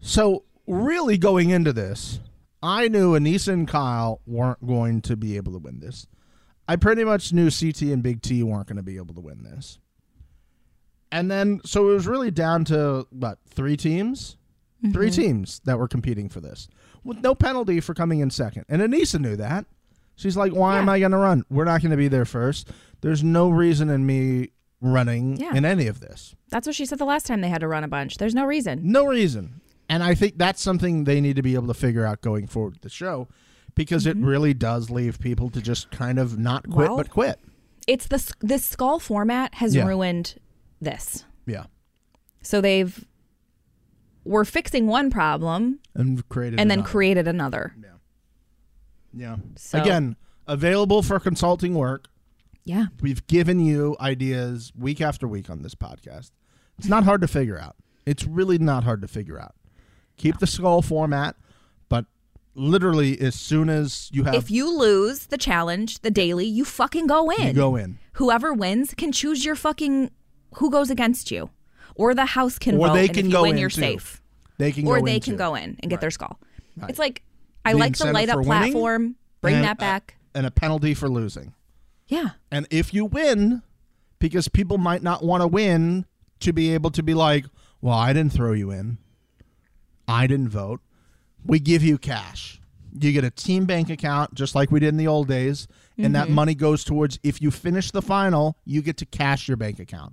So 0.00 0.44
really 0.66 1.18
going 1.18 1.50
into 1.50 1.72
this, 1.72 2.20
I 2.66 2.88
knew 2.88 3.12
Aneesa 3.12 3.52
and 3.52 3.68
Kyle 3.68 4.20
weren't 4.26 4.66
going 4.66 5.00
to 5.02 5.16
be 5.16 5.36
able 5.36 5.52
to 5.52 5.58
win 5.58 5.78
this. 5.78 6.08
I 6.66 6.74
pretty 6.74 7.04
much 7.04 7.32
knew 7.32 7.48
CT 7.48 7.82
and 7.82 8.02
Big 8.02 8.22
T 8.22 8.42
weren't 8.42 8.66
going 8.66 8.76
to 8.76 8.82
be 8.82 8.96
able 8.96 9.14
to 9.14 9.20
win 9.20 9.44
this. 9.44 9.78
And 11.12 11.30
then 11.30 11.60
so 11.64 11.88
it 11.90 11.92
was 11.94 12.08
really 12.08 12.32
down 12.32 12.64
to 12.66 13.06
what, 13.10 13.38
three 13.48 13.76
teams? 13.76 14.36
Mm-hmm. 14.82 14.92
Three 14.92 15.10
teams 15.10 15.60
that 15.64 15.78
were 15.78 15.86
competing 15.86 16.28
for 16.28 16.40
this. 16.40 16.68
With 17.04 17.18
no 17.22 17.36
penalty 17.36 17.78
for 17.80 17.94
coming 17.94 18.18
in 18.18 18.30
second. 18.30 18.64
And 18.68 18.82
Aneesa 18.82 19.20
knew 19.20 19.36
that. 19.36 19.64
She's 20.16 20.36
like, 20.36 20.52
Why 20.52 20.78
am 20.78 20.88
I 20.88 20.98
gonna 20.98 21.18
run? 21.18 21.44
We're 21.48 21.64
not 21.64 21.82
gonna 21.82 21.96
be 21.96 22.08
there 22.08 22.24
first. 22.24 22.68
There's 23.00 23.22
no 23.22 23.48
reason 23.48 23.88
in 23.90 24.04
me 24.06 24.50
running 24.80 25.36
Yeah. 25.36 25.54
in 25.54 25.64
any 25.64 25.86
of 25.86 26.00
this. 26.00 26.34
That's 26.50 26.66
what 26.66 26.74
she 26.74 26.84
said 26.84 26.98
the 26.98 27.04
last 27.04 27.26
time 27.26 27.40
they 27.42 27.48
had 27.48 27.60
to 27.60 27.68
run 27.68 27.84
a 27.84 27.88
bunch. 27.88 28.16
There's 28.16 28.34
no 28.34 28.44
reason. 28.44 28.80
No 28.82 29.06
reason. 29.06 29.60
And 29.88 30.02
I 30.02 30.14
think 30.14 30.36
that's 30.38 30.60
something 30.60 31.04
they 31.04 31.20
need 31.20 31.36
to 31.36 31.42
be 31.42 31.54
able 31.54 31.68
to 31.68 31.74
figure 31.74 32.04
out 32.04 32.20
going 32.20 32.46
forward 32.46 32.74
with 32.74 32.82
the 32.82 32.88
show 32.90 33.28
because 33.74 34.06
it 34.06 34.16
really 34.16 34.52
does 34.54 34.90
leave 34.90 35.20
people 35.20 35.48
to 35.50 35.60
just 35.60 35.90
kind 35.90 36.18
of 36.18 36.38
not 36.38 36.64
quit 36.64 36.72
Mm-hmm. 36.72 36.80
Well- 36.88 36.96
but 36.96 37.10
quit. 37.10 37.38
It's 37.86 38.08
the 38.08 38.34
this 38.40 38.64
skull 38.64 38.98
format 38.98 39.54
has 39.56 39.74
Yeah. 39.76 39.86
ruined 39.86 40.40
this. 40.80 41.24
Yeah. 41.46 41.66
So 42.42 42.60
they've 42.60 43.04
we're 44.24 44.44
fixing 44.44 44.88
one 44.88 45.08
problem 45.10 45.78
And 45.94 46.28
created 46.28 46.58
and 46.58 46.68
then 46.70 46.78
another. 46.80 46.90
created 46.90 47.28
another. 47.28 47.76
Yeah. 49.14 49.36
So- 49.56 49.80
Again, 49.80 50.16
available 50.46 51.02
for 51.02 51.18
consulting 51.20 51.74
work. 51.74 52.08
Yeah. 52.64 52.86
We've 53.00 53.24
given 53.28 53.60
you 53.60 53.96
ideas 54.00 54.72
week 54.76 55.00
after 55.00 55.26
week 55.28 55.48
on 55.48 55.62
this 55.62 55.74
podcast. 55.74 56.32
It's 56.78 56.88
not 56.88 57.04
hard 57.04 57.20
to 57.22 57.28
figure 57.28 57.58
out. 57.58 57.76
It's 58.04 58.24
really 58.26 58.58
not 58.58 58.84
hard 58.84 59.00
to 59.02 59.08
figure 59.08 59.40
out. 59.40 59.54
Keep 60.16 60.38
the 60.38 60.46
skull 60.46 60.82
format, 60.82 61.36
but 61.88 62.06
literally 62.54 63.20
as 63.20 63.34
soon 63.34 63.68
as 63.68 64.08
you 64.12 64.24
have 64.24 64.34
If 64.34 64.50
you 64.50 64.76
lose 64.76 65.26
the 65.26 65.36
challenge, 65.38 66.00
the 66.00 66.10
daily, 66.10 66.46
you 66.46 66.64
fucking 66.64 67.06
go 67.06 67.30
in. 67.30 67.48
you 67.48 67.52
go 67.52 67.76
in. 67.76 67.98
Whoever 68.14 68.52
wins 68.54 68.94
can 68.96 69.12
choose 69.12 69.44
your 69.44 69.54
fucking 69.54 70.10
who 70.54 70.70
goes 70.70 70.90
against 70.90 71.30
you. 71.30 71.50
Or 71.94 72.14
the 72.14 72.24
house 72.26 72.58
can 72.58 72.76
Or 72.76 72.88
vote. 72.88 72.94
they 72.94 73.08
can 73.08 73.30
go 73.30 73.42
win, 73.42 73.52
in, 73.52 73.58
you're 73.58 73.70
too. 73.70 73.80
safe. 73.80 74.22
They 74.58 74.72
can 74.72 74.86
Or 74.86 75.00
go 75.00 75.04
they 75.06 75.16
in 75.16 75.20
can 75.20 75.32
too. 75.34 75.38
go 75.38 75.54
in 75.54 75.76
and 75.80 75.90
get 75.90 76.00
their 76.00 76.10
skull. 76.10 76.38
It's 76.88 76.98
like 76.98 77.22
I 77.64 77.72
The 77.72 77.78
like 77.78 77.96
the 77.96 78.12
light 78.12 78.28
up 78.28 78.36
winning 78.38 78.46
platform. 78.72 79.16
Bring 79.42 79.62
that 79.62 79.78
back. 79.78 80.16
and 80.34 80.46
a 80.46 80.50
penalty 80.50 80.92
for 80.94 81.08
losing. 81.08 81.54
yeah. 82.08 82.30
And 82.50 82.66
if 82.70 82.92
you 82.94 83.04
win, 83.04 83.62
because 84.18 84.48
people 84.48 84.76
might 84.78 85.02
not 85.02 85.22
want 85.24 85.42
to 85.42 85.46
win 85.46 86.04
to 86.40 86.52
be 86.52 86.72
able 86.74 86.90
to 86.90 87.02
be 87.02 87.14
like, 87.14 87.44
well, 87.80 87.94
I 87.94 88.12
didn't 88.12 88.32
throw 88.32 88.52
you 88.52 88.70
in. 88.70 88.98
I 90.08 90.26
didn't 90.26 90.48
vote. 90.48 90.80
We 91.44 91.58
give 91.58 91.82
you 91.82 91.98
cash. 91.98 92.60
You 92.98 93.12
get 93.12 93.24
a 93.24 93.30
team 93.30 93.66
bank 93.66 93.90
account, 93.90 94.34
just 94.34 94.54
like 94.54 94.70
we 94.70 94.80
did 94.80 94.88
in 94.88 94.96
the 94.96 95.06
old 95.06 95.28
days. 95.28 95.68
And 95.98 96.14
that 96.14 96.26
mm-hmm. 96.26 96.34
money 96.34 96.54
goes 96.54 96.84
towards 96.84 97.18
if 97.22 97.40
you 97.40 97.50
finish 97.50 97.90
the 97.90 98.02
final, 98.02 98.56
you 98.64 98.82
get 98.82 98.98
to 98.98 99.06
cash 99.06 99.48
your 99.48 99.56
bank 99.56 99.78
account. 99.78 100.12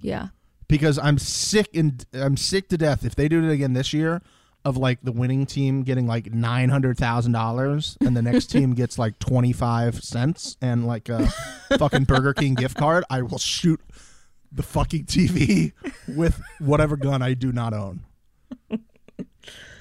Yeah. 0.00 0.28
Because 0.68 0.98
I'm 0.98 1.18
sick 1.18 1.68
and 1.74 2.04
I'm 2.12 2.36
sick 2.36 2.68
to 2.68 2.78
death 2.78 3.04
if 3.04 3.14
they 3.14 3.28
do 3.28 3.44
it 3.44 3.52
again 3.52 3.72
this 3.72 3.92
year 3.92 4.20
of 4.64 4.76
like 4.76 5.00
the 5.02 5.12
winning 5.12 5.46
team 5.46 5.82
getting 5.82 6.06
like 6.06 6.32
nine 6.32 6.68
hundred 6.68 6.96
thousand 6.96 7.32
dollars 7.32 7.96
and 8.00 8.16
the 8.16 8.22
next 8.22 8.46
team 8.50 8.74
gets 8.74 8.98
like 8.98 9.18
twenty 9.18 9.52
five 9.52 10.02
cents 10.02 10.56
and 10.62 10.86
like 10.86 11.08
a 11.08 11.26
fucking 11.78 12.04
Burger 12.04 12.32
King 12.34 12.54
gift 12.54 12.76
card, 12.76 13.04
I 13.10 13.22
will 13.22 13.38
shoot 13.38 13.80
the 14.50 14.62
fucking 14.62 15.04
TV 15.04 15.72
with 16.08 16.40
whatever 16.58 16.96
gun 16.96 17.22
I 17.22 17.34
do 17.34 17.52
not 17.52 17.74
own. 17.74 18.04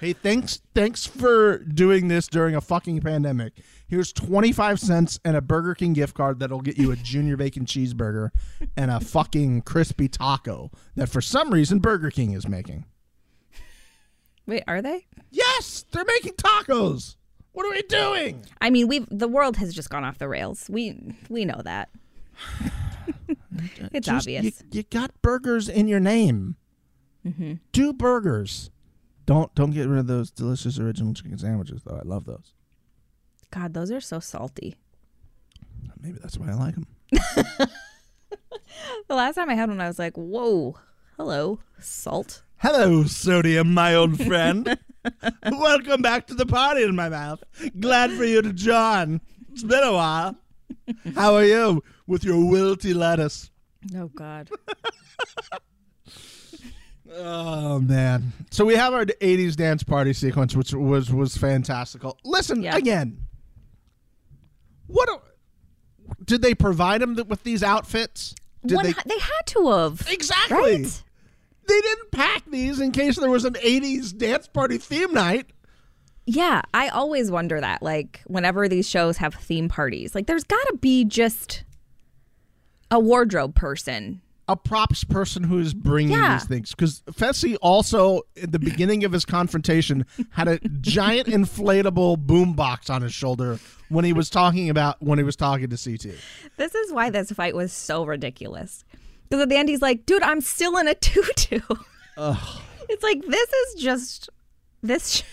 Hey, 0.02 0.14
thanks 0.14 0.64
thanks 0.74 1.06
for 1.06 1.60
doing 1.60 2.08
this 2.08 2.28
during 2.28 2.56
a 2.56 2.62
fucking 2.62 3.02
pandemic. 3.02 3.54
Here's 3.88 4.12
25 4.12 4.80
cents 4.80 5.20
and 5.24 5.38
a 5.38 5.42
Burger 5.42 5.76
King 5.76 5.94
gift 5.94 6.16
card 6.16 6.40
that'll 6.40 6.62
get 6.62 6.80
you 6.80 6.90
a 6.90 6.96
junior 6.96 7.38
bacon 7.38 7.66
cheeseburger 7.66 8.32
and 8.76 8.90
a 8.90 9.00
fucking 9.00 9.62
crispy 9.62 10.08
taco 10.08 10.72
that 10.96 11.08
for 11.08 11.22
some 11.22 11.52
reason 11.52 11.78
Burger 11.78 12.10
King 12.10 12.34
is 12.34 12.48
making. 12.48 12.86
Wait, 14.48 14.64
are 14.68 14.82
they? 14.82 15.06
Yes, 15.30 15.86
they're 15.92 16.04
making 16.04 16.34
tacos. 16.34 17.16
What 17.52 17.68
are 17.68 17.70
we 17.70 17.84
doing? 17.84 18.44
I 18.60 18.72
mean, 18.72 18.88
we've 18.88 19.06
the 19.12 19.28
world 19.28 19.58
has 19.58 19.72
just 19.72 19.92
gone 19.92 20.04
off 20.04 20.18
the 20.18 20.28
rails. 20.28 20.66
We 20.68 21.16
we 21.30 21.46
know 21.46 21.62
that. 21.64 21.90
it's 23.94 24.08
Just- 24.08 24.26
obvious. 24.26 24.46
You, 24.46 24.52
you 24.72 24.84
got 24.84 25.22
burgers 25.22 25.70
in 25.70 25.88
your 25.88 26.00
name. 26.00 26.56
Mm-hmm. 27.24 27.54
Do 27.72 27.94
burgers. 27.94 28.72
Don't 29.26 29.54
don't 29.56 29.72
get 29.72 29.88
rid 29.88 30.00
of 30.00 30.08
those 30.08 30.32
delicious 30.32 30.80
original 30.80 31.14
chicken 31.14 31.38
sandwiches 31.38 31.82
though. 31.84 31.98
I 31.98 32.08
love 32.08 32.26
those. 32.26 32.54
God, 33.52 33.74
those 33.74 33.92
are 33.92 34.02
so 34.02 34.20
salty. 34.20 34.76
Maybe 36.00 36.18
that's 36.20 36.38
why 36.38 36.50
I 36.50 36.54
like 36.54 36.76
them. 36.76 36.88
The 39.08 39.16
last 39.16 39.36
time 39.36 39.50
I 39.50 39.56
had 39.56 39.70
one, 39.70 39.82
I 39.82 39.88
was 39.88 40.00
like, 40.00 40.16
"Whoa, 40.16 40.78
hello, 41.18 41.60
salt." 41.80 42.44
Hello, 42.58 43.04
sodium, 43.04 43.74
my 43.74 43.94
old 43.96 44.24
friend. 44.24 44.78
Welcome 45.52 46.02
back 46.02 46.28
to 46.28 46.34
the 46.34 46.46
party 46.46 46.84
in 46.84 46.96
my 46.96 47.10
mouth. 47.10 47.44
Glad 47.80 48.12
for 48.12 48.24
you 48.24 48.42
to 48.42 48.54
join. 48.54 49.20
It's 49.52 49.64
been 49.64 49.84
a 49.84 49.92
while. 49.94 50.38
How 51.16 51.36
are 51.36 51.44
you 51.44 51.84
with 52.08 52.24
your 52.24 52.38
wilty 52.38 52.96
lettuce? 52.96 53.50
Oh 53.96 54.08
God. 54.08 54.50
Oh 57.18 57.80
man! 57.80 58.32
So 58.52 58.64
we 58.66 58.76
have 58.76 58.94
our 58.94 59.06
'80s 59.06 59.56
dance 59.56 59.84
party 59.84 60.14
sequence, 60.14 60.56
which 60.56 60.74
was 60.74 61.12
was 61.12 61.36
fantastical. 61.38 62.18
Listen 62.24 62.62
Yeah. 62.64 62.76
again. 62.78 63.18
What 64.88 65.10
a- 65.10 65.22
did 66.26 66.42
they 66.42 66.54
provide 66.54 67.02
them 67.02 67.16
th- 67.16 67.28
with 67.28 67.44
these 67.44 67.64
outfits? 67.64 68.36
Did 68.66 68.76
One, 68.76 68.86
they 68.86 68.94
they 69.06 69.20
had 69.20 69.42
to 69.48 69.68
have. 69.70 70.08
exactly? 70.10 70.56
Right? 70.84 71.04
They 71.68 71.82
didn't 71.82 72.12
pack 72.12 72.44
these 72.50 72.80
in 72.80 72.92
case 72.92 73.18
there 73.18 73.30
was 73.30 73.46
an 73.46 73.54
'80s 73.56 74.16
dance 74.18 74.48
party 74.48 74.78
theme 74.78 75.14
night. 75.14 75.48
Yeah, 76.26 76.62
I 76.74 76.90
always 76.90 77.32
wonder 77.32 77.60
that. 77.60 77.82
Like, 77.82 78.22
whenever 78.28 78.70
these 78.70 78.88
shows 78.88 79.18
have 79.18 79.34
theme 79.34 79.68
parties, 79.70 80.14
like, 80.14 80.28
there's 80.28 80.44
got 80.44 80.64
to 80.68 80.78
be 80.78 81.04
just 81.04 81.64
a 82.92 83.00
wardrobe 83.00 83.56
person. 83.56 84.22
A 84.52 84.56
props 84.56 85.04
person 85.04 85.44
who 85.44 85.60
is 85.60 85.74
bringing 85.74 86.14
Yeah. 86.18 86.34
these 86.38 86.46
things 86.48 86.72
because 86.72 87.02
Fessy 87.12 87.56
also 87.62 88.22
at 88.42 88.52
the 88.52 88.60
beginning 88.60 89.04
of 89.04 89.12
his 89.12 89.26
confrontation 89.26 90.06
had 90.32 90.48
a 90.48 90.60
giant 90.82 91.28
inflatable 91.30 92.20
boom 92.20 92.54
box 92.54 92.90
on 92.90 93.02
his 93.02 93.14
shoulder 93.14 93.60
when 93.90 94.06
he 94.06 94.14
was 94.14 94.30
talking 94.30 94.70
about 94.70 95.02
when 95.02 95.18
he 95.18 95.24
was 95.24 95.36
talking 95.36 95.70
to 95.70 95.78
CT. 95.78 96.16
This 96.58 96.76
is 96.76 96.92
why 96.94 97.10
this 97.10 97.32
fight 97.32 97.56
was 97.56 97.72
so 97.74 98.06
ridiculous. 98.06 98.84
Because 99.30 99.44
at 99.44 99.50
the 99.50 99.56
end, 99.56 99.70
he's 99.70 99.82
like, 99.82 100.06
dude, 100.06 100.24
I'm 100.24 100.42
still 100.42 100.76
in 100.78 100.88
a 100.90 100.94
tutu. 100.96 101.62
It's 102.18 103.04
like, 103.04 103.22
this 103.26 103.50
is 103.54 103.82
just, 103.82 104.30
this. 104.82 105.16
Sh- 105.16 105.24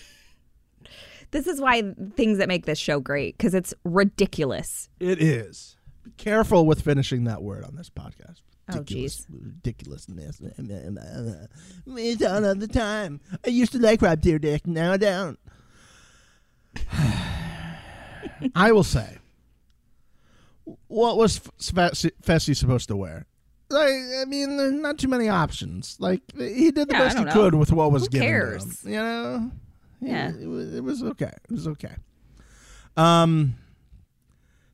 this 1.31 1.45
is 1.45 1.59
why 1.61 1.83
things 2.15 2.37
that 2.39 2.47
make 2.47 2.65
this 2.65 2.79
show 2.79 2.99
great, 2.99 3.37
because 3.37 3.53
it's 3.53 3.73
ridiculous. 3.83 4.89
It 4.99 5.21
is. 5.21 5.75
Be 6.03 6.11
careful 6.17 6.65
with 6.65 6.81
finishing 6.81 7.25
that 7.25 7.43
word 7.43 7.63
on 7.65 7.75
this 7.75 7.89
podcast. 7.89 8.41
Oh, 8.71 8.77
Ridiculous, 8.79 9.25
ridiculousness. 9.29 10.41
We 11.85 12.15
don't 12.15 12.43
have 12.43 12.59
the 12.59 12.67
time. 12.67 13.19
I 13.45 13.49
used 13.49 13.71
to 13.71 13.79
like 13.79 14.01
Rob 14.01 14.21
Dyrdek. 14.21 14.67
Now 14.67 14.93
I 14.93 14.97
don't. 14.97 15.39
I 18.55 18.71
will 18.71 18.83
say, 18.83 19.17
what 20.87 21.17
was 21.17 21.39
Fessy 21.39 22.11
Fessy 22.23 22.55
supposed 22.55 22.87
to 22.89 22.95
wear? 22.95 23.25
Like, 23.71 23.89
I 24.21 24.25
mean, 24.27 24.57
there's 24.57 24.71
not 24.73 24.97
too 24.97 25.07
many 25.07 25.29
options. 25.29 25.95
Like, 25.99 26.21
he 26.35 26.71
did 26.71 26.89
the 26.89 26.93
Yeah, 26.93 26.99
best 26.99 27.17
he 27.19 27.23
know. 27.25 27.31
could 27.31 27.55
with 27.55 27.71
what 27.71 27.91
was 27.91 28.03
Who 28.03 28.09
given 28.09 28.27
cares? 28.27 28.81
to 28.81 28.87
him. 28.87 28.93
You 28.93 28.99
know? 28.99 29.51
Yeah. 30.01 30.29
It, 30.29 30.47
was, 30.47 30.73
it 30.73 30.83
was 30.83 31.03
okay. 31.03 31.31
It 31.49 31.51
was 31.51 31.67
okay. 31.67 31.95
Um, 32.97 33.55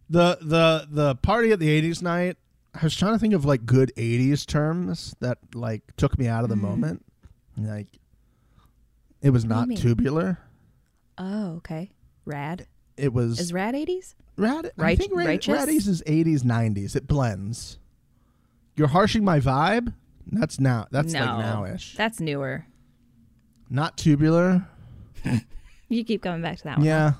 the 0.09 0.37
the 0.41 0.87
the 0.89 1.15
party 1.15 1.51
at 1.51 1.59
the 1.59 1.67
'80s 1.81 2.01
night. 2.01 2.37
I 2.75 2.83
was 2.83 2.95
trying 2.95 3.13
to 3.13 3.19
think 3.19 3.33
of 3.33 3.45
like 3.45 3.65
good 3.65 3.91
'80s 3.95 4.45
terms 4.45 5.15
that 5.19 5.37
like 5.53 5.83
took 5.97 6.17
me 6.19 6.27
out 6.27 6.43
of 6.43 6.49
the 6.49 6.55
mm. 6.55 6.61
moment. 6.61 7.05
Like 7.57 7.87
It 9.21 9.29
was 9.29 9.45
not 9.45 9.69
tubular. 9.75 10.39
Oh, 11.17 11.55
okay. 11.57 11.91
Rad. 12.25 12.67
It 12.97 13.13
was 13.13 13.39
Is 13.39 13.53
rad 13.53 13.75
80s? 13.75 14.15
Rad, 14.37 14.71
I 14.77 14.81
Right- 14.81 14.97
think 14.97 15.13
Rad, 15.13 15.27
righteous? 15.27 15.65
Raddies 15.65 15.87
is 15.87 16.03
80s, 16.05 16.43
90s. 16.43 16.95
It 16.95 17.07
blends. 17.07 17.77
You're 18.75 18.89
harshing 18.89 19.23
my 19.23 19.39
vibe. 19.39 19.93
That's 20.27 20.59
now. 20.59 20.87
That's 20.91 21.13
no. 21.13 21.19
like 21.19 21.45
nowish. 21.45 21.95
That's 21.95 22.19
newer. 22.19 22.65
Not 23.69 23.97
tubular. 23.97 24.67
You 25.87 26.03
keep 26.03 26.23
coming 26.23 26.41
back 26.41 26.57
to 26.57 26.63
that 26.63 26.77
one. 26.79 26.87
Yeah. 26.87 27.13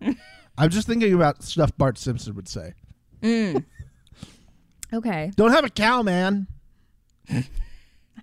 I'm 0.58 0.68
just 0.68 0.86
thinking 0.86 1.14
about 1.14 1.42
stuff 1.42 1.76
Bart 1.78 1.96
Simpson 1.96 2.34
would 2.34 2.48
say. 2.48 2.74
Mm. 3.22 3.64
Okay. 4.92 5.30
Don't 5.36 5.52
have 5.52 5.64
a 5.64 5.70
cow, 5.70 6.02
man. 6.02 6.46
I 7.30 7.44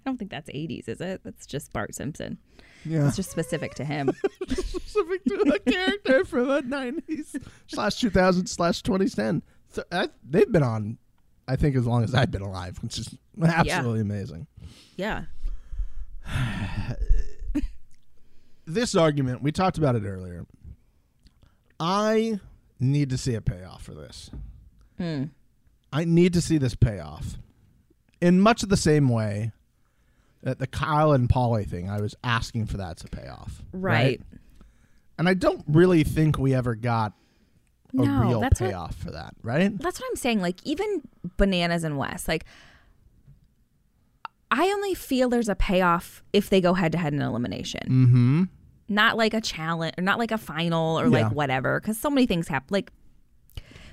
don't 0.05 0.18
think 0.18 0.32
that's 0.32 0.49
80s, 0.49 0.88
is 0.89 1.01
it? 1.01 1.22
That's 1.24 1.45
just 1.45 1.72
Bart 1.74 1.95
Simpson. 1.95 2.38
Yeah. 2.86 3.07
It's 3.07 3.15
just 3.15 3.32
specific 3.32 3.74
to 3.76 3.86
him. 3.86 4.11
specific 4.47 5.24
to 5.26 5.53
a 5.55 5.59
character 5.72 6.26
from 6.26 6.47
the 6.47 6.61
90s 6.61 7.41
slash 7.68 7.99
2000 7.99 8.47
slash 8.47 8.82
2010. 8.82 9.43
So, 9.70 9.84
I, 9.91 10.09
they've 10.28 10.51
been 10.51 10.63
on, 10.63 10.97
I 11.47 11.55
think, 11.55 11.76
as 11.76 11.86
long 11.86 12.03
as 12.03 12.13
I've 12.15 12.32
been 12.32 12.41
alive, 12.41 12.78
which 12.82 12.97
is 12.99 13.15
absolutely 13.41 14.01
amazing. 14.01 14.47
yeah. 14.95 15.24
This 18.70 18.95
argument, 18.95 19.41
we 19.41 19.53
talked 19.53 19.78
about 19.78 19.95
it 19.95 20.03
earlier. 20.03 20.45
I 21.80 22.41
need 22.82 23.09
to 23.11 23.18
see 23.18 23.34
a 23.34 23.39
payoff 23.39 23.82
for 23.84 23.93
this. 23.93 24.30
Hmm. 24.97 25.24
I 25.92 26.04
need 26.06 26.34
to 26.34 26.42
see 26.42 26.58
this 26.58 26.76
payoff. 26.76 27.38
In 28.22 28.40
much 28.42 28.64
of 28.64 28.70
the 28.70 28.78
same 28.78 29.10
way 29.10 29.52
that 30.44 30.60
the 30.60 30.68
Kyle 30.68 31.12
and 31.14 31.30
Polly 31.30 31.64
thing, 31.66 31.90
I 31.90 32.00
was 32.02 32.16
asking 32.24 32.66
for 32.68 32.78
that 32.78 32.98
to 32.98 33.08
pay 33.08 33.28
off. 33.28 33.64
Right. 33.72 34.22
And 35.18 35.28
I 35.28 35.34
don't 35.34 35.64
really 35.68 36.04
think 36.04 36.38
we 36.38 36.54
ever 36.54 36.76
got 36.76 37.14
a 37.94 37.98
No, 38.06 38.22
real 38.22 38.40
that's 38.42 38.60
what- 38.62 38.70
payoff 38.70 38.96
for 38.96 39.12
that, 39.12 39.34
right? 39.44 39.76
That's 39.80 40.00
what 40.00 40.08
I'm 40.10 40.16
saying. 40.16 40.42
Like, 40.42 40.60
even 40.64 41.02
Bananas 41.38 41.84
and 41.84 41.98
Wes, 41.98 42.28
like, 42.28 42.46
I 44.50 44.66
only 44.68 44.94
feel 44.94 45.30
there's 45.30 45.50
a 45.50 45.56
payoff 45.56 46.24
if 46.34 46.50
they 46.50 46.62
go 46.62 46.74
head 46.74 46.92
to 46.94 46.98
head 46.98 47.14
in 47.14 47.22
elimination. 47.22 47.82
Mm-hmm. 47.88 48.44
Not 48.90 49.18
like 49.18 49.34
a 49.34 49.42
challenge 49.42 49.94
or 49.98 50.02
not 50.02 50.20
like 50.20 50.32
a 50.32 50.38
final 50.38 50.98
or 51.00 51.04
Yeah. 51.06 51.10
like 51.24 51.32
whatever. 51.34 51.80
Because 51.80 51.98
so 51.98 52.10
many 52.10 52.26
things 52.26 52.48
happen. 52.48 52.68
Like, 52.70 52.92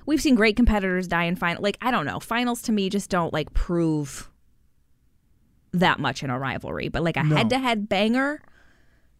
we've 0.07 0.21
seen 0.21 0.35
great 0.35 0.57
competitors 0.57 1.07
die 1.09 1.25
in 1.25 1.37
final. 1.37 1.63
Like, 1.63 1.79
I 1.81 1.91
don't 1.91 2.07
know. 2.07 2.21
Finals 2.21 2.63
to 2.63 2.73
me 2.73 2.89
just 2.91 3.11
don't 3.11 3.33
like 3.33 3.53
prove 3.55 4.31
that 5.73 5.99
much 5.99 6.23
in 6.23 6.31
a 6.31 6.39
rivalry. 6.39 6.89
But 6.89 7.03
like 7.03 7.17
a 7.17 7.25
No. 7.25 7.37
head 7.37 7.51
to 7.51 7.59
head 7.59 7.89
banger 7.89 8.41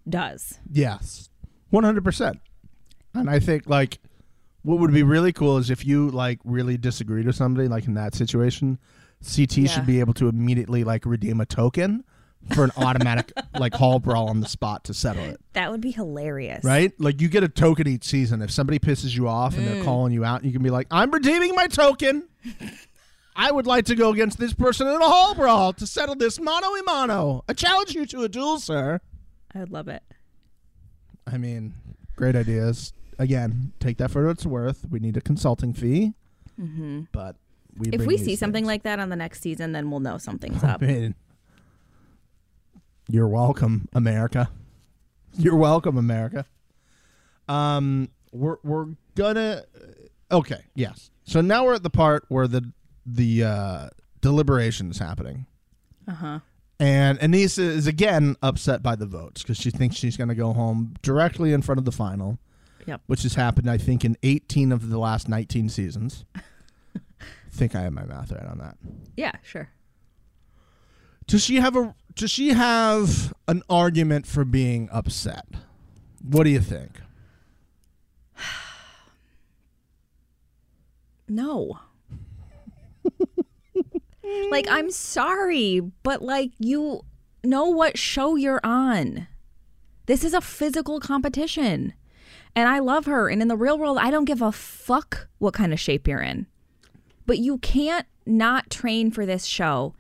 does. 0.09 0.61
Yes, 0.71 1.31
one 1.71 1.85
hundred 1.85 2.05
percent. 2.05 2.41
And 3.15 3.29
I 3.31 3.39
think 3.39 3.69
like 3.69 3.99
what 4.63 4.79
would 4.79 4.93
be 4.93 5.03
really 5.03 5.33
cool 5.33 5.59
is 5.59 5.71
if 5.71 5.85
you 5.87 6.11
like 6.11 6.41
really 6.45 6.77
disagreed 6.77 7.27
with 7.27 7.37
somebody, 7.37 7.69
like 7.69 7.87
in 7.87 7.95
that 7.95 8.15
situation, 8.15 8.79
CT 9.23 9.57
Yeah. 9.59 9.67
should 9.69 9.87
be 9.87 10.01
able 10.01 10.15
to 10.15 10.29
immediately 10.29 10.85
like 10.85 11.05
redeem 11.07 11.41
a 11.41 11.47
token 11.47 12.05
for 12.53 12.65
an 12.65 12.73
automatic 12.77 13.33
like 13.59 13.75
hall 13.75 13.99
brawl 13.99 14.29
on 14.29 14.41
the 14.41 14.49
spot 14.49 14.85
to 14.85 14.95
settle 14.95 15.25
it. 15.25 15.41
That 15.55 15.71
would 15.71 15.81
be 15.81 15.91
hilarious. 15.91 16.65
Right? 16.65 16.93
Like 17.01 17.21
you 17.21 17.29
get 17.29 17.43
a 17.43 17.49
token 17.49 17.87
each 17.87 18.05
season. 18.05 18.43
If 18.43 18.51
somebody 18.51 18.79
pisses 18.79 19.17
you 19.17 19.29
off 19.29 19.57
and 19.57 19.67
they're 19.67 19.83
mm. 19.83 19.85
calling 19.85 20.13
you 20.13 20.25
out, 20.25 20.45
you 20.45 20.53
can 20.53 20.63
be 20.63 20.71
like, 20.71 20.87
"I'm 20.91 21.11
redeeming 21.11 21.55
my 21.55 21.67
token." 21.67 22.29
I 23.37 23.51
would 23.51 23.67
like 23.67 23.87
to 23.87 23.97
go 23.97 24.11
against 24.11 24.39
this 24.39 24.53
person 24.53 24.87
in 24.87 24.95
a 24.95 25.09
hall 25.09 25.35
brawl 25.35 25.73
to 25.75 25.87
settle 25.87 26.15
this 26.15 26.39
mano 26.39 26.69
a 26.69 26.83
mano. 26.85 27.45
I 27.49 27.53
challenge 27.53 27.95
you 27.95 28.07
to 28.07 28.23
a 28.23 28.29
duel, 28.29 28.61
sir. 28.61 29.01
I 29.55 29.59
would 29.59 29.73
love 29.73 29.89
it. 29.89 30.03
I 31.27 31.39
mean, 31.39 31.75
great 32.17 32.37
ideas. 32.37 32.93
Again, 33.19 33.73
take 33.81 33.99
that 33.99 34.11
for 34.11 34.25
what 34.25 34.33
it's 34.33 34.47
worth. 34.47 34.87
We 34.89 35.01
need 35.01 35.17
a 35.17 35.21
consulting 35.21 35.73
fee, 35.73 36.15
mm-hmm. 36.61 37.03
but 37.13 37.37
we 37.77 37.89
If 37.91 38.07
we 38.07 38.17
these 38.17 38.25
see 38.25 38.37
something 38.37 38.65
like 38.65 38.83
that 38.85 38.99
on 38.99 39.09
the 39.09 39.17
next 39.17 39.41
season, 39.41 39.73
then 39.73 39.91
we'll 39.91 40.01
know 40.01 40.19
something's 40.19 40.63
I 40.65 40.73
up. 40.73 40.83
mean, 40.83 41.15
you're 43.09 43.29
welcome, 43.29 43.89
America. 43.93 44.51
You're 45.37 45.57
welcome, 45.57 45.97
America. 45.97 46.47
Um, 47.49 48.09
we're 48.33 48.57
we're 48.63 48.87
gonna 49.15 49.65
okay, 50.31 50.63
yes. 50.75 51.11
So 51.25 51.41
now 51.41 51.65
we're 51.65 51.75
at 51.75 51.83
the 51.83 51.91
part 51.91 52.25
where 52.29 52.47
the 52.49 52.73
the 53.07 53.45
uh, 53.45 53.89
deliberation 54.21 54.91
is 54.91 54.99
happening. 54.99 55.47
Uh 56.09 56.13
huh. 56.15 56.39
And 56.81 57.19
Aneesa 57.21 57.61
is 57.61 57.87
again 57.87 58.37
upset 58.43 58.83
by 58.83 58.97
the 58.97 59.07
votes 59.07 59.43
because 59.43 59.57
she 59.59 59.71
thinks 59.71 59.97
she's 59.97 60.17
going 60.17 60.29
to 60.29 60.35
go 60.35 60.53
home 60.53 60.95
directly 61.03 61.53
in 61.53 61.63
front 61.63 61.79
of 61.79 61.85
the 61.85 61.93
final, 61.93 62.39
Yep. 62.87 63.03
which 63.07 63.23
has 63.23 63.35
happened, 63.35 63.71
I 63.71 63.79
think, 63.79 64.05
in 64.05 64.17
18 64.25 64.73
of 64.73 64.91
the 64.91 64.99
last 64.99 65.29
19 65.29 65.69
seasons. 65.69 66.25
I 66.35 66.41
think 67.53 67.75
I 67.77 67.83
have 67.83 67.93
my 67.93 68.05
math 68.05 68.33
right 68.33 68.45
on 68.45 68.59
that. 68.59 68.77
Yeah, 69.17 69.33
sure. 69.43 69.71
Does 71.27 71.45
she 71.45 71.57
have 71.57 71.77
a? 71.77 71.95
Does 72.17 72.31
she 72.31 72.51
have 72.51 73.35
an 73.49 73.63
argument 73.69 74.27
for 74.27 74.45
being 74.45 74.89
upset? 74.93 75.47
What 76.23 76.45
do 76.45 76.51
you 76.51 76.61
think? 76.61 77.01
No. 81.27 81.79
like, 84.51 84.67
I'm 84.69 84.91
sorry, 84.91 85.81
but 86.03 86.21
like, 86.21 86.51
you 86.59 87.01
know 87.43 87.65
what 87.65 87.99
show 87.99 88.37
you're 88.37 88.61
on. 88.63 89.27
This 90.05 90.23
is 90.23 90.35
a 90.35 90.43
physical 90.43 91.01
competition. 91.01 91.95
And 92.55 92.69
I 92.69 92.79
love 92.79 93.07
her. 93.07 93.29
And 93.29 93.41
in 93.41 93.49
the 93.49 93.57
real 93.57 93.79
world, 93.79 93.99
I 93.99 94.11
don't 94.11 94.27
give 94.27 94.43
a 94.43 94.53
fuck 94.53 95.29
what 95.39 95.55
kind 95.55 95.73
of 95.73 95.81
shape 95.81 96.07
you're 96.07 96.21
in. 96.21 96.47
But 97.27 97.39
you 97.39 97.57
can't 97.59 98.07
not 98.27 98.69
train 98.71 99.11
for 99.11 99.25
this 99.25 99.47
show 99.47 99.95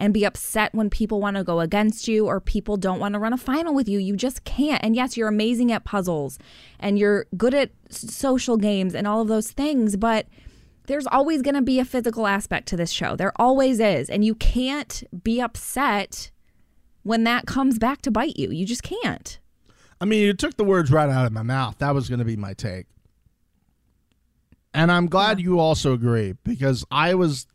and 0.00 0.14
be 0.14 0.24
upset 0.24 0.74
when 0.74 0.88
people 0.88 1.20
want 1.20 1.36
to 1.36 1.44
go 1.44 1.60
against 1.60 2.08
you 2.08 2.26
or 2.26 2.40
people 2.40 2.78
don't 2.78 2.98
want 2.98 3.12
to 3.12 3.18
run 3.18 3.34
a 3.34 3.36
final 3.36 3.74
with 3.74 3.86
you. 3.88 3.98
You 3.98 4.16
just 4.16 4.44
can't. 4.44 4.82
And 4.82 4.96
yes, 4.96 5.16
you're 5.16 5.28
amazing 5.28 5.70
at 5.70 5.84
puzzles 5.84 6.38
and 6.80 6.98
you're 6.98 7.26
good 7.36 7.54
at 7.54 7.70
social 7.90 8.56
games 8.56 8.94
and 8.94 9.06
all 9.06 9.20
of 9.20 9.28
those 9.28 9.50
things, 9.52 9.96
but 9.96 10.26
there's 10.86 11.06
always 11.06 11.42
going 11.42 11.54
to 11.54 11.62
be 11.62 11.78
a 11.78 11.84
physical 11.84 12.26
aspect 12.26 12.66
to 12.68 12.76
this 12.76 12.90
show. 12.90 13.14
There 13.14 13.34
always 13.36 13.78
is. 13.78 14.08
And 14.08 14.24
you 14.24 14.34
can't 14.34 15.04
be 15.22 15.38
upset 15.38 16.30
when 17.02 17.24
that 17.24 17.46
comes 17.46 17.78
back 17.78 18.00
to 18.02 18.10
bite 18.10 18.38
you. 18.38 18.50
You 18.50 18.64
just 18.64 18.82
can't. 18.82 19.38
I 20.00 20.06
mean, 20.06 20.22
you 20.22 20.32
took 20.32 20.56
the 20.56 20.64
words 20.64 20.90
right 20.90 21.10
out 21.10 21.26
of 21.26 21.32
my 21.32 21.42
mouth. 21.42 21.76
That 21.78 21.94
was 21.94 22.08
going 22.08 22.20
to 22.20 22.24
be 22.24 22.36
my 22.36 22.54
take. 22.54 22.86
And 24.72 24.90
I'm 24.90 25.08
glad 25.08 25.40
you 25.40 25.58
also 25.60 25.92
agree 25.92 26.36
because 26.42 26.86
I 26.90 27.14
was. 27.14 27.46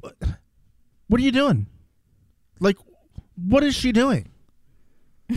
What 0.00 1.20
are 1.20 1.24
you 1.24 1.32
doing? 1.32 1.66
Like, 2.60 2.76
what 3.36 3.64
is 3.64 3.74
she 3.74 3.92
doing? 3.92 4.28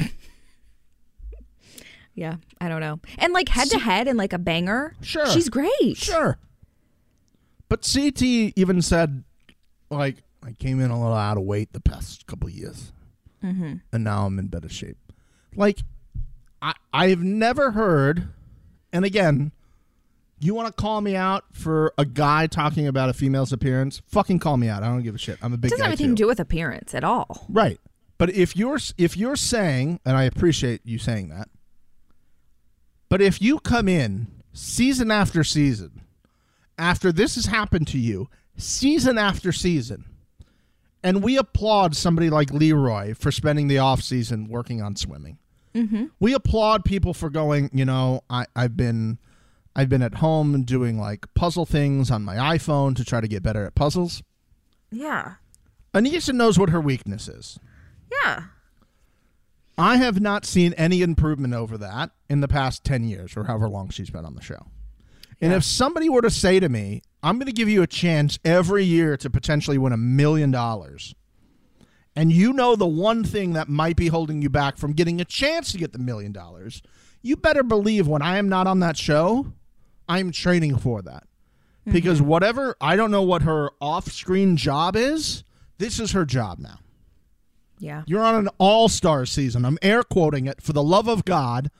Yeah, 2.13 2.35
I 2.59 2.67
don't 2.67 2.81
know. 2.81 2.99
And 3.17 3.33
like 3.33 3.49
head 3.49 3.69
to 3.69 3.79
head 3.79 4.07
and 4.07 4.17
like 4.17 4.33
a 4.33 4.37
banger. 4.37 4.95
Sure. 5.01 5.25
She's 5.27 5.49
great. 5.49 5.95
Sure. 5.95 6.37
But 7.69 7.89
CT 7.91 8.21
even 8.21 8.81
said, 8.81 9.23
like, 9.89 10.17
I 10.43 10.51
came 10.51 10.81
in 10.81 10.91
a 10.91 10.99
little 10.99 11.15
out 11.15 11.37
of 11.37 11.43
weight 11.43 11.71
the 11.71 11.79
past 11.79 12.27
couple 12.27 12.49
of 12.49 12.53
years. 12.53 12.91
Mm-hmm. 13.43 13.75
And 13.93 14.03
now 14.03 14.25
I'm 14.25 14.37
in 14.39 14.47
better 14.47 14.69
shape. 14.69 14.97
Like, 15.55 15.79
I, 16.61 16.73
I've 16.93 17.23
never 17.23 17.71
heard, 17.71 18.27
and 18.91 19.05
again, 19.05 19.51
you 20.47 20.53
want 20.53 20.67
to 20.67 20.73
call 20.81 21.01
me 21.01 21.15
out 21.15 21.43
for 21.53 21.93
a 21.97 22.05
guy 22.05 22.47
talking 22.47 22.87
about 22.87 23.09
a 23.09 23.13
female's 23.13 23.53
appearance? 23.53 24.01
Fucking 24.07 24.39
call 24.39 24.57
me 24.57 24.67
out. 24.69 24.83
I 24.83 24.87
don't 24.87 25.03
give 25.03 25.15
a 25.15 25.17
shit. 25.19 25.37
I'm 25.41 25.53
a 25.53 25.57
big 25.57 25.69
It 25.69 25.75
doesn't 25.75 25.83
have 25.83 25.91
anything 25.91 26.07
too. 26.07 26.15
to 26.15 26.23
do 26.23 26.27
with 26.27 26.39
appearance 26.39 26.93
at 26.95 27.03
all. 27.03 27.45
Right. 27.49 27.79
But 28.17 28.29
if 28.31 28.55
you're 28.55 28.79
if 28.97 29.17
you're 29.17 29.35
saying, 29.35 29.99
and 30.05 30.15
I 30.15 30.23
appreciate 30.23 30.81
you 30.83 30.97
saying 30.99 31.29
that, 31.29 31.49
but 33.09 33.21
if 33.21 33.41
you 33.41 33.59
come 33.59 33.87
in 33.87 34.27
season 34.53 35.11
after 35.11 35.43
season, 35.43 36.01
after 36.77 37.11
this 37.11 37.35
has 37.35 37.45
happened 37.47 37.87
to 37.87 37.97
you, 37.97 38.29
season 38.57 39.17
after 39.17 39.51
season, 39.51 40.05
and 41.03 41.23
we 41.23 41.37
applaud 41.37 41.95
somebody 41.95 42.29
like 42.29 42.51
Leroy 42.51 43.13
for 43.15 43.31
spending 43.31 43.67
the 43.67 43.79
off 43.79 44.01
season 44.01 44.47
working 44.47 44.81
on 44.81 44.95
swimming. 44.95 45.39
Mm-hmm. 45.73 46.05
We 46.19 46.33
applaud 46.33 46.85
people 46.85 47.13
for 47.13 47.29
going. 47.29 47.69
You 47.73 47.85
know, 47.85 48.21
I, 48.29 48.45
I've 48.55 48.77
been, 48.77 49.17
I've 49.75 49.89
been 49.89 50.01
at 50.01 50.15
home 50.15 50.63
doing 50.63 50.99
like 50.99 51.33
puzzle 51.33 51.65
things 51.65 52.11
on 52.11 52.23
my 52.23 52.35
iPhone 52.35 52.95
to 52.95 53.05
try 53.05 53.21
to 53.21 53.27
get 53.27 53.43
better 53.43 53.65
at 53.65 53.75
puzzles. 53.75 54.21
Yeah. 54.91 55.35
Aneesa 55.93 56.33
knows 56.33 56.59
what 56.59 56.69
her 56.69 56.81
weakness 56.81 57.27
is. 57.27 57.59
Yeah. 58.11 58.45
I 59.77 59.97
have 59.97 60.19
not 60.19 60.45
seen 60.45 60.73
any 60.73 61.01
improvement 61.01 61.53
over 61.53 61.77
that 61.77 62.11
in 62.29 62.41
the 62.41 62.47
past 62.47 62.83
10 62.83 63.05
years 63.05 63.35
or 63.35 63.45
however 63.45 63.69
long 63.69 63.89
she's 63.89 64.09
been 64.09 64.25
on 64.25 64.35
the 64.35 64.41
show. 64.41 64.67
And 65.39 65.53
if 65.53 65.63
somebody 65.63 66.07
were 66.07 66.21
to 66.21 66.29
say 66.29 66.59
to 66.59 66.69
me, 66.69 67.01
I'm 67.23 67.37
going 67.37 67.47
to 67.47 67.51
give 67.51 67.67
you 67.67 67.81
a 67.81 67.87
chance 67.87 68.37
every 68.45 68.83
year 68.83 69.17
to 69.17 69.29
potentially 69.29 69.79
win 69.79 69.91
a 69.91 69.97
million 69.97 70.51
dollars, 70.51 71.15
and 72.15 72.31
you 72.31 72.53
know 72.53 72.75
the 72.75 72.87
one 72.87 73.23
thing 73.23 73.53
that 73.53 73.69
might 73.69 73.95
be 73.95 74.07
holding 74.07 74.41
you 74.41 74.49
back 74.49 74.77
from 74.77 74.93
getting 74.93 75.21
a 75.21 75.25
chance 75.25 75.71
to 75.71 75.77
get 75.77 75.93
the 75.93 75.99
million 75.99 76.31
dollars, 76.31 76.81
you 77.21 77.35
better 77.35 77.63
believe 77.63 78.07
when 78.07 78.21
I 78.21 78.37
am 78.37 78.49
not 78.49 78.67
on 78.67 78.81
that 78.81 78.97
show, 78.97 79.53
I'm 80.11 80.31
training 80.31 80.77
for 80.77 81.01
that. 81.03 81.23
Because 81.85 82.19
mm-hmm. 82.19 82.27
whatever, 82.27 82.75
I 82.79 82.95
don't 82.95 83.11
know 83.11 83.23
what 83.23 83.41
her 83.43 83.71
off 83.79 84.11
screen 84.11 84.57
job 84.57 84.95
is, 84.95 85.43
this 85.77 85.99
is 85.99 86.11
her 86.11 86.25
job 86.25 86.59
now. 86.59 86.79
Yeah. 87.79 88.03
You're 88.05 88.21
on 88.21 88.35
an 88.35 88.49
all 88.59 88.89
star 88.89 89.25
season. 89.25 89.65
I'm 89.65 89.79
air 89.81 90.03
quoting 90.03 90.45
it 90.45 90.61
for 90.61 90.73
the 90.73 90.83
love 90.83 91.07
of 91.07 91.25
God. 91.25 91.71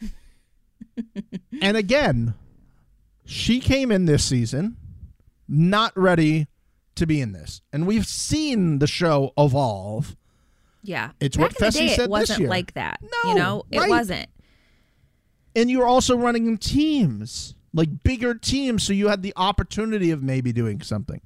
and 1.62 1.76
again, 1.76 2.34
she 3.24 3.60
came 3.60 3.90
in 3.90 4.04
this 4.04 4.24
season 4.24 4.76
not 5.48 5.96
ready 5.96 6.48
to 6.96 7.06
be 7.06 7.20
in 7.20 7.32
this. 7.32 7.62
And 7.72 7.86
we've 7.86 8.06
seen 8.06 8.80
the 8.80 8.86
show 8.86 9.32
evolve. 9.38 10.16
Yeah. 10.82 11.12
It's 11.20 11.36
Back 11.36 11.42
what 11.42 11.52
in 11.52 11.56
the 11.58 11.66
Fessy 11.66 11.88
day, 11.88 11.94
said 11.94 12.04
it 12.04 12.10
wasn't 12.10 12.28
this 12.28 12.38
year. 12.40 12.48
like 12.48 12.74
that. 12.74 13.00
No, 13.00 13.30
you 13.30 13.34
know, 13.36 13.64
it 13.70 13.78
right. 13.78 13.90
wasn't. 13.90 14.28
And 15.56 15.70
you're 15.70 15.86
also 15.86 16.16
running 16.16 16.46
in 16.46 16.58
teams, 16.58 17.54
like 17.72 18.02
bigger 18.02 18.34
teams, 18.34 18.82
so 18.82 18.92
you 18.92 19.08
had 19.08 19.22
the 19.22 19.32
opportunity 19.36 20.10
of 20.10 20.22
maybe 20.22 20.52
doing 20.52 20.80
something. 20.82 21.20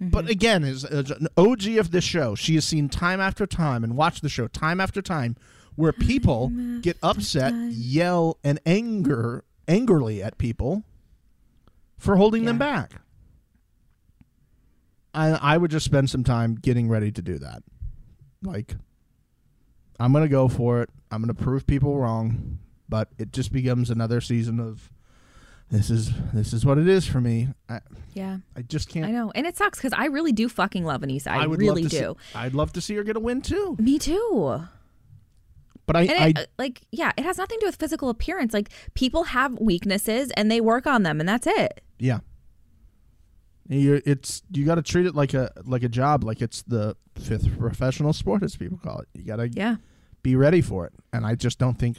But 0.00 0.28
again, 0.28 0.62
as, 0.62 0.84
as 0.84 1.10
an 1.10 1.26
OG 1.36 1.66
of 1.78 1.90
this 1.90 2.04
show, 2.04 2.36
she 2.36 2.54
has 2.54 2.64
seen 2.64 2.88
time 2.88 3.20
after 3.20 3.46
time 3.46 3.82
and 3.82 3.96
watched 3.96 4.22
the 4.22 4.28
show 4.28 4.46
time 4.46 4.80
after 4.80 5.02
time 5.02 5.36
where 5.74 5.92
people 5.92 6.52
get 6.80 6.96
upset, 7.02 7.52
yell, 7.70 8.38
and 8.44 8.60
anger 8.64 9.44
angrily 9.66 10.22
at 10.22 10.38
people 10.38 10.82
for 11.98 12.16
holding 12.16 12.44
them 12.44 12.58
back. 12.58 12.92
I 15.14 15.28
I 15.30 15.56
would 15.56 15.70
just 15.70 15.84
spend 15.84 16.10
some 16.10 16.24
time 16.24 16.54
getting 16.54 16.88
ready 16.88 17.10
to 17.12 17.22
do 17.22 17.38
that. 17.38 17.62
Like 18.42 18.76
I'm 19.98 20.12
gonna 20.12 20.28
go 20.28 20.48
for 20.48 20.82
it. 20.82 20.90
I'm 21.10 21.20
gonna 21.22 21.34
prove 21.34 21.66
people 21.66 21.98
wrong, 21.98 22.58
but 22.88 23.08
it 23.18 23.32
just 23.32 23.52
becomes 23.52 23.90
another 23.90 24.20
season 24.20 24.58
of 24.60 24.90
this 25.70 25.90
is 25.90 26.10
this 26.32 26.52
is 26.54 26.64
what 26.64 26.78
it 26.78 26.88
is 26.88 27.06
for 27.06 27.20
me. 27.20 27.48
I 27.68 27.80
Yeah. 28.14 28.38
I 28.56 28.62
just 28.62 28.88
can't. 28.88 29.04
I 29.06 29.10
know. 29.10 29.30
And 29.34 29.46
it 29.46 29.56
sucks 29.56 29.78
because 29.78 29.92
I 29.92 30.06
really 30.06 30.32
do 30.32 30.48
fucking 30.48 30.84
love 30.84 31.02
Aneesa. 31.02 31.28
I, 31.28 31.46
would 31.46 31.58
really 31.60 31.82
love 31.82 31.90
to 31.92 31.98
do. 31.98 32.16
See, 32.32 32.38
I'd 32.38 32.54
love 32.54 32.72
to 32.72 32.80
see 32.80 32.94
her 32.94 33.02
get 33.04 33.16
a 33.16 33.20
win 33.20 33.42
too. 33.42 33.76
Me 33.78 33.98
too. 33.98 34.62
But 35.86 35.96
I, 35.96 36.00
And 36.02 36.10
I 36.10 36.26
it, 36.28 36.38
uh, 36.38 36.44
like, 36.58 36.82
yeah, 36.90 37.12
it 37.16 37.24
has 37.24 37.38
nothing 37.38 37.58
to 37.58 37.60
do 37.62 37.66
with 37.68 37.76
physical 37.76 38.08
appearance. 38.10 38.52
Like, 38.52 38.68
people 38.94 39.24
have 39.24 39.58
weaknesses 39.58 40.30
and 40.36 40.50
they 40.50 40.60
work 40.60 40.86
on 40.86 41.02
them, 41.02 41.18
and 41.20 41.26
that's 41.28 41.46
it. 41.46 41.80
yeah. 41.98 42.18
you 43.70 44.00
it's 44.06 44.42
you 44.52 44.64
got 44.64 44.76
to 44.76 44.82
treat 44.82 45.04
it 45.06 45.14
like 45.14 45.34
a 45.34 45.50
like 45.64 45.82
a 45.82 45.88
job, 45.88 46.24
like 46.24 46.40
it's 46.40 46.62
the 46.62 46.96
fifth 47.14 47.58
professional 47.58 48.12
sport, 48.14 48.42
as 48.42 48.56
people 48.56 48.78
call 48.78 49.00
it. 49.00 49.08
You 49.14 49.24
got 49.24 49.36
to 49.36 49.48
Yeah. 49.48 49.76
be 50.22 50.34
ready 50.36 50.60
for 50.62 50.86
it. 50.86 50.92
And 51.12 51.26
I 51.26 51.34
just 51.34 51.58
don't 51.58 51.78
think. 51.78 51.98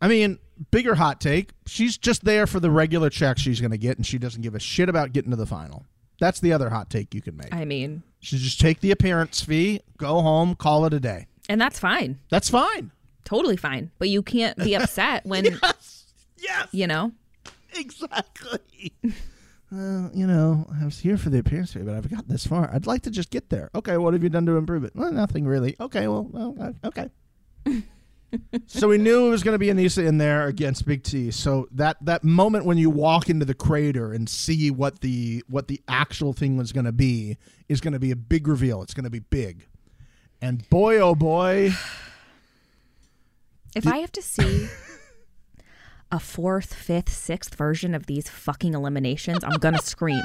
I 0.00 0.08
mean, 0.08 0.38
bigger 0.70 0.94
hot 0.94 1.20
take. 1.20 1.50
She's 1.66 1.96
just 1.96 2.24
there 2.24 2.46
for 2.46 2.60
the 2.60 2.70
regular 2.70 3.10
check 3.10 3.38
she's 3.38 3.60
going 3.60 3.70
to 3.70 3.78
get, 3.78 3.96
and 3.96 4.06
she 4.06 4.18
doesn't 4.18 4.42
give 4.42 4.54
a 4.54 4.60
shit 4.60 4.88
about 4.88 5.12
getting 5.12 5.30
to 5.30 5.36
the 5.36 5.46
final. 5.46 5.86
That's 6.20 6.40
the 6.40 6.52
other 6.52 6.70
hot 6.70 6.90
take 6.90 7.14
you 7.14 7.22
can 7.22 7.36
make. 7.36 7.52
I 7.52 7.64
mean, 7.64 8.02
She 8.20 8.38
just 8.38 8.60
take 8.60 8.80
the 8.80 8.90
appearance 8.90 9.40
fee, 9.42 9.80
go 9.96 10.20
home, 10.20 10.54
call 10.54 10.84
it 10.84 10.94
a 10.94 11.00
day. 11.00 11.26
and 11.48 11.60
that's 11.60 11.78
fine. 11.78 12.18
That's 12.30 12.48
fine. 12.50 12.90
Totally 13.24 13.56
fine. 13.56 13.90
But 13.98 14.10
you 14.10 14.22
can't 14.22 14.56
be 14.58 14.74
upset 14.74 15.24
when, 15.26 15.44
Yes, 15.44 16.12
yes, 16.38 16.68
you 16.72 16.86
know, 16.86 17.12
exactly. 17.74 18.92
Uh, 19.72 20.08
you 20.14 20.24
know, 20.24 20.68
I 20.80 20.84
was 20.84 21.00
here 21.00 21.16
for 21.16 21.30
the 21.30 21.38
appearance 21.38 21.72
fee, 21.72 21.80
but 21.80 21.96
I've 21.96 22.08
gotten 22.08 22.28
this 22.28 22.46
far. 22.46 22.70
I'd 22.72 22.86
like 22.86 23.02
to 23.04 23.10
just 23.10 23.30
get 23.30 23.50
there. 23.50 23.70
Okay, 23.74 23.96
what 23.96 24.12
have 24.12 24.22
you 24.22 24.28
done 24.28 24.46
to 24.46 24.56
improve 24.56 24.84
it? 24.84 24.92
Well, 24.94 25.10
nothing 25.10 25.46
really. 25.46 25.74
Okay, 25.80 26.06
well, 26.06 26.28
well 26.30 26.74
okay. 26.84 27.10
so 28.66 28.88
we 28.88 28.98
knew 28.98 29.26
it 29.26 29.30
was 29.30 29.42
going 29.42 29.54
to 29.54 29.58
be 29.58 29.68
Aneesa 29.68 30.06
in 30.06 30.18
there 30.18 30.46
against 30.46 30.86
Big 30.86 31.02
T. 31.02 31.30
So 31.30 31.68
that 31.72 31.96
that 32.02 32.24
moment 32.24 32.64
when 32.64 32.78
you 32.78 32.90
walk 32.90 33.28
into 33.28 33.44
the 33.44 33.54
crater 33.54 34.12
and 34.12 34.28
see 34.28 34.70
what 34.70 35.00
the 35.00 35.42
what 35.48 35.68
the 35.68 35.80
actual 35.88 36.32
thing 36.32 36.56
was 36.56 36.72
going 36.72 36.86
to 36.86 36.92
be 36.92 37.36
is 37.68 37.80
going 37.80 37.92
to 37.92 37.98
be 37.98 38.10
a 38.10 38.16
big 38.16 38.46
reveal. 38.48 38.82
It's 38.82 38.94
going 38.94 39.04
to 39.04 39.10
be 39.10 39.20
big. 39.20 39.66
And 40.40 40.68
boy, 40.68 40.98
oh 40.98 41.14
boy, 41.14 41.72
if 43.74 43.86
I 43.86 43.98
have 43.98 44.12
to 44.12 44.22
see 44.22 44.68
a 46.12 46.20
fourth, 46.20 46.74
fifth, 46.74 47.08
sixth 47.08 47.54
version 47.56 47.94
of 47.94 48.06
these 48.06 48.28
fucking 48.28 48.74
eliminations, 48.74 49.42
I'm 49.42 49.58
going 49.58 49.74
to 49.74 49.82
scream. 49.82 50.22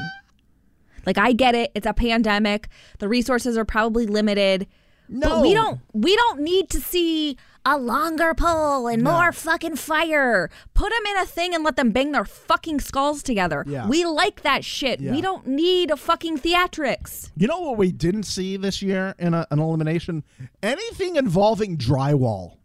Like, 1.06 1.18
I 1.18 1.32
get 1.32 1.56
it. 1.56 1.72
It's 1.74 1.88
a 1.88 1.94
pandemic. 1.94 2.68
The 3.00 3.08
resources 3.08 3.58
are 3.58 3.66
probably 3.66 4.06
limited. 4.06 4.68
No, 5.10 5.30
But 5.30 5.42
we 5.42 5.54
don't 5.54 5.80
we 5.94 6.16
don't 6.16 6.40
need 6.42 6.70
to 6.70 6.80
see 6.80 7.38
a 7.66 7.78
longer 7.78 8.34
pole 8.34 8.88
and 8.88 9.04
more 9.04 9.32
fucking 9.32 9.76
fire. 9.76 10.50
Put 10.74 10.92
them 10.92 11.06
in 11.12 11.18
a 11.22 11.26
thing 11.26 11.54
and 11.54 11.64
let 11.64 11.76
them 11.76 11.92
bang 11.92 12.12
their 12.12 12.26
fucking 12.26 12.80
skulls 12.80 13.22
together. 13.22 13.64
Yeah. 13.68 13.88
We 13.88 14.06
like 14.06 14.44
that 14.44 14.64
shit. 14.64 15.02
Yeah. 15.02 15.12
We 15.12 15.22
don't 15.22 15.46
need 15.46 15.92
a 15.92 15.98
fucking 15.98 16.38
theatrics. 16.40 17.32
You 17.36 17.48
know 17.48 17.60
what 17.60 17.78
we 17.78 17.92
didn't 17.92 18.24
see 18.24 18.56
this 18.56 18.82
year 18.82 19.14
in 19.20 19.34
a, 19.34 19.46
an 19.52 19.60
elimination? 19.60 20.24
Anything 20.64 21.16
involving 21.18 21.78
drywall. 21.78 22.58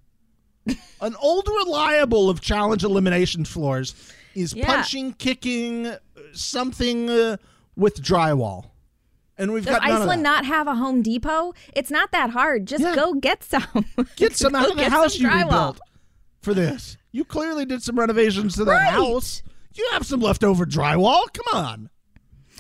an 1.01 1.17
old 1.21 1.49
reliable 1.49 2.31
of 2.31 2.41
challenge 2.41 2.85
elimination 2.85 3.45
floors 3.45 3.95
is 4.35 4.55
Yeah. 4.55 4.67
punching, 4.67 5.15
kicking, 5.15 5.87
uh, 5.87 5.99
something 6.33 7.11
uh, 7.11 7.37
with 7.77 8.01
drywall. 8.03 8.67
And 9.37 9.53
we've 9.53 9.65
Does 9.65 9.75
got 9.79 9.83
Iceland 9.83 10.23
not 10.23 10.45
have 10.45 10.67
a 10.69 10.75
Home 10.77 11.03
Depot? 11.03 11.55
It's 11.75 11.91
not 11.91 12.13
that 12.13 12.31
hard. 12.31 12.67
Just 12.67 12.83
Yeah. 12.85 12.95
go 12.95 13.15
get 13.15 13.43
some. 13.43 13.65
Get 14.17 14.37
some 14.37 14.55
out 14.55 14.71
of 14.71 14.77
the 14.77 14.89
house 14.91 15.19
you 15.19 15.29
rebuilt 15.29 15.81
for 16.41 16.55
this. 16.55 16.97
You 17.11 17.25
clearly 17.25 17.65
did 17.65 17.83
some 17.83 17.99
renovations 17.99 18.55
to 18.57 18.65
that 18.65 18.71
Right. 18.71 18.93
house. 18.93 19.43
You 19.75 19.89
have 19.93 20.07
some 20.07 20.21
leftover 20.21 20.65
drywall. 20.67 21.25
Come 21.33 21.47
on. 21.65 21.91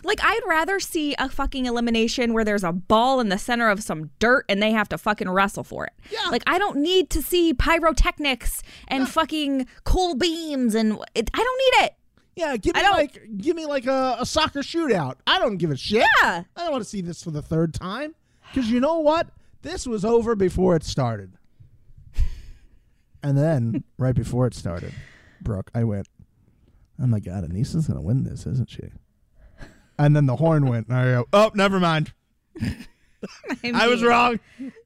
Like 0.02 0.18
I'd 0.22 0.40
rather 0.46 0.80
see 0.80 1.14
a 1.18 1.28
fucking 1.28 1.64
elimination 1.66 2.32
where 2.34 2.44
there's 2.44 2.64
a 2.64 2.72
ball 2.72 3.20
in 3.20 3.28
the 3.30 3.38
center 3.38 3.70
of 3.70 3.82
some 3.82 4.10
dirt 4.18 4.44
and 4.48 4.60
they 4.62 4.72
have 4.72 4.88
to 4.90 4.98
fucking 4.98 5.30
wrestle 5.30 5.64
for 5.64 5.84
it. 5.86 5.92
Yeah. 6.10 6.28
Like 6.30 6.42
I 6.46 6.58
don't 6.58 6.78
need 6.78 7.08
to 7.10 7.22
see 7.22 7.54
pyrotechnics 7.54 8.62
and 8.88 9.08
fucking 9.08 9.66
cool 9.84 10.14
beams 10.16 10.74
and 10.74 10.98
it, 11.14 11.30
I 11.32 11.38
don't 11.38 11.58
need 11.80 11.86
it. 11.86 11.94
Yeah, 12.36 12.56
give 12.56 12.74
me 12.74 12.82
like 12.82 13.20
give 13.38 13.54
me 13.56 13.66
like 13.66 13.86
a, 13.86 14.16
a 14.20 14.26
soccer 14.26 14.60
shootout. 14.60 15.14
I 15.26 15.38
don't 15.38 15.56
give 15.56 15.70
a 15.70 15.76
shit. 15.76 16.04
Yeah. 16.22 16.42
I 16.56 16.62
don't 16.62 16.72
want 16.72 16.82
to 16.82 16.88
see 16.90 17.00
this 17.00 17.22
for 17.22 17.30
the 17.30 17.42
third 17.42 17.74
time 17.74 18.14
because 18.52 18.70
you 18.70 18.80
know 18.80 18.98
what? 18.98 19.28
This 19.62 19.86
was 19.86 20.04
over 20.04 20.34
before 20.34 20.74
it 20.76 20.82
started. 20.84 21.32
And 23.22 23.38
then 23.38 23.84
right 23.98 24.14
before 24.14 24.46
it 24.46 24.54
started, 24.54 24.92
Brooke, 25.40 25.70
I 25.74 25.84
went, 25.84 26.08
"Oh 27.00 27.06
my 27.06 27.20
god, 27.20 27.44
Aneesa's 27.48 27.86
gonna 27.86 28.02
win 28.02 28.24
this, 28.24 28.46
isn't 28.46 28.68
she?" 28.68 28.90
And 29.98 30.14
then 30.14 30.26
the 30.26 30.36
horn 30.36 30.66
went, 30.66 30.88
and 30.88 30.96
I 30.96 31.04
go, 31.04 31.24
"Oh, 31.32 31.50
never 31.54 31.80
mind. 31.80 32.12
I 33.64 33.86
was 33.88 34.02
wrong." 34.02 34.40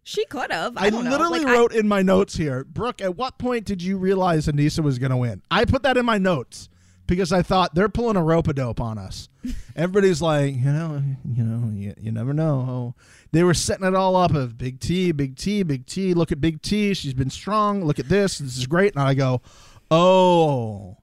She 0.05 0.24
could 0.26 0.53
have. 0.53 0.76
I, 0.76 0.86
I, 0.86 0.88
literally 0.90 1.40
Like, 1.40 1.49
I- 1.49 1.53
wrote 1.53 1.72
in 1.72 1.88
my 1.88 2.03
notes 2.03 2.36
here, 2.36 2.64
Brooke, 2.64 3.01
at 3.01 3.16
what 3.16 3.38
point 3.38 3.64
did 3.64 3.82
you 3.82 3.99
realize 3.99 4.46
Aneesa 4.46 4.80
was 4.84 4.99
going 4.99 5.11
to 5.11 5.16
win? 5.16 5.42
I 5.51 5.64
put 5.64 5.82
that 5.82 5.96
in 5.96 6.07
my 6.07 6.18
notes 6.18 6.68
because 7.09 7.32
I 7.32 7.42
thought 7.42 7.74
they're 7.74 7.88
pulling 7.88 8.16
a 8.16 8.22
rope 8.22 8.46
a 8.46 8.52
dope 8.52 8.80
on 8.80 8.98
us. 8.98 9.28
Everybody's 9.74 10.22
like, 10.22 10.54
you 10.54 10.72
know, 10.72 11.02
you 11.24 11.42
know, 11.42 11.70
you, 11.74 11.94
you 11.98 12.12
never 12.12 12.32
know. 12.32 12.66
Oh, 12.68 12.94
they 13.32 13.42
were 13.42 13.54
setting 13.54 13.86
it 13.86 13.96
all 13.96 14.14
up 14.14 14.32
of 14.32 14.56
Big 14.56 14.78
T, 14.78 15.11
Big 15.11 15.34
T, 15.34 15.64
Big 15.64 15.86
T. 15.86 16.14
Look 16.14 16.30
at 16.30 16.40
Big 16.40 16.62
T. 16.62 16.94
She's 16.94 17.14
been 17.14 17.30
strong. 17.30 17.84
Look 17.84 17.98
at 17.98 18.09
this. 18.09 18.38
This 18.38 18.56
is 18.56 18.68
great. 18.68 18.94
And 18.94 19.02
I 19.02 19.14
go, 19.14 19.42
oh, 19.90 20.98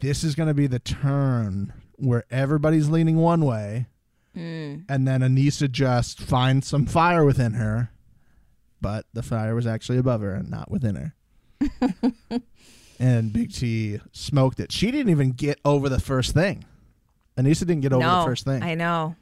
this 0.00 0.22
is 0.22 0.34
going 0.34 0.48
to 0.48 0.54
be 0.54 0.66
the 0.66 0.78
turn 0.78 1.72
where 1.96 2.24
everybody's 2.30 2.90
leaning 2.90 3.16
one 3.16 3.46
way. 3.46 3.86
Hmm. 4.34 4.80
And 4.86 5.08
then 5.08 5.22
Aneesa 5.22 5.70
just 5.70 6.20
finds 6.20 6.66
some 6.66 6.84
fire 6.84 7.24
within 7.24 7.54
her 7.54 7.90
but 8.80 9.06
the 9.12 9.22
fire 9.22 9.54
was 9.54 9.66
actually 9.66 9.98
above 9.98 10.20
her 10.20 10.34
and 10.34 10.50
not 10.50 10.70
within 10.70 10.94
her. 10.94 11.14
and 12.98 13.32
Big 13.32 13.52
T 13.52 14.00
smoked 14.12 14.60
it. 14.60 14.72
She 14.72 14.90
didn't 14.90 15.10
even 15.10 15.32
get 15.32 15.58
over 15.64 15.88
the 15.88 16.00
first 16.00 16.32
thing. 16.34 16.64
Aneesa 17.36 17.60
didn't 17.60 17.80
get 17.80 17.92
over 17.92 18.02
no, 18.04 18.20
the 18.20 18.26
first 18.26 18.44
thing. 18.44 18.62
I 18.62 18.74
know. 18.74 19.14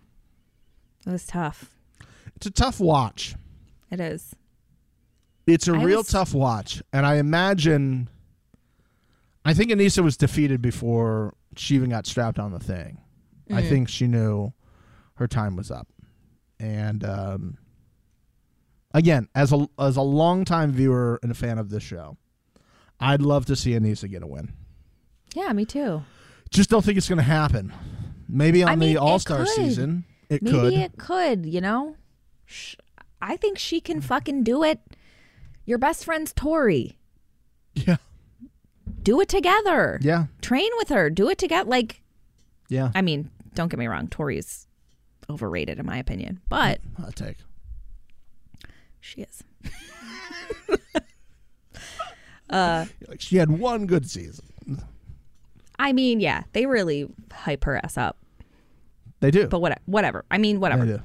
It 1.07 1.11
was 1.11 1.27
tough. 1.27 1.71
it's 2.37 2.47
a 2.47 2.51
tough 2.51 2.81
watch. 2.81 3.35
It 3.91 4.01
is. 4.01 4.35
It's 5.47 5.69
a 5.69 5.73
I 5.75 5.83
real 5.83 5.99
was- 5.99 6.09
tough 6.09 6.33
watch. 6.35 6.83
And 6.93 7.05
I 7.05 7.17
imagine 7.17 8.09
I 9.45 9.53
think 9.53 9.71
Aneesa 9.71 10.03
was 10.03 10.17
defeated 10.17 10.63
before 10.63 11.35
she 11.57 11.75
even 11.75 11.91
got 11.91 12.07
strapped 12.07 12.39
on 12.39 12.51
the 12.53 12.59
thing. 12.61 12.99
I 13.51 13.61
Mm. 13.63 13.69
think 13.69 13.89
she 13.91 14.07
knew 14.07 14.53
her 15.17 15.29
time 15.29 15.55
was 15.57 15.71
up. 15.71 15.87
And 16.59 17.05
um 17.05 17.59
again, 18.95 19.29
as 19.35 19.53
a 19.53 19.69
as 19.79 19.97
a 19.97 20.03
longtime 20.03 20.73
viewer 20.73 21.19
and 21.23 21.31
a 21.31 21.35
fan 21.35 21.59
of 21.59 21.69
this 21.69 21.83
show, 21.83 22.17
I'd 23.05 23.23
love 23.23 23.47
to 23.47 23.57
see 23.57 23.73
Aneesa 23.73 24.11
get 24.11 24.23
a 24.23 24.27
win. 24.27 24.53
Yeah, 25.35 25.53
me 25.53 25.65
too. 25.65 26.03
Just 26.51 26.71
don't 26.71 26.85
think 26.85 26.97
it's 26.97 27.09
going 27.09 27.19
to 27.19 27.23
happen. 27.23 27.73
Maybe 28.29 28.63
on 28.63 28.71
I 28.71 28.77
mean, 28.77 28.95
the 28.95 29.01
All 29.01 29.19
Star 29.19 29.45
season, 29.47 30.05
it 30.29 30.39
could. 30.41 30.53
Maybe 30.53 30.77
could. 30.77 30.79
it 30.85 30.97
could, 30.99 31.47
you 31.47 31.61
know? 31.61 31.97
Sh- 32.47 32.77
I 33.21 33.37
think 33.37 33.59
she 33.59 33.81
can 33.81 34.01
fucking 34.01 34.45
do 34.45 34.63
it. 34.63 34.81
Your 35.67 35.79
best 35.79 36.05
friend's 36.05 36.33
Tori. 36.33 36.99
Yeah. 37.75 37.97
Do 39.03 39.21
it 39.21 39.29
together. 39.29 39.99
Yeah. 40.03 40.27
Train 40.41 40.71
with 40.79 40.89
her. 40.91 41.11
Do 41.11 41.29
it 41.29 41.39
together. 41.39 41.69
Like, 41.69 42.03
Yeah. 42.69 42.91
I 42.95 43.03
mean, 43.03 43.31
don't 43.55 43.69
get 43.69 43.79
me 43.79 43.87
wrong. 43.87 44.09
Tori's 44.09 44.67
overrated 45.29 45.79
in 45.79 45.87
my 45.87 45.97
opinion, 45.99 46.41
but 46.49 46.81
I'll 47.03 47.13
take. 47.13 47.37
she 49.01 49.23
is. 49.23 49.43
Uh, 52.55 52.87
like 53.09 53.21
she 53.21 53.37
had 53.37 53.51
one 53.51 53.87
good 53.87 54.09
season. 54.09 54.45
I 55.79 55.93
mean, 55.93 56.21
yeah, 56.21 56.45
they 56.53 56.67
really 56.67 57.09
hype 57.33 57.65
her 57.65 57.77
ass 57.85 57.99
up. 57.99 58.17
They 59.21 59.31
do. 59.31 59.49
But 59.49 59.61
what, 59.61 59.81
whatever. 59.87 60.25
I 60.31 60.39
mean, 60.39 60.61
whatever. 60.61 61.03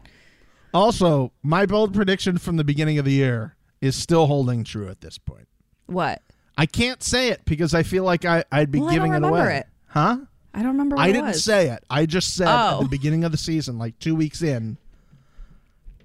Also, 0.73 1.31
my 1.41 1.65
bold 1.65 1.93
prediction 1.93 2.37
from 2.37 2.57
the 2.57 2.63
beginning 2.63 2.99
of 2.99 3.05
the 3.05 3.11
year 3.13 3.55
is 3.81 3.95
still 3.95 4.27
holding 4.27 4.63
true 4.63 4.87
at 4.89 5.01
this 5.01 5.17
point. 5.17 5.47
What? 5.87 6.21
I 6.57 6.65
can't 6.65 7.01
say 7.01 7.29
it 7.29 7.41
because 7.45 7.73
I 7.73 7.83
feel 7.83 8.03
like 8.03 8.25
I, 8.25 8.43
I'd 8.51 8.69
be 8.71 8.79
Well, 8.79 8.89
I 8.89 8.91
don't 8.91 8.95
giving 8.97 9.11
it 9.13 9.15
remember 9.15 9.37
away. 9.39 9.57
it. 9.59 9.67
Huh? 9.87 10.17
I 10.53 10.59
don't 10.59 10.71
remember. 10.73 10.97
What 10.97 11.03
I 11.07 11.11
didn't 11.11 11.33
say 11.35 11.69
it. 11.69 11.83
I 11.89 12.05
just 12.05 12.35
said 12.35 12.47
at 12.47 12.73
Oh. 12.73 12.83
the 12.83 12.89
beginning 12.89 13.23
of 13.23 13.31
the 13.31 13.37
season, 13.37 13.77
like 13.79 13.97
two 13.99 14.13
weeks 14.15 14.41
in, 14.43 14.77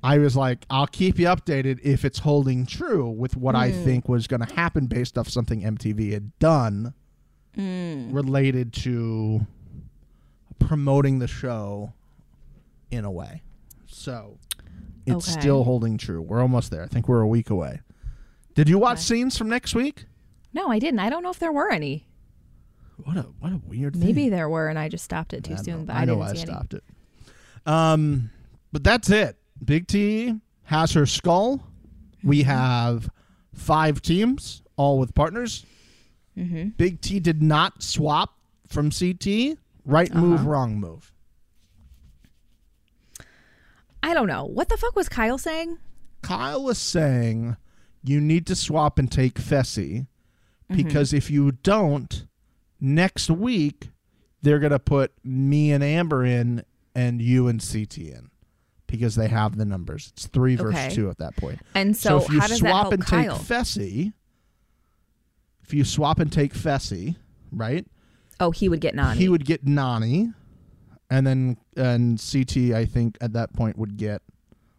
I 0.05 0.19
was 0.19 0.37
like, 0.37 0.67
I'll 0.69 0.87
keep 0.87 1.19
you 1.19 1.27
updated 1.27 1.81
if 1.83 2.05
it's 2.05 2.19
holding 2.19 2.67
true 2.67 3.09
with 3.09 3.37
what 3.39 3.55
I 3.57 3.71
Hmm. 3.71 3.85
think 3.85 4.09
was 4.09 4.27
going 4.27 4.45
to 4.47 4.55
happen 4.55 4.85
based 4.87 5.17
off 5.17 5.29
something 5.31 5.63
MTV 5.65 6.13
had 6.13 6.39
done 6.39 6.93
Hmm. 7.55 8.13
related 8.13 8.73
to 8.75 9.47
promoting 10.59 11.19
the 11.21 11.27
show 11.27 11.93
in 12.91 13.05
a 13.05 13.11
way. 13.11 13.43
So 13.87 14.39
it's 15.07 15.29
Okay. 15.29 15.41
still 15.41 15.65
holding 15.65 15.97
true. 15.99 16.21
We're 16.21 16.41
almost 16.43 16.71
there. 16.71 16.83
I 16.83 16.87
think 16.87 17.09
we're 17.09 17.21
a 17.23 17.29
week 17.29 17.49
away. 17.51 17.81
Did 18.55 18.69
you 18.69 18.79
watch 18.79 18.99
Okay. 18.99 19.05
scenes 19.05 19.39
from 19.39 19.49
next 19.49 19.75
week? 19.75 20.05
No, 20.53 20.69
I 20.69 20.79
didn't. 20.79 21.01
I 21.01 21.09
don't 21.11 21.23
know 21.23 21.31
if 21.31 21.39
there 21.39 21.53
were 21.53 21.71
any. 21.71 22.07
What 23.05 23.17
a 23.17 23.23
what 23.41 23.53
a 23.53 23.57
weird 23.67 23.95
thing. 23.95 24.05
Maybe 24.05 24.29
there 24.29 24.49
were, 24.49 24.69
and 24.69 24.79
I 24.79 24.89
just 24.89 25.05
stopped 25.05 25.33
it 25.33 25.43
too 25.45 25.55
I 25.55 25.57
soon. 25.57 25.79
know, 25.81 25.85
But 25.87 25.97
I 25.97 26.03
I, 26.03 26.05
know 26.05 26.17
didn't 26.25 26.37
I 26.51 26.53
stopped 26.53 26.75
it. 26.75 26.85
Um, 27.67 28.31
but 28.71 28.85
that's 28.85 29.11
it. 29.11 29.37
Big 29.65 29.87
T 29.87 30.35
has 30.65 30.93
her 30.93 31.07
skull. 31.07 31.63
We 32.23 32.41
Mm-hmm. 32.41 32.51
have 32.51 33.11
five 33.55 34.01
teams, 34.03 34.63
all 34.77 34.99
with 34.99 35.15
partners. 35.15 35.65
Mm-hmm. 36.37 36.71
Big 36.77 37.01
T 37.01 37.21
did 37.21 37.43
not 37.43 37.83
swap 37.83 38.39
from 38.69 38.91
CT. 38.91 39.59
Right 39.85 40.11
Uh-huh. 40.11 40.21
move, 40.21 40.47
wrong 40.47 40.81
move. 40.81 41.13
I 44.03 44.15
don't 44.15 44.27
know. 44.27 44.45
What 44.45 44.69
the 44.69 44.77
fuck 44.77 44.97
was 44.97 45.09
Kyle 45.09 45.39
saying? 45.39 45.79
Kyle 46.23 46.63
was 46.63 46.79
saying 46.79 47.57
you 48.03 48.21
need 48.21 48.47
to 48.47 48.55
swap 48.57 48.99
and 48.99 49.11
take 49.11 49.35
Fessy 49.35 50.07
Mm-hmm. 50.71 50.77
because 50.83 51.13
if 51.13 51.31
you 51.31 51.53
don't, 51.53 52.25
next 52.81 53.29
week 53.31 53.91
they're 54.41 54.59
gonna 54.59 54.79
put 54.79 55.13
me 55.23 55.71
and 55.73 55.85
Amber 55.85 56.25
in 56.25 56.65
and 56.95 57.21
you 57.21 57.49
and 57.49 57.61
CT 57.61 57.99
in 57.99 58.31
because 58.87 59.15
they 59.15 59.29
have 59.29 59.57
the 59.57 59.65
numbers. 59.65 60.13
It's 60.15 60.27
three 60.27 60.57
versus 60.57 60.75
Okay. 60.75 60.95
two 60.95 61.11
at 61.11 61.19
that 61.19 61.37
point. 61.37 61.61
And 61.75 61.97
so, 61.97 62.19
if 62.19 62.29
you 62.31 62.41
how 62.41 62.47
does 62.47 62.59
swap 62.59 62.93
and 62.93 63.05
Kyle? 63.05 63.37
take 63.39 63.47
Fessy, 63.47 64.13
if 65.63 65.73
you 65.75 65.85
swap 65.85 66.19
and 66.19 66.31
take 66.33 66.55
Fessy, 66.55 67.17
right? 67.51 67.87
oh, 68.41 68.51
he 68.51 68.69
would 68.69 68.81
get 68.81 68.95
Nany. 68.95 69.15
He 69.15 69.29
would 69.29 69.45
get 69.45 69.65
Nany, 69.65 70.35
and 71.11 71.27
then 71.27 71.57
and 71.77 72.19
CT 72.21 72.73
I 72.75 72.85
think 72.85 73.17
at 73.21 73.33
that 73.33 73.53
point 73.53 73.79
would 73.79 73.97
get, 73.97 74.23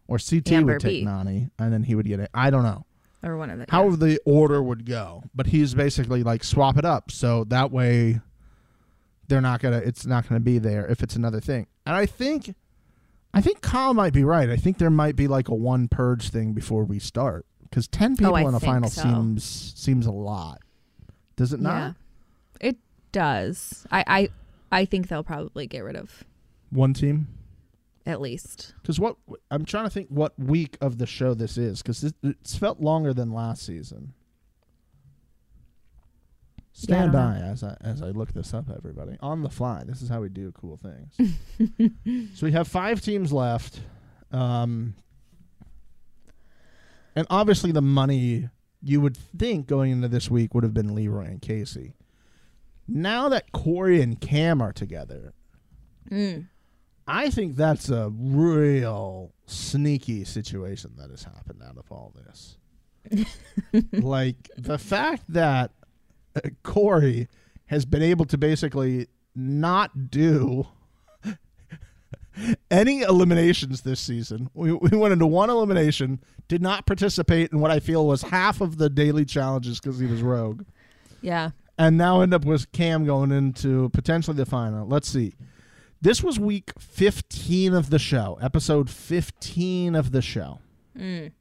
or 0.08 0.18
CT 0.18 0.52
Amber 0.52 0.74
would 0.74 0.80
take 0.82 1.04
B. 1.04 1.06
Nany, 1.06 1.50
and 1.58 1.72
then 1.72 1.82
he 1.82 1.94
would 1.94 2.06
get 2.06 2.20
it. 2.20 2.30
I 2.34 2.50
don't 2.50 2.62
know 2.62 2.84
or 3.26 3.36
one 3.36 3.50
of 3.50 3.58
the. 3.58 3.66
how 3.68 3.90
the 3.90 4.20
order 4.24 4.62
would 4.62 4.86
go, 4.86 5.24
but 5.34 5.46
he's 5.46 5.74
basically 5.74 6.22
like 6.22 6.44
swap 6.44 6.76
it 6.76 6.84
up 6.84 7.10
so 7.10 7.44
that 7.44 7.70
way 7.70 8.20
they're 9.28 9.40
not 9.40 9.60
gonna 9.60 9.78
it's 9.78 10.06
not 10.06 10.28
gonna 10.28 10.40
be 10.40 10.58
there 10.58 10.86
if 10.86 11.02
it's 11.02 11.16
another 11.16 11.40
thing. 11.40 11.66
And 11.84 11.96
I 11.96 12.06
think 12.06 12.54
I 13.36 13.40
think 13.42 13.60
Kyle 13.60 13.92
might 13.94 14.12
be 14.12 14.24
right. 14.24 14.48
I 14.48 14.56
think 14.56 14.78
there 14.78 14.90
might 14.90 15.14
be 15.14 15.28
like 15.28 15.48
a 15.48 15.54
one 15.54 15.88
purge 15.88 16.30
thing 16.30 16.52
before 16.54 16.84
we 16.84 16.98
start 16.98 17.44
because 17.62 17.86
ten 17.86 18.12
oh, 18.12 18.16
people 18.16 18.36
Oh, 18.36 18.48
in 18.48 18.54
a 18.54 18.60
final 18.60 18.88
so. 18.88 19.02
seems 19.02 19.72
seems 19.76 20.06
a 20.06 20.10
lot. 20.10 20.60
Does 21.36 21.52
it 21.52 21.60
yeah, 21.60 21.68
not? 21.68 21.96
it 22.60 22.76
does. 23.12 23.86
I, 23.92 24.04
I 24.06 24.28
I 24.80 24.84
think 24.86 25.08
they'll 25.08 25.22
probably 25.22 25.66
get 25.66 25.84
rid 25.84 25.96
of 25.96 26.24
One 26.70 26.94
team. 26.94 27.28
at 28.06 28.20
least. 28.20 28.74
Because 28.80 28.98
what 28.98 29.16
I'm 29.50 29.64
trying 29.64 29.84
to 29.84 29.90
think 29.90 30.08
what 30.08 30.32
week 30.38 30.78
of 30.80 30.98
the 30.98 31.06
show 31.06 31.34
this 31.34 31.58
is 31.58 31.82
because 31.82 32.12
it's 32.22 32.56
felt 32.56 32.80
longer 32.80 33.12
than 33.12 33.32
last 33.32 33.64
season. 33.66 34.14
Yeah, 36.78 36.84
Stand 36.84 37.12
don't 37.12 37.32
by 37.32 37.38
as 37.38 37.64
I 37.64 37.76
as 37.80 38.02
I 38.02 38.08
look 38.10 38.32
this 38.32 38.52
up, 38.52 38.66
everybody 38.74 39.16
on 39.20 39.42
the 39.42 39.48
fly. 39.50 39.82
This 39.84 40.02
is 40.02 40.08
how 40.08 40.20
we 40.20 40.28
do 40.28 40.52
cool 40.52 40.76
things. 40.78 41.16
so 42.38 42.46
we 42.46 42.52
have 42.52 42.68
five 42.68 43.00
teams 43.00 43.32
left, 43.32 43.80
um, 44.30 44.94
and 47.14 47.26
obviously 47.30 47.72
the 47.72 47.82
money 47.82 48.50
you 48.82 49.00
would 49.00 49.16
think 49.16 49.66
going 49.66 49.90
into 49.90 50.08
this 50.08 50.30
week 50.30 50.54
would 50.54 50.64
have 50.64 50.74
been 50.74 50.94
Leroy 50.94 51.24
and 51.24 51.40
Kaycee. 51.40 51.94
Now 52.86 53.30
that 53.30 53.52
Cory 53.52 54.02
and 54.02 54.20
Kam 54.20 54.60
are 54.60 54.72
together, 54.72 55.32
Mm. 56.10 56.48
I 57.06 57.30
think 57.30 57.56
that's 57.56 57.88
a 57.88 58.10
real 58.10 59.32
sneaky 59.46 60.24
situation 60.24 60.92
that 60.98 61.10
has 61.10 61.22
happened 61.22 61.62
out 61.62 61.78
of 61.78 61.90
all 61.90 62.12
this. 62.16 62.56
like 63.92 64.50
the 64.56 64.78
fact 64.78 65.22
that 65.28 65.70
Cory 66.62 67.28
has 67.66 67.84
been 67.84 68.02
able 68.02 68.24
to 68.26 68.38
basically 68.38 69.06
not 69.34 70.10
do 70.10 70.66
any 72.70 73.00
eliminations 73.02 73.80
this 73.82 73.98
season. 74.00 74.50
We, 74.54 74.72
we 74.72 74.96
went 74.96 75.12
into 75.12 75.26
one 75.26 75.48
elimination, 75.50 76.20
did 76.48 76.60
not 76.60 76.86
participate 76.86 77.50
in 77.52 77.60
what 77.60 77.70
I 77.70 77.80
feel 77.80 78.06
was 78.06 78.22
half 78.22 78.60
of 78.60 78.76
the 78.78 78.90
daily 78.90 79.24
challenges 79.24 79.80
because 79.80 79.98
he 79.98 80.06
was 80.06 80.20
rogue 80.22 80.64
Yeah. 81.22 81.50
and 81.78 81.96
now 81.96 82.20
end 82.20 82.34
up 82.34 82.44
with 82.44 82.70
Kam 82.72 83.04
going 83.06 83.32
into 83.32 83.88
potentially 83.90 84.36
the 84.36 84.46
final. 84.46 84.86
Let's 84.86 85.08
see. 85.08 85.34
This 86.02 86.22
was 86.22 86.38
week 86.38 86.72
15 86.78 87.72
of 87.72 87.88
the 87.88 87.98
show, 87.98 88.38
episode 88.42 88.90
15 88.90 89.94
of 89.94 90.12
the 90.12 90.20
show. 90.20 90.60
Mm. 90.96 91.32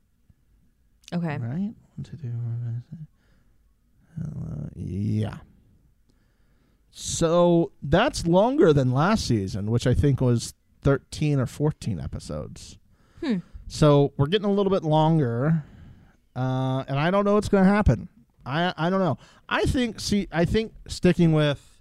Okay. 1.14 1.38
Right? 1.38 1.74
One, 1.96 2.04
two, 2.04 2.16
three, 2.18 2.30
four, 2.32 2.40
five, 2.64 2.82
six. 2.90 3.02
Uh, 4.22 4.70
yeah. 4.76 5.38
So 6.92 7.72
that's 7.84 8.26
longer 8.26 8.72
than 8.72 8.92
last 8.92 9.28
season, 9.28 9.70
which 9.70 9.86
I 9.86 9.94
think 9.94 10.22
was 10.22 10.54
13 10.82 11.40
or 11.40 11.46
14 11.46 12.00
episodes. 12.00 12.78
Hmm. 13.22 13.38
So 13.68 14.14
we're 14.18 14.28
getting 14.28 14.46
a 14.46 14.52
little 14.52 14.72
bit 14.72 14.84
longer, 14.84 15.64
uh, 16.36 16.84
and 16.88 17.00
I 17.00 17.12
don't 17.12 17.26
know 17.26 17.34
what's 17.34 17.50
going 17.50 17.64
to 17.64 17.70
happen. 17.70 18.08
I 18.46 18.74
I 18.78 18.90
don't 18.90 19.00
know. 19.00 19.18
I 19.50 19.64
think 19.64 20.00
see 20.00 20.28
I 20.32 20.46
think 20.46 20.74
sticking 20.88 21.34
with 21.34 21.76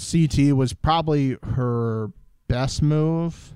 CT 0.00 0.54
was 0.54 0.72
probably 0.72 1.36
her 1.42 2.12
best 2.48 2.82
move. 2.82 3.52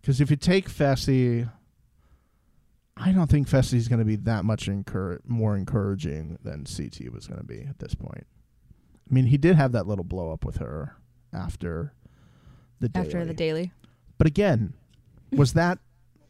Because 0.00 0.20
if 0.20 0.30
you 0.30 0.36
take 0.36 0.68
Fessy, 0.68 1.50
I 3.10 3.12
don't 3.12 3.28
think 3.28 3.48
Fessy's 3.48 3.88
going 3.88 3.98
to 3.98 4.04
be 4.04 4.14
that 4.16 4.44
much 4.44 4.68
encour- 4.68 5.18
more 5.26 5.56
encouraging 5.56 6.38
than 6.44 6.64
CT 6.64 7.12
was 7.12 7.26
going 7.26 7.40
to 7.40 7.46
be 7.46 7.62
at 7.62 7.80
this 7.80 7.94
point. 7.94 8.24
I 9.10 9.14
mean, 9.14 9.26
he 9.26 9.36
did 9.36 9.56
have 9.56 9.72
that 9.72 9.88
little 9.88 10.04
blow 10.04 10.32
up 10.32 10.44
with 10.44 10.58
her 10.58 10.94
after 11.32 11.92
the 12.78 12.88
After 12.94 13.12
daily. 13.18 13.24
the 13.26 13.34
daily. 13.34 13.72
But 14.16 14.28
again, 14.28 14.74
was 15.32 15.54
that 15.54 15.78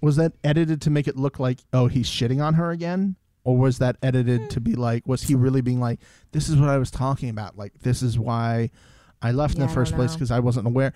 was 0.01 0.17
that 0.17 0.33
edited 0.43 0.81
to 0.83 0.91
make 0.91 1.07
it 1.07 1.17
look 1.17 1.39
like 1.39 1.59
oh 1.75 1.87
he's 1.87 2.09
shitting 2.09 2.43
on 2.43 2.55
her 2.55 2.71
again, 2.71 3.17
or 3.45 3.59
was 3.59 3.79
that 3.79 3.97
edited 4.03 4.49
to 4.51 4.61
be 4.61 4.75
like 4.75 5.07
was 5.07 5.23
he 5.25 5.35
really 5.35 5.61
being 5.61 5.81
like 5.81 6.01
this 6.33 6.49
is 6.49 6.57
what 6.57 6.71
I 6.71 6.79
was 6.79 6.91
talking 6.91 7.29
about 7.29 7.59
like 7.59 7.75
this 7.81 8.01
is 8.03 8.19
why 8.19 8.71
I 9.21 9.33
left 9.33 9.57
in 9.57 9.61
the 9.61 9.69
first 9.69 9.95
place 9.95 10.15
because 10.15 10.31
I 10.31 10.41
wasn't 10.41 10.67
aware. 10.67 10.95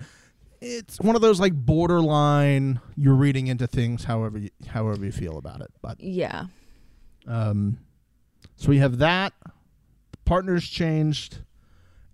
It's 0.67 0.99
one 0.99 1.15
of 1.15 1.21
those 1.21 1.39
like 1.39 1.53
borderline 1.53 2.79
you're 2.97 3.13
reading 3.13 3.45
into 3.47 3.67
things 3.67 4.03
however 4.05 4.39
you, 4.39 4.49
however 4.67 5.05
you 5.05 5.11
feel 5.11 5.37
about 5.37 5.61
it, 5.61 5.71
but 5.81 5.99
Yeah. 6.01 6.47
um, 7.27 7.77
so 8.55 8.69
we 8.69 8.79
have 8.79 8.97
that. 8.97 9.33
The 9.43 10.17
partners 10.25 10.67
changed. 10.67 11.39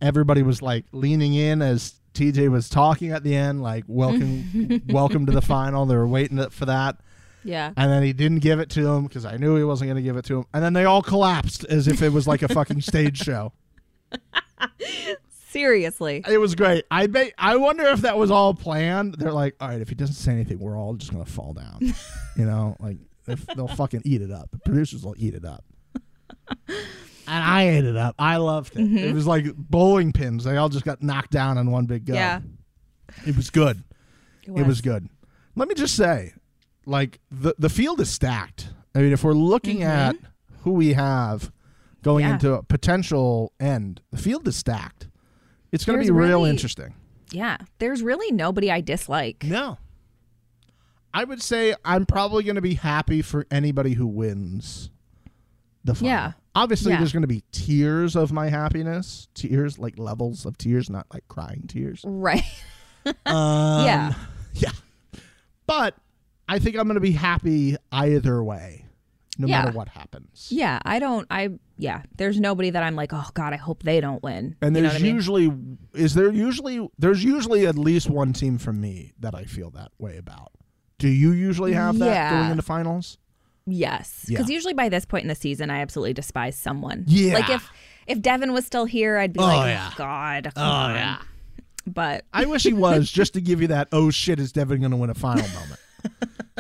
Everybody 0.02 0.44
was 0.44 0.62
like 0.62 0.86
leaning 0.92 1.34
in 1.34 1.62
as 1.62 1.94
TJ 2.14 2.50
was 2.50 2.68
talking 2.68 3.12
at 3.12 3.24
the 3.24 3.36
end, 3.36 3.62
like 3.62 3.86
welcome, 3.88 4.82
welcome 4.90 5.26
to 5.28 5.32
the 5.32 5.42
final. 5.42 5.86
They 5.86 5.96
were 5.96 6.08
waiting 6.08 6.44
for 6.50 6.66
that, 6.66 6.98
Yeah. 7.46 7.72
and 7.78 7.90
then 7.90 8.04
he 8.04 8.12
didn't 8.12 8.40
give 8.40 8.60
it 8.60 8.70
to 8.72 8.86
him 8.86 9.04
because 9.06 9.24
I 9.24 9.38
knew 9.38 9.56
he 9.56 9.64
wasn't 9.64 9.88
going 9.88 9.96
to 9.96 10.02
give 10.04 10.18
it 10.18 10.26
to 10.26 10.40
him. 10.40 10.46
And 10.54 10.62
then 10.62 10.74
they 10.74 10.84
all 10.84 11.02
collapsed 11.02 11.64
as 11.66 11.88
if 11.88 12.02
it 12.02 12.10
was 12.12 12.28
like 12.28 12.42
a 12.42 12.50
fucking 12.50 12.82
stage 12.82 13.18
show. 13.20 13.54
Seriously. 15.52 16.24
It 16.28 16.38
was 16.38 16.56
great. 16.56 16.86
I 16.90 17.08
bet. 17.08 17.34
I 17.38 17.58
wonder 17.58 17.84
if 17.88 18.02
that 18.02 18.18
was 18.18 18.32
all 18.32 18.54
planned. 18.54 19.16
They're 19.16 19.34
like, 19.34 19.56
all 19.60 19.68
right, 19.68 19.82
if 19.82 19.90
he 19.90 19.96
doesn't 19.96 20.16
say 20.16 20.32
anything, 20.32 20.60
we're 20.60 20.78
all 20.78 20.94
just 20.96 21.12
gonna 21.12 21.26
fall 21.26 21.54
down. 21.54 21.80
you 22.38 22.46
know, 22.46 22.76
like 22.80 22.98
if 23.28 23.46
they'll 23.48 23.68
fucking 23.68 24.02
eat 24.06 24.22
it 24.22 24.32
up. 24.32 24.50
The 24.52 24.60
producers 24.60 25.04
will 25.04 25.16
eat 25.18 25.34
it 25.36 25.46
up. 25.46 25.64
And 27.28 27.44
I 27.44 27.68
ate 27.70 27.86
it 27.86 27.96
up. 27.96 28.16
I 28.20 28.38
loved 28.38 28.76
it. 28.78 28.92
It 28.98 29.14
was 29.14 29.28
like 29.28 29.46
bowling 29.56 30.12
pins. 30.12 30.44
They 30.44 30.58
all 30.58 30.70
just 30.70 30.84
got 30.86 31.02
knocked 31.02 31.32
down 31.32 31.58
in 31.58 31.70
one 31.72 31.86
big 31.86 32.06
go. 32.06 32.14
Yeah. 32.14 32.42
It 33.26 33.36
was 33.38 33.50
good. 33.50 33.84
It 34.44 34.66
was 34.66 34.82
good. 34.82 35.08
Let 35.56 35.68
me 35.68 35.76
just 35.76 35.96
say, 35.96 36.34
like 36.86 37.20
the 37.30 37.54
the 37.60 37.70
field 37.70 38.00
is 38.02 38.10
stacked. 38.10 38.70
I 38.96 39.00
mean, 39.00 39.14
if 39.14 39.24
we're 39.24 39.34
looking 39.34 39.84
at 39.84 40.16
who 40.64 40.72
we 40.72 40.94
have 40.94 41.52
going 42.02 42.24
Mm-hmm. 42.24 42.30
Yeah. 42.30 42.34
into 42.34 42.54
a 42.56 42.64
potential 42.64 43.54
end, 43.60 44.02
the 44.12 44.18
field 44.18 44.48
is 44.48 44.56
stacked. 44.58 45.08
It's 45.72 45.86
going 45.86 46.00
to 46.00 46.06
be 46.06 46.12
real 46.12 46.40
really- 46.40 46.50
interesting. 46.50 46.94
Yeah. 47.32 47.58
There's 47.80 48.04
really 48.04 48.32
nobody 48.32 48.70
I 48.72 48.82
dislike. 48.82 49.44
No. 49.46 49.78
I 51.14 51.24
would 51.24 51.42
say 51.42 51.74
I'm 51.86 52.06
probably 52.06 52.44
going 52.44 52.56
to 52.56 52.62
be 52.62 52.74
happy 52.76 53.22
for 53.22 53.46
anybody 53.52 53.94
who 53.94 54.08
wins 54.08 54.90
the 55.84 55.94
final. 55.96 56.08
Yeah. 56.10 56.32
Obviously, 56.56 56.92
Yeah. 56.92 56.98
there's 57.00 57.14
going 57.14 57.22
to 57.24 57.28
be 57.28 57.44
tears 57.54 58.16
of 58.18 58.32
my 58.34 58.50
happiness. 58.50 59.28
Tears, 59.34 59.80
like 59.80 59.98
levels 59.98 60.46
of 60.46 60.58
tears, 60.58 60.90
not 60.90 61.08
like 61.14 61.26
crying 61.28 61.66
tears. 61.68 62.02
Right. 62.06 62.44
Um, 63.26 63.86
Yeah. 63.86 64.14
Yeah. 64.54 64.72
But 65.66 65.96
I 66.48 66.60
think 66.60 66.76
I'm 66.76 66.84
going 66.84 66.96
to 66.96 67.00
be 67.02 67.14
happy 67.14 67.78
either 67.92 68.44
way, 68.44 68.86
no 69.42 69.48
Yeah. 69.48 69.64
matter 69.64 69.78
what 69.78 69.90
happens. 69.90 70.48
Yeah. 70.50 70.80
I 70.86 71.00
don't, 71.00 71.28
I, 71.30 71.50
yeah. 71.78 72.04
There's 72.18 72.40
nobody 72.40 72.70
that 72.70 72.84
I'm 72.84 72.96
like, 72.96 73.12
oh 73.14 73.28
God, 73.34 73.54
I 73.54 73.58
hope 73.58 73.84
they 73.84 74.00
don't 74.00 74.22
win. 74.24 74.56
And 74.62 74.76
You 74.76 74.82
know 74.84 74.90
there's 74.90 75.02
I 75.02 75.04
mean? 75.04 75.16
usually 75.16 75.52
is 75.94 76.14
there 76.14 76.32
usually 76.32 76.88
there's 76.98 77.24
usually 77.24 77.66
at 77.68 77.78
least 77.78 78.10
one 78.10 78.34
team 78.34 78.58
from 78.58 78.80
me 78.80 79.14
that 79.20 79.36
I 79.36 79.44
feel 79.44 79.70
that 79.72 79.92
way 80.00 80.18
about. 80.18 80.52
Do 81.00 81.08
you 81.10 81.32
usually 81.32 81.74
have 81.74 81.98
that 82.00 82.06
Yeah. 82.06 82.30
going 82.40 82.52
into 82.52 82.64
finals? 82.64 83.18
Yes, 83.68 84.26
Yeah. 84.28 84.38
because 84.38 84.50
usually 84.50 84.74
by 84.74 84.90
this 84.90 85.06
point 85.06 85.24
in 85.24 85.28
the 85.28 85.36
season, 85.36 85.70
I 85.70 85.82
absolutely 85.82 86.14
despise 86.14 86.56
someone. 86.56 87.04
Yeah. 87.08 87.34
like 87.36 87.50
if 87.50 87.70
if 88.08 88.22
Devin 88.22 88.52
was 88.54 88.66
still 88.66 88.86
here, 88.86 89.18
I'd 89.18 89.34
be 89.34 89.40
Oh, 89.40 89.44
like, 89.44 89.62
oh, 89.62 89.66
yeah. 89.68 89.90
oh, 89.92 89.96
God, 89.98 90.52
come 90.56 90.64
on. 90.64 91.18
But 91.88 92.26
I 92.34 92.46
wish 92.46 92.64
he 92.64 92.74
was 92.74 93.10
just 93.20 93.34
to 93.34 93.42
give 93.42 93.62
you 93.62 93.68
that 93.68 93.88
oh 93.92 94.10
shit 94.12 94.40
is 94.40 94.52
Devin 94.52 94.80
going 94.80 94.92
to 94.92 94.98
win 94.98 95.10
a 95.10 95.16
final 95.16 95.48
moment. 95.50 95.80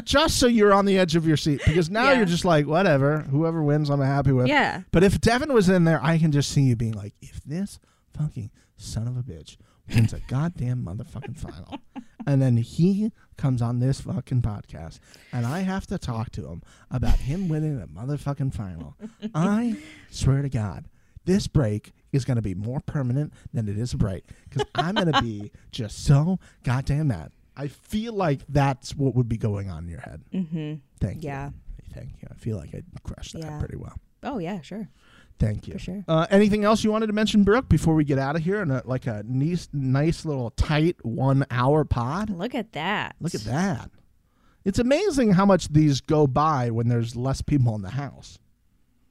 Just 0.04 0.38
so 0.40 0.48
you're 0.48 0.74
on 0.74 0.86
the 0.86 0.98
edge 0.98 1.16
of 1.16 1.28
your 1.28 1.38
seat 1.38 1.62
because 1.66 1.90
now 1.90 2.12
Yeah. 2.12 2.18
you're 2.18 2.26
just 2.26 2.46
like 2.46 2.66
whatever, 2.68 3.22
whoever 3.24 3.64
wins 3.64 3.90
I'm 3.90 4.02
happy 4.02 4.32
with. 4.32 4.48
Yeah. 4.48 4.82
But 4.92 5.04
if 5.04 5.20
Devin 5.22 5.54
was 5.54 5.70
in 5.70 5.84
there, 5.84 6.04
I 6.04 6.18
can 6.18 6.32
just 6.32 6.50
see 6.52 6.62
you 6.64 6.76
being 6.76 6.94
like 6.94 7.14
if 7.22 7.42
this 7.44 7.80
fucking 8.18 8.52
son 8.78 9.08
of 9.08 9.18
a 9.18 9.24
bitch 9.24 9.58
wins 9.90 10.14
a 10.14 10.20
goddamn 10.22 10.84
motherfucking 10.86 11.38
final 11.38 11.78
and 12.28 12.42
then 12.42 12.58
he 12.58 13.12
comes 13.38 13.62
on 13.62 13.80
this 13.80 14.02
fucking 14.02 14.42
podcast 14.42 15.00
and 15.34 15.46
I 15.46 15.60
have 15.60 15.86
to 15.88 15.98
talk 15.98 16.32
to 16.32 16.48
him 16.48 16.62
about 16.90 17.18
him 17.20 17.48
winning 17.50 17.82
a 17.82 17.88
motherfucking 17.88 18.54
final. 18.54 18.96
I 19.36 19.78
swear 20.10 20.42
to 20.42 20.50
God, 20.50 20.86
this 21.26 21.48
break 21.48 21.92
is 22.12 22.26
going 22.26 22.36
to 22.38 22.42
be 22.42 22.56
more 22.56 22.80
permanent 22.82 23.34
than 23.54 23.68
it 23.70 23.78
is 23.78 23.94
a 23.94 23.98
break 23.98 24.24
because 24.50 24.66
I'm 24.76 24.96
going 24.96 25.12
to 25.12 25.22
be 25.22 25.52
just 25.72 26.04
so 26.04 26.40
goddamn 26.64 27.08
mad. 27.10 27.32
I 27.56 27.68
feel 27.68 28.14
like 28.14 28.42
that's 28.50 28.96
what 28.96 29.16
would 29.16 29.28
be 29.30 29.38
going 29.38 29.70
on 29.70 29.84
in 29.86 29.90
your 29.90 30.00
head. 30.02 30.22
mm-hmm. 30.34 30.74
Thank 31.00 31.24
Yeah. 31.24 31.48
you. 31.48 31.54
Yeah. 31.80 31.94
Thank 31.94 32.22
you. 32.22 32.28
I 32.32 32.36
feel 32.36 32.58
like 32.58 32.74
I 32.74 32.82
crushed 33.04 33.34
that 33.34 33.42
Yeah. 33.44 33.60
pretty 33.60 33.78
well. 33.78 33.98
oh 34.24 34.38
yeah, 34.38 34.62
sure. 34.62 34.88
Thank 35.40 35.68
you. 35.68 35.74
For 35.74 35.80
sure. 35.80 36.04
Uh, 36.08 36.28
anything 36.30 36.64
else 36.64 36.84
you 36.84 36.92
wanted 36.92 37.08
to 37.08 37.14
mention, 37.14 37.44
Brooke, 37.44 37.68
before 37.68 37.96
we 37.96 38.04
get 38.04 38.20
out 38.20 38.36
of 38.36 38.44
here? 38.44 38.62
And 38.62 38.72
a, 38.72 38.84
like 38.86 39.08
a 39.08 39.24
nice, 39.26 39.68
nice 39.74 40.24
little 40.24 40.52
tight 40.52 41.04
one 41.04 41.46
hour 41.50 41.84
pod. 41.84 42.30
Look 42.30 42.54
at 42.54 42.74
that. 42.74 43.16
Look 43.20 43.34
at 43.34 43.42
that. 43.46 43.90
It's 44.64 44.78
amazing 44.78 45.34
how 45.34 45.46
much 45.48 45.70
these 45.70 46.00
go 46.00 46.28
by 46.28 46.70
when 46.70 46.88
there's 46.90 47.16
less 47.16 47.42
people 47.42 47.74
in 47.74 47.82
the 47.82 47.90
house. 47.90 48.38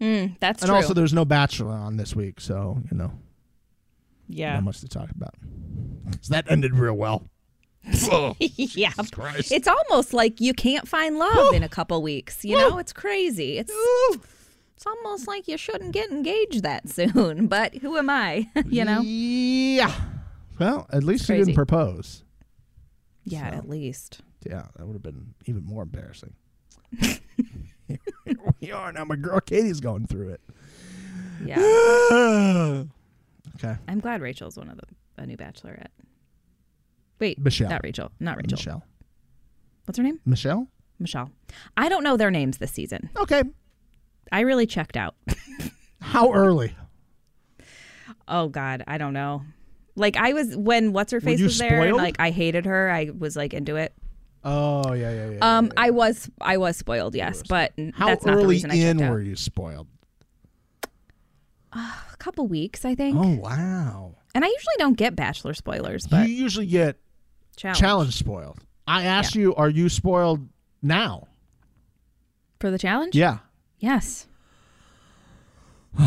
Mm, 0.00 0.38
that's 0.38 0.62
and 0.62 0.68
true. 0.68 0.76
also, 0.76 0.94
there's 0.94 1.12
no 1.12 1.24
Bachelor 1.24 1.72
on 1.72 1.96
this 1.96 2.14
week, 2.14 2.40
so 2.40 2.80
you 2.90 2.96
know 2.96 3.12
yeah. 4.28 4.54
not 4.54 4.62
much 4.62 4.80
to 4.80 4.88
talk 4.88 5.10
about. 5.10 5.34
So 6.20 6.32
that 6.34 6.48
ended 6.48 6.74
real 6.76 6.94
well. 6.94 7.26
Oh, 8.12 8.34
yeah. 8.40 8.92
Christ. 9.12 9.52
It's 9.52 9.68
almost 9.68 10.12
like 10.12 10.40
you 10.40 10.54
can't 10.54 10.86
find 10.88 11.18
love 11.18 11.54
in 11.54 11.62
a 11.62 11.68
couple 11.68 12.00
weeks. 12.02 12.44
You 12.44 12.56
know, 12.56 12.78
it's 12.78 12.92
crazy. 12.92 13.58
It's 13.58 13.72
it's 14.76 14.86
almost 14.86 15.26
like 15.28 15.46
you 15.48 15.56
shouldn't 15.56 15.92
get 15.92 16.10
engaged 16.10 16.62
that 16.62 16.88
soon. 16.90 17.46
But 17.46 17.74
who 17.76 17.96
am 17.96 18.08
I? 18.10 18.48
you 18.66 18.84
know? 18.84 19.00
Yeah. 19.02 19.94
Well, 20.58 20.86
at 20.92 21.02
least 21.04 21.28
you 21.28 21.36
didn't 21.36 21.54
propose. 21.54 22.24
Yeah, 23.24 23.50
So. 23.50 23.56
at 23.56 23.68
least. 23.68 24.20
Yeah, 24.46 24.66
that 24.76 24.86
would 24.86 24.94
have 24.94 25.02
been 25.02 25.34
even 25.46 25.64
more 25.64 25.82
embarrassing. 25.82 26.34
We 28.60 28.72
are 28.72 28.92
now. 28.92 29.04
My 29.04 29.16
girl 29.16 29.40
Katie's 29.40 29.80
going 29.80 30.06
through 30.06 30.30
it. 30.30 30.40
Yeah. 31.44 31.56
okay. 33.56 33.76
I'm 33.88 34.00
glad 34.00 34.20
Rachel's 34.20 34.56
one 34.56 34.68
of 34.68 34.76
the 34.76 34.84
a 35.22 35.26
new 35.26 35.36
bachelorette. 35.36 35.88
Wait, 37.20 37.38
Michelle. 37.38 37.68
Not 37.70 37.82
Rachel. 37.84 38.10
Not 38.18 38.36
Rachel. 38.36 38.56
Michelle. 38.56 38.82
What's 39.84 39.98
her 39.98 40.04
name? 40.04 40.20
Michelle? 40.24 40.68
Michelle. 40.98 41.30
I 41.76 41.88
don't 41.88 42.02
know 42.02 42.16
their 42.16 42.30
names 42.30 42.58
this 42.58 42.72
season. 42.72 43.10
Okay. 43.16 43.42
I 44.32 44.40
really 44.40 44.66
checked 44.66 44.96
out. 44.96 45.14
How 46.00 46.32
early? 46.32 46.74
oh 48.28 48.48
God, 48.48 48.84
I 48.86 48.96
don't 48.98 49.12
know. 49.12 49.42
Like 49.96 50.16
I 50.16 50.32
was 50.32 50.56
when 50.56 50.92
what's 50.92 51.12
her 51.12 51.20
face 51.20 51.40
was 51.40 51.58
there, 51.58 51.82
and 51.82 51.96
like 51.96 52.16
I 52.18 52.30
hated 52.30 52.64
her. 52.66 52.90
I 52.90 53.10
was 53.16 53.36
like 53.36 53.52
into 53.52 53.76
it. 53.76 53.92
Oh, 54.42 54.94
yeah, 54.94 55.12
yeah, 55.12 55.30
yeah. 55.32 55.58
Um, 55.58 55.66
yeah, 55.66 55.72
I 55.76 55.90
was 55.90 56.30
I 56.40 56.56
was 56.56 56.76
spoiled, 56.76 57.14
yes, 57.14 57.42
but 57.46 57.72
How 57.94 58.06
that's 58.06 58.24
not 58.24 58.32
the 58.32 58.38
early 58.38 58.54
reason 58.54 58.70
I 58.70 58.74
in 58.76 58.98
checked 58.98 59.08
out. 59.08 59.12
were 59.12 59.20
you 59.20 59.36
spoiled? 59.36 59.88
A 61.72 62.16
couple 62.18 62.46
weeks, 62.46 62.84
I 62.84 62.94
think. 62.94 63.16
Oh, 63.18 63.36
wow. 63.36 64.14
And 64.34 64.44
I 64.44 64.48
usually 64.48 64.74
don't 64.78 64.96
get 64.96 65.14
bachelor 65.14 65.54
spoilers, 65.54 66.06
but 66.06 66.28
you 66.28 66.34
usually 66.34 66.66
get 66.66 66.96
challenge, 67.60 67.78
challenge 67.78 68.16
spoiled. 68.16 68.58
I 68.86 69.04
asked 69.04 69.34
you, 69.34 69.54
are 69.54 69.68
you 69.68 69.88
spoiled 69.88 70.48
now? 70.82 71.26
for 72.60 72.70
the 72.70 72.78
challenge. 72.78 73.14
Yeah. 73.16 73.38
Yes. 73.78 74.26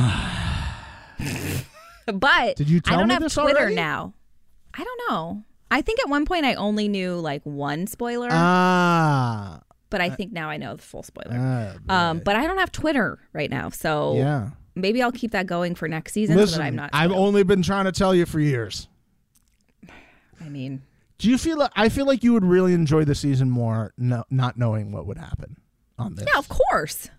but 2.06 2.56
Did 2.56 2.70
you 2.70 2.80
tell 2.80 2.93
I 2.95 2.97
don't 2.99 3.08
me 3.08 3.14
have 3.16 3.24
this 3.24 3.34
Twitter 3.34 3.58
already? 3.60 3.76
now. 3.76 4.14
I 4.74 4.84
don't 4.84 5.01
know. 5.10 5.43
I 5.72 5.82
think 5.82 5.99
at 5.99 6.10
one 6.10 6.26
point 6.26 6.45
I 6.45 6.54
only 6.54 6.88
knew 6.88 7.16
like 7.16 7.41
one 7.43 7.88
spoiler, 7.88 8.28
Ah. 8.32 9.62
but 9.89 10.01
I 10.01 10.10
think 10.12 10.32
now 10.32 10.49
I 10.49 10.58
know 10.58 10.76
the 10.76 10.84
full 10.84 11.01
spoiler. 11.04 11.36
Ah, 11.89 12.10
um, 12.10 12.22
but 12.24 12.36
I 12.36 12.45
don't 12.45 12.60
have 12.60 12.72
Twitter 12.72 13.18
right 13.34 13.49
now, 13.49 13.70
so 13.70 14.14
yeah. 14.16 14.49
maybe 14.76 15.01
I'll 15.01 15.12
keep 15.12 15.32
that 15.32 15.47
going 15.47 15.74
for 15.74 15.88
next 15.88 16.14
season 16.14 16.36
so 16.36 16.41
Listen, 16.41 16.60
that 16.60 16.66
I'm 16.66 16.76
not. 16.76 16.91
I've 16.93 17.12
only 17.12 17.41
been 17.43 17.64
trying 17.64 17.86
to 17.86 17.91
tell 17.91 18.14
you 18.14 18.28
for 18.28 18.39
years. 18.39 18.88
I 20.39 20.49
mean, 20.49 20.84
Do 21.24 21.30
you 21.30 21.38
feel? 21.38 21.57
Like 21.57 21.71
I 21.74 21.88
feel 21.88 22.05
like 22.05 22.21
you 22.21 22.34
would 22.34 22.43
really 22.43 22.74
enjoy 22.74 23.05
the 23.05 23.15
season 23.15 23.49
more, 23.49 23.93
no, 23.97 24.26
not 24.30 24.57
knowing 24.57 24.91
what 24.91 25.05
would 25.07 25.17
happen 25.17 25.55
on 25.97 26.15
this. 26.15 26.26
yeah, 26.28 26.38
of 26.38 26.49
course. 26.49 27.09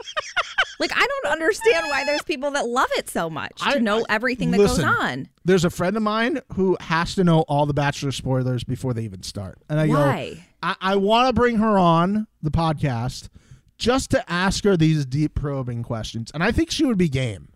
like 0.78 0.90
I 0.94 1.06
don't 1.06 1.32
understand 1.32 1.86
why 1.88 2.04
there's 2.04 2.20
people 2.20 2.50
that 2.50 2.66
love 2.66 2.90
it 2.98 3.08
so 3.08 3.30
much 3.30 3.56
to 3.62 3.64
I- 3.68 3.78
know 3.78 4.00
I- 4.00 4.04
everything 4.16 4.50
that 4.50 4.58
listen, 4.58 4.84
goes 4.84 4.94
on. 5.00 5.28
There's 5.46 5.64
a 5.64 5.70
friend 5.70 5.96
of 5.96 6.02
mine 6.02 6.40
who 6.56 6.76
has 6.78 7.14
to 7.14 7.24
know 7.24 7.40
all 7.48 7.64
the 7.64 7.72
Bachelor 7.72 8.12
spoilers 8.12 8.64
before 8.64 8.92
they 8.92 9.04
even 9.04 9.22
start, 9.22 9.56
and 9.70 9.80
I 9.80 9.86
Why? 9.86 10.34
go, 10.34 10.40
I, 10.62 10.76
I 10.82 10.96
want 10.96 11.28
to 11.28 11.32
bring 11.32 11.56
her 11.56 11.78
on 11.78 12.26
the 12.42 12.50
podcast 12.50 13.30
just 13.78 14.10
to 14.10 14.30
ask 14.30 14.62
her 14.64 14.76
these 14.76 15.06
deep 15.06 15.34
probing 15.34 15.82
questions, 15.82 16.30
and 16.34 16.42
I 16.42 16.52
think 16.52 16.70
she 16.70 16.84
would 16.84 16.98
be 16.98 17.08
game. 17.08 17.48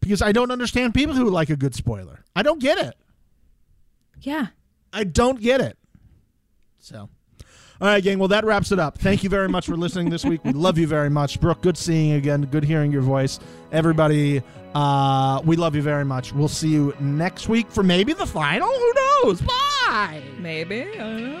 Because 0.00 0.22
I 0.22 0.32
don't 0.32 0.50
understand 0.50 0.94
people 0.94 1.14
who 1.14 1.28
like 1.28 1.50
a 1.50 1.56
good 1.56 1.74
spoiler. 1.74 2.24
I 2.34 2.42
don't 2.42 2.58
get 2.58 2.78
it. 2.78 2.94
Yeah. 4.20 4.48
I 4.92 5.04
don't 5.04 5.40
get 5.40 5.60
it. 5.60 5.78
So. 6.78 7.08
All 7.80 7.88
right, 7.88 8.02
gang. 8.04 8.18
Well, 8.18 8.28
that 8.28 8.44
wraps 8.44 8.72
it 8.72 8.78
up. 8.78 8.98
Thank 8.98 9.24
you 9.24 9.30
very 9.30 9.48
much 9.48 9.66
for 9.66 9.74
listening 9.76 10.10
this 10.10 10.24
week. 10.24 10.44
We 10.44 10.52
love 10.52 10.76
you 10.76 10.86
very 10.86 11.08
much. 11.08 11.40
Brooke, 11.40 11.62
good 11.62 11.78
seeing 11.78 12.10
you 12.10 12.18
again. 12.18 12.42
Good 12.42 12.64
hearing 12.64 12.92
your 12.92 13.00
voice. 13.00 13.40
Everybody, 13.72 14.42
uh, 14.74 15.40
we 15.44 15.56
love 15.56 15.74
you 15.74 15.80
very 15.80 16.04
much. 16.04 16.34
We'll 16.34 16.48
see 16.48 16.68
you 16.68 16.94
next 17.00 17.48
week 17.48 17.70
for 17.70 17.82
maybe 17.82 18.12
the 18.12 18.26
final. 18.26 18.68
Who 18.68 18.92
knows? 19.24 19.40
Bye. 19.40 20.22
Maybe. 20.38 20.82
I 20.82 20.96
don't 20.96 21.40